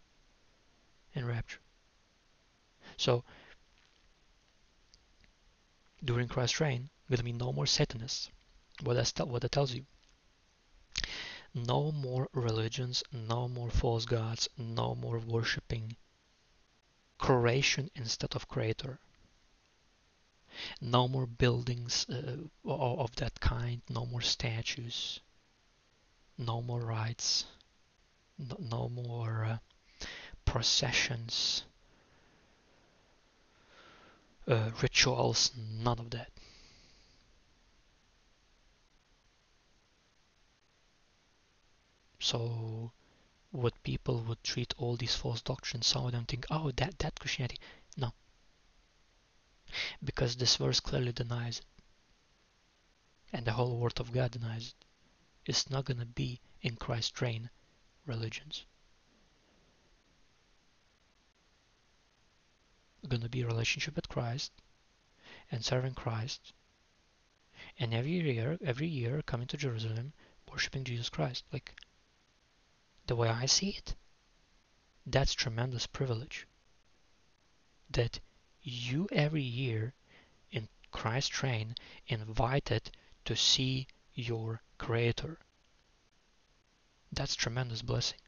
in 1.14 1.26
rapture. 1.26 1.60
So 2.98 3.24
during 6.04 6.28
Christ's 6.28 6.60
reign, 6.60 6.90
will 7.08 7.22
be 7.22 7.32
no 7.32 7.50
more 7.50 7.64
Satanists. 7.66 8.28
What 8.82 8.94
that, 8.96 9.26
what 9.26 9.40
that 9.40 9.52
tells 9.52 9.72
you. 9.72 9.86
No 11.54 11.90
more 11.92 12.28
religions, 12.34 13.02
no 13.10 13.48
more 13.48 13.70
false 13.70 14.04
gods, 14.04 14.46
no 14.58 14.94
more 14.94 15.18
worshipping 15.18 15.96
creation 17.16 17.90
instead 17.94 18.36
of 18.36 18.48
creator. 18.48 18.98
No 20.78 21.08
more 21.08 21.26
buildings 21.26 22.06
uh, 22.10 22.36
of 22.66 23.16
that 23.16 23.40
kind, 23.40 23.80
no 23.88 24.04
more 24.04 24.20
statues, 24.20 25.20
no 26.38 26.60
more 26.60 26.80
rites, 26.80 27.46
no, 28.38 28.88
more 28.88 29.44
uh, 29.44 30.06
processions, 30.44 31.64
uh, 34.48 34.70
rituals, 34.82 35.52
none 35.56 35.98
of 35.98 36.10
that. 36.10 36.30
So 42.18 42.90
what 43.54 43.82
people 43.84 44.20
would 44.22 44.42
treat 44.42 44.74
all 44.78 44.96
these 44.96 45.14
false 45.14 45.40
doctrines. 45.40 45.86
Some 45.86 46.06
of 46.06 46.12
them 46.12 46.24
think, 46.24 46.46
oh, 46.50 46.72
that, 46.72 46.98
that 46.98 47.20
Christianity. 47.20 47.58
No. 47.96 48.12
Because 50.02 50.34
this 50.36 50.56
verse 50.56 50.80
clearly 50.80 51.12
denies 51.12 51.60
it. 51.60 51.66
And 53.32 53.46
the 53.46 53.52
whole 53.52 53.76
Word 53.78 54.00
of 54.00 54.12
God 54.12 54.32
denies 54.32 54.68
it. 54.68 54.84
It's 55.46 55.68
not 55.68 55.84
going 55.84 56.00
to 56.00 56.06
be 56.06 56.40
in 56.62 56.76
Christ's 56.76 57.20
reign 57.20 57.50
religions. 58.06 58.64
Going 63.06 63.22
to 63.22 63.28
be 63.28 63.42
a 63.42 63.46
relationship 63.46 63.96
with 63.96 64.08
Christ 64.08 64.52
and 65.50 65.64
serving 65.64 65.94
Christ. 65.94 66.52
And 67.78 67.92
every 67.92 68.12
year, 68.12 68.58
every 68.64 68.86
year 68.86 69.20
coming 69.22 69.46
to 69.48 69.56
Jerusalem, 69.56 70.14
worshiping 70.50 70.84
Jesus 70.84 71.08
Christ. 71.08 71.44
Like 71.52 71.74
the 73.06 73.16
way 73.16 73.28
I 73.28 73.46
see 73.46 73.70
it, 73.70 73.94
that's 75.06 75.34
tremendous 75.34 75.86
privilege. 75.86 76.46
That 77.90 78.20
you 78.62 79.08
every 79.12 79.42
year 79.42 79.92
in 80.50 80.68
Christ 80.90 81.30
train 81.30 81.74
invited 82.06 82.90
to 83.26 83.36
see 83.36 83.86
your 84.14 84.62
creator. 84.84 85.38
That's 87.12 87.34
tremendous 87.34 87.82
blessing. 87.82 88.18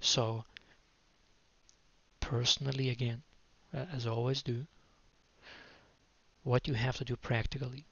So 0.00 0.44
personally 2.20 2.90
again, 2.90 3.22
as 3.72 4.06
I 4.06 4.10
always 4.10 4.42
do, 4.42 4.66
what 6.42 6.68
you 6.68 6.74
have 6.74 6.98
to 6.98 7.04
do 7.04 7.16
practically 7.16 7.86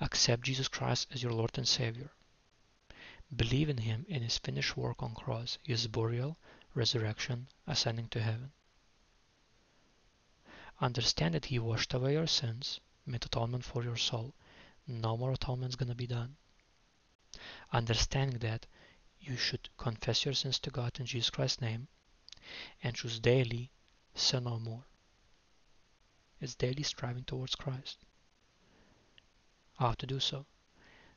Accept 0.00 0.42
Jesus 0.42 0.66
Christ 0.66 1.06
as 1.12 1.22
your 1.22 1.32
Lord 1.32 1.56
and 1.56 1.68
Savior. 1.68 2.10
Believe 3.36 3.68
in 3.68 3.76
Him 3.76 4.04
in 4.08 4.22
His 4.22 4.36
finished 4.36 4.76
work 4.76 5.00
on 5.00 5.14
cross, 5.14 5.58
His 5.62 5.86
burial, 5.86 6.36
resurrection, 6.74 7.46
ascending 7.68 8.08
to 8.08 8.20
heaven. 8.20 8.50
Understand 10.82 11.32
that 11.32 11.46
He 11.46 11.58
washed 11.58 11.94
away 11.94 12.12
your 12.12 12.26
sins, 12.26 12.80
made 13.06 13.24
atonement 13.24 13.64
for 13.64 13.82
your 13.82 13.96
soul. 13.96 14.34
No 14.86 15.16
more 15.16 15.32
atonement 15.32 15.70
is 15.70 15.76
going 15.76 15.88
to 15.88 15.94
be 15.94 16.06
done. 16.06 16.36
Understanding 17.72 18.40
that 18.40 18.66
you 19.20 19.36
should 19.36 19.70
confess 19.78 20.26
your 20.26 20.34
sins 20.34 20.58
to 20.58 20.70
God 20.70 21.00
in 21.00 21.06
Jesus 21.06 21.30
Christ's 21.30 21.62
name 21.62 21.86
and 22.82 22.96
choose 22.96 23.20
daily 23.20 23.70
sin 24.14 24.44
no 24.44 24.58
more. 24.58 24.84
It's 26.40 26.56
daily 26.56 26.82
striving 26.82 27.24
towards 27.24 27.54
Christ 27.54 28.04
how 29.82 29.92
to 29.94 30.06
do 30.06 30.20
so. 30.20 30.46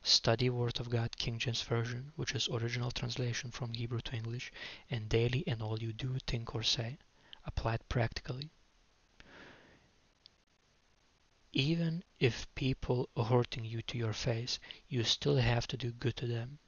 Study 0.02 0.50
Word 0.50 0.80
of 0.80 0.90
God 0.90 1.18
King 1.18 1.38
James 1.38 1.62
Version, 1.62 2.12
which 2.16 2.34
is 2.34 2.48
original 2.50 2.90
translation 2.90 3.52
from 3.52 3.74
Hebrew 3.74 4.00
to 4.02 4.16
English, 4.16 4.52
and 4.90 5.10
daily 5.10 5.40
in 5.40 5.62
all 5.62 5.80
you 5.80 5.94
do, 5.94 6.18
think, 6.26 6.56
or 6.56 6.64
say. 6.64 6.98
Apply 7.46 7.76
it 7.76 7.90
practically. 7.90 8.50
Even 11.58 12.04
if 12.20 12.54
people 12.54 13.08
are 13.16 13.24
hurting 13.24 13.64
you 13.64 13.82
to 13.84 13.98
your 13.98 14.12
face, 14.12 14.60
you 14.90 15.06
still 15.06 15.38
have 15.38 15.66
to 15.66 15.78
do 15.78 15.94
good 15.94 16.18
to 16.18 16.28
them. 16.28 16.60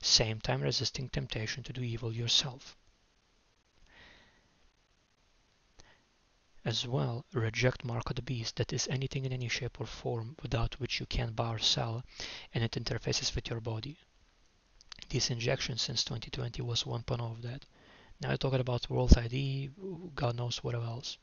Same 0.00 0.40
time 0.40 0.60
resisting 0.62 1.08
temptation 1.08 1.64
to 1.64 1.72
do 1.72 1.82
evil 1.82 2.12
yourself. 2.12 2.76
As 6.64 6.86
well, 6.86 7.24
reject 7.32 7.84
mark 7.84 8.10
of 8.10 8.14
the 8.16 8.22
beast, 8.22 8.54
that 8.56 8.72
is 8.72 8.86
anything 8.86 9.24
in 9.24 9.32
any 9.32 9.48
shape 9.48 9.80
or 9.80 9.86
form 9.86 10.36
without 10.40 10.78
which 10.78 11.00
you 11.00 11.06
can 11.06 11.32
buy 11.32 11.54
or 11.54 11.58
sell 11.58 12.04
and 12.54 12.62
it 12.62 12.72
interfaces 12.72 13.34
with 13.34 13.50
your 13.50 13.60
body. 13.60 13.98
This 15.08 15.30
injection 15.30 15.78
since 15.78 16.04
2020 16.04 16.62
was 16.62 16.84
1.0 16.84 17.20
of 17.20 17.42
that. 17.42 17.64
Now 18.20 18.28
you're 18.28 18.38
talking 18.38 18.60
about 18.60 18.88
World 18.88 19.18
ID, 19.18 19.70
God 20.14 20.36
knows 20.36 20.62
what 20.62 20.76
else. 20.76 21.18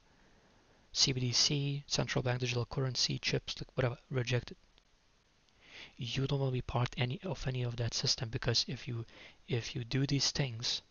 CBDC, 0.93 1.83
central 1.87 2.21
bank 2.21 2.39
digital 2.39 2.65
currency, 2.65 3.17
chips, 3.17 3.55
whatever, 3.73 3.97
rejected. 4.11 4.57
You 5.97 6.27
don't 6.27 6.39
want 6.39 6.51
to 6.51 6.53
be 6.53 6.61
part 6.61 6.93
any 6.97 7.19
of 7.23 7.47
any 7.47 7.63
of 7.63 7.77
that 7.77 7.93
system 7.93 8.29
because 8.29 8.65
if 8.67 8.87
you 8.87 9.05
if 9.47 9.75
you 9.75 9.83
do 9.83 10.05
these 10.05 10.31
things, 10.31 10.81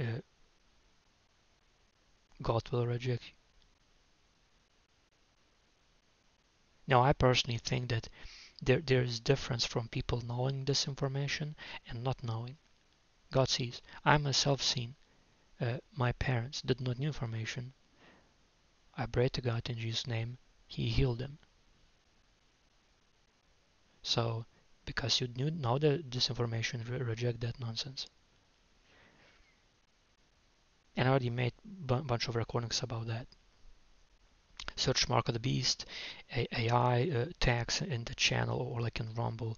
uh, 0.00 0.20
God 2.42 2.68
will 2.70 2.86
reject 2.86 3.24
you. 3.24 3.32
Now, 6.86 7.02
I 7.02 7.12
personally 7.12 7.58
think 7.58 7.90
that 7.90 8.08
there 8.60 8.80
there 8.80 9.02
is 9.02 9.20
difference 9.20 9.64
from 9.64 9.88
people 9.88 10.20
knowing 10.22 10.64
this 10.64 10.88
information 10.88 11.54
and 11.86 12.02
not 12.02 12.24
knowing. 12.24 12.56
God 13.30 13.48
sees. 13.48 13.80
I 14.04 14.18
myself 14.18 14.60
seen. 14.60 14.96
Uh, 15.60 15.78
my 15.94 16.12
parents 16.12 16.62
did 16.62 16.80
not 16.80 16.98
know 16.98 17.06
information. 17.06 17.72
I 18.96 19.06
prayed 19.06 19.34
to 19.34 19.42
God 19.42 19.68
in 19.68 19.78
Jesus' 19.78 20.06
name. 20.06 20.38
He 20.66 20.88
healed 20.88 21.18
them. 21.18 21.38
So, 24.02 24.46
because 24.84 25.20
you 25.20 25.28
knew 25.28 25.50
know 25.50 25.78
the, 25.78 26.02
this 26.08 26.30
information, 26.30 26.84
re 26.88 26.98
reject 26.98 27.40
that 27.40 27.60
nonsense. 27.60 28.06
and 30.96 31.08
I 31.08 31.12
already 31.12 31.30
made 31.30 31.54
a 31.88 32.02
bunch 32.02 32.28
of 32.28 32.36
recordings 32.36 32.82
about 32.82 33.06
that. 33.06 33.26
Search 34.76 35.08
Mark 35.08 35.28
of 35.28 35.34
the 35.34 35.40
Beast, 35.40 35.86
AI 36.30 37.08
uh, 37.08 37.24
tags 37.40 37.80
in 37.80 38.04
the 38.04 38.14
channel 38.14 38.58
or 38.58 38.82
like 38.82 39.00
in 39.00 39.14
Rumble. 39.14 39.56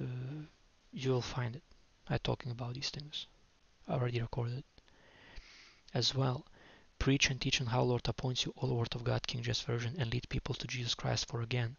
Uh, 0.00 0.44
you'll 0.92 1.20
find 1.20 1.56
it. 1.56 1.64
I'm 2.08 2.20
talking 2.22 2.52
about 2.52 2.74
these 2.74 2.90
things. 2.90 3.26
I 3.88 3.94
already 3.94 4.20
recorded 4.20 4.62
as 5.94 6.14
well. 6.14 6.46
Preach 6.98 7.30
and 7.30 7.40
teach 7.40 7.60
on 7.60 7.68
how 7.68 7.82
Lord 7.82 8.08
appoints 8.08 8.44
you 8.44 8.52
all 8.56 8.76
Word 8.76 8.94
of 8.94 9.04
God, 9.04 9.26
King 9.26 9.42
James 9.42 9.60
Version, 9.60 9.94
and 9.98 10.12
lead 10.12 10.28
people 10.28 10.54
to 10.56 10.66
Jesus 10.66 10.94
Christ 10.94 11.28
for 11.28 11.40
again. 11.42 11.76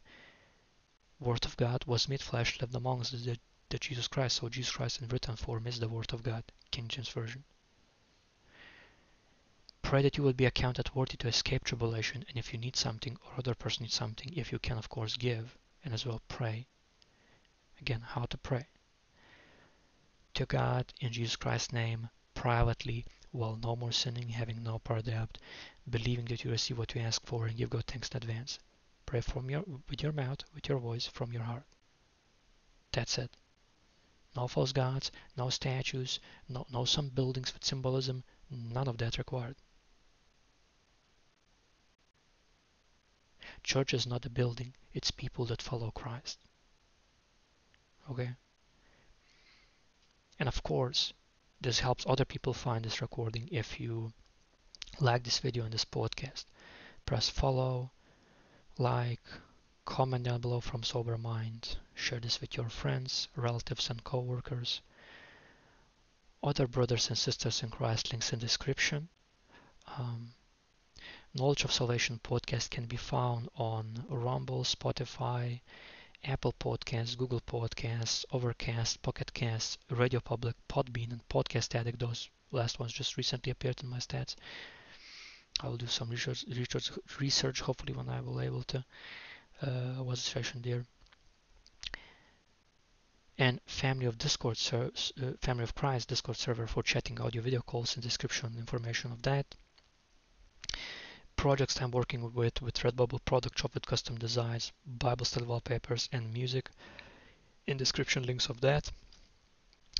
Word 1.19 1.45
of 1.45 1.57
God 1.57 1.83
was 1.85 2.07
made 2.07 2.21
flesh, 2.21 2.59
lived 2.61 2.73
among 2.73 3.01
us, 3.01 3.11
the, 3.11 3.37
the 3.69 3.77
Jesus 3.77 4.07
Christ. 4.07 4.37
So 4.37 4.49
Jesus 4.49 4.71
Christ 4.71 5.01
in 5.01 5.09
written 5.09 5.35
form 5.35 5.67
is 5.67 5.79
the 5.79 5.89
Word 5.89 6.13
of 6.13 6.23
God, 6.23 6.43
King 6.71 6.87
James 6.87 7.09
Version. 7.09 7.43
Pray 9.81 10.01
that 10.01 10.17
you 10.17 10.23
will 10.23 10.33
be 10.33 10.45
accounted 10.45 10.93
worthy 10.93 11.17
to 11.17 11.27
escape 11.27 11.63
tribulation, 11.63 12.23
and 12.29 12.37
if 12.37 12.53
you 12.53 12.59
need 12.59 12.75
something 12.75 13.17
or 13.25 13.33
other 13.37 13.55
person 13.55 13.83
needs 13.83 13.95
something, 13.95 14.31
if 14.35 14.51
you 14.51 14.59
can, 14.59 14.77
of 14.77 14.87
course, 14.87 15.17
give, 15.17 15.57
and 15.83 15.93
as 15.93 16.05
well 16.05 16.21
pray. 16.27 16.67
Again, 17.81 18.01
how 18.01 18.25
to 18.25 18.37
pray. 18.37 18.67
To 20.35 20.45
God, 20.45 20.93
in 20.99 21.11
Jesus 21.11 21.35
Christ's 21.35 21.73
name, 21.73 22.09
privately, 22.33 23.05
while 23.31 23.55
no 23.57 23.75
more 23.75 23.91
sinning, 23.91 24.29
having 24.29 24.63
no 24.63 24.79
part 24.79 25.05
debt, 25.05 25.37
believing 25.89 26.25
that 26.25 26.43
you 26.43 26.51
receive 26.51 26.77
what 26.77 26.95
you 26.95 27.01
ask 27.01 27.25
for, 27.25 27.47
and 27.47 27.57
give 27.57 27.69
God 27.69 27.85
thanks 27.85 28.09
in 28.09 28.17
advance. 28.17 28.59
Pray 29.05 29.21
from 29.21 29.49
your 29.49 29.63
with 29.89 30.03
your 30.03 30.11
mouth, 30.11 30.43
with 30.53 30.67
your 30.67 30.79
voice, 30.79 31.05
from 31.05 31.31
your 31.31 31.43
heart. 31.43 31.65
That's 32.91 33.17
it. 33.17 33.35
No 34.35 34.47
false 34.47 34.71
gods, 34.71 35.11
no 35.35 35.49
statues, 35.49 36.19
no, 36.47 36.65
no 36.71 36.85
some 36.85 37.09
buildings 37.09 37.53
with 37.53 37.65
symbolism, 37.65 38.23
none 38.49 38.87
of 38.87 38.97
that 38.99 39.17
required. 39.17 39.55
Church 43.63 43.93
is 43.93 44.07
not 44.07 44.25
a 44.25 44.29
building, 44.29 44.73
it's 44.93 45.11
people 45.11 45.45
that 45.45 45.61
follow 45.61 45.91
Christ. 45.91 46.39
Okay? 48.09 48.35
And 50.39 50.47
of 50.47 50.63
course, 50.63 51.13
this 51.61 51.79
helps 51.79 52.05
other 52.07 52.25
people 52.25 52.53
find 52.53 52.85
this 52.85 53.01
recording 53.01 53.49
if 53.51 53.79
you 53.79 54.13
like 54.99 55.23
this 55.23 55.39
video 55.39 55.63
and 55.63 55.73
this 55.73 55.85
podcast. 55.85 56.45
Press 57.05 57.29
follow, 57.29 57.91
like, 58.77 59.21
comment 59.85 60.23
down 60.23 60.39
below 60.41 60.61
from 60.61 60.83
Sober 60.83 61.17
Mind, 61.17 61.77
share 61.95 62.19
this 62.19 62.39
with 62.39 62.55
your 62.55 62.69
friends, 62.69 63.27
relatives, 63.35 63.89
and 63.89 64.03
co-workers. 64.03 64.81
Other 66.43 66.67
brothers 66.67 67.09
and 67.09 67.17
sisters 67.17 67.63
in 67.63 67.69
Christ 67.69 68.11
links 68.11 68.31
in 68.31 68.39
description. 68.39 69.09
Um, 69.97 70.31
Knowledge 71.33 71.63
of 71.63 71.71
Salvation 71.71 72.19
podcast 72.23 72.69
can 72.69 72.85
be 72.85 72.97
found 72.97 73.49
on 73.55 74.05
Rumble, 74.09 74.63
Spotify, 74.63 75.61
Apple 76.23 76.53
Podcasts, 76.53 77.17
Google 77.17 77.41
Podcasts, 77.41 78.25
Overcast, 78.31 79.01
Pocket 79.01 79.33
Casts, 79.33 79.77
Radio 79.89 80.19
Public, 80.19 80.55
Podbean, 80.67 81.11
and 81.11 81.27
Podcast 81.29 81.75
Addict. 81.75 81.99
Those 81.99 82.29
last 82.51 82.79
ones 82.79 82.91
just 82.91 83.15
recently 83.15 83.51
appeared 83.51 83.81
in 83.81 83.89
my 83.89 83.99
stats. 83.99 84.35
I 85.61 85.67
will 85.67 85.77
do 85.77 85.87
some 85.87 86.09
research, 86.09 86.45
research, 86.47 86.91
research 87.19 87.61
hopefully 87.61 87.93
when 87.93 88.09
I 88.09 88.21
will 88.21 88.41
able 88.41 88.63
to. 88.63 88.85
Uh, 89.61 90.03
was 90.03 90.19
a 90.19 90.29
session 90.29 90.61
there. 90.61 90.85
And 93.37 93.61
Family 93.65 94.05
of 94.05 94.17
Discord, 94.17 94.59
uh, 94.73 94.89
Family 95.41 95.63
of 95.63 95.75
Christ 95.75 96.09
Discord 96.09 96.37
server 96.37 96.67
for 96.67 96.83
chatting, 96.83 97.21
audio, 97.21 97.41
video 97.41 97.61
calls, 97.61 97.95
and 97.95 98.03
description 98.03 98.55
information 98.57 99.11
of 99.11 99.21
that 99.21 99.55
projects 101.39 101.79
I'm 101.79 101.91
working 101.91 102.33
with 102.33 102.61
with 102.61 102.81
Redbubble 102.83 103.23
product 103.23 103.57
shop 103.57 103.73
with 103.73 103.85
custom 103.85 104.17
designs, 104.17 104.73
Bible 104.85 105.23
style 105.23 105.45
wallpapers, 105.45 106.09
and 106.11 106.33
music. 106.33 106.69
In 107.65 107.77
description 107.77 108.23
links 108.23 108.49
of 108.49 108.59
that. 108.59 108.91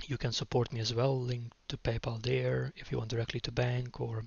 You 0.05 0.17
can 0.17 0.33
support 0.33 0.73
me 0.73 0.81
as 0.81 0.93
well. 0.93 1.17
Link 1.17 1.53
to 1.69 1.77
PayPal 1.77 2.21
there 2.21 2.73
if 2.75 2.91
you 2.91 2.97
want 2.97 3.11
directly 3.11 3.39
to 3.39 3.53
bank 3.53 4.01
or 4.01 4.25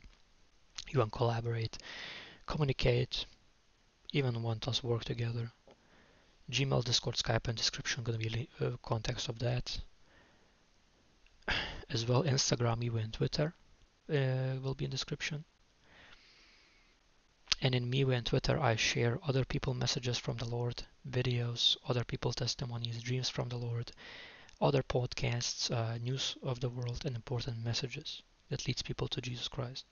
you 0.89 1.01
want 1.01 1.13
collaborate, 1.13 1.77
communicate, 2.47 3.27
even 4.13 4.43
want 4.43 4.67
us 4.67 4.83
work 4.83 5.05
together. 5.05 5.53
Gmail, 6.51 6.83
Discord, 6.83 7.17
Skype, 7.17 7.47
and 7.47 7.59
description 7.59 8.05
gonna 8.05 8.17
be 8.17 8.49
uh, 8.59 8.79
context 8.83 9.29
of 9.29 9.39
that. 9.41 9.83
As 11.91 12.07
well, 12.07 12.25
Instagram, 12.25 12.83
even 12.83 13.11
Twitter 13.11 13.53
uh, 14.09 14.57
will 14.63 14.75
be 14.75 14.87
in 14.87 14.91
description. 14.91 15.45
And 17.65 17.77
in 17.77 17.89
MeWe 17.89 18.17
and 18.17 18.27
Twitter, 18.27 18.59
I 18.59 18.75
share 18.75 19.21
other 19.23 19.45
people 19.45 19.73
messages 19.73 20.19
from 20.19 20.37
the 20.37 20.45
Lord, 20.45 20.83
videos, 21.09 21.77
other 21.89 22.03
people 22.03 22.33
testimonies, 22.33 23.01
dreams 23.01 23.29
from 23.29 23.51
the 23.51 23.57
Lord, 23.57 23.93
other 24.61 24.83
podcasts, 24.83 25.71
uh, 25.71 25.97
news 25.99 26.37
of 26.43 26.59
the 26.59 26.69
world, 26.69 27.07
and 27.07 27.15
important 27.15 27.65
messages 27.65 28.23
that 28.49 28.67
leads 28.67 28.83
people 28.83 29.07
to 29.07 29.21
Jesus 29.21 29.47
Christ. 29.47 29.85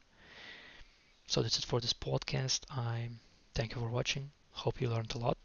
So 1.28 1.42
that's 1.42 1.58
it 1.60 1.64
for 1.64 1.80
this 1.80 1.92
podcast. 1.92 2.62
I 2.70 3.08
thank 3.54 3.76
you 3.76 3.80
for 3.80 3.88
watching. 3.88 4.32
Hope 4.50 4.80
you 4.80 4.90
learned 4.90 5.14
a 5.14 5.18
lot. 5.18 5.38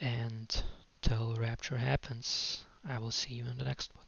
And 0.00 0.62
till 1.02 1.36
rapture 1.36 1.76
happens, 1.76 2.64
I 2.88 2.98
will 2.98 3.10
see 3.10 3.34
you 3.34 3.44
in 3.44 3.58
the 3.58 3.64
next 3.64 3.94
one. 3.94 4.06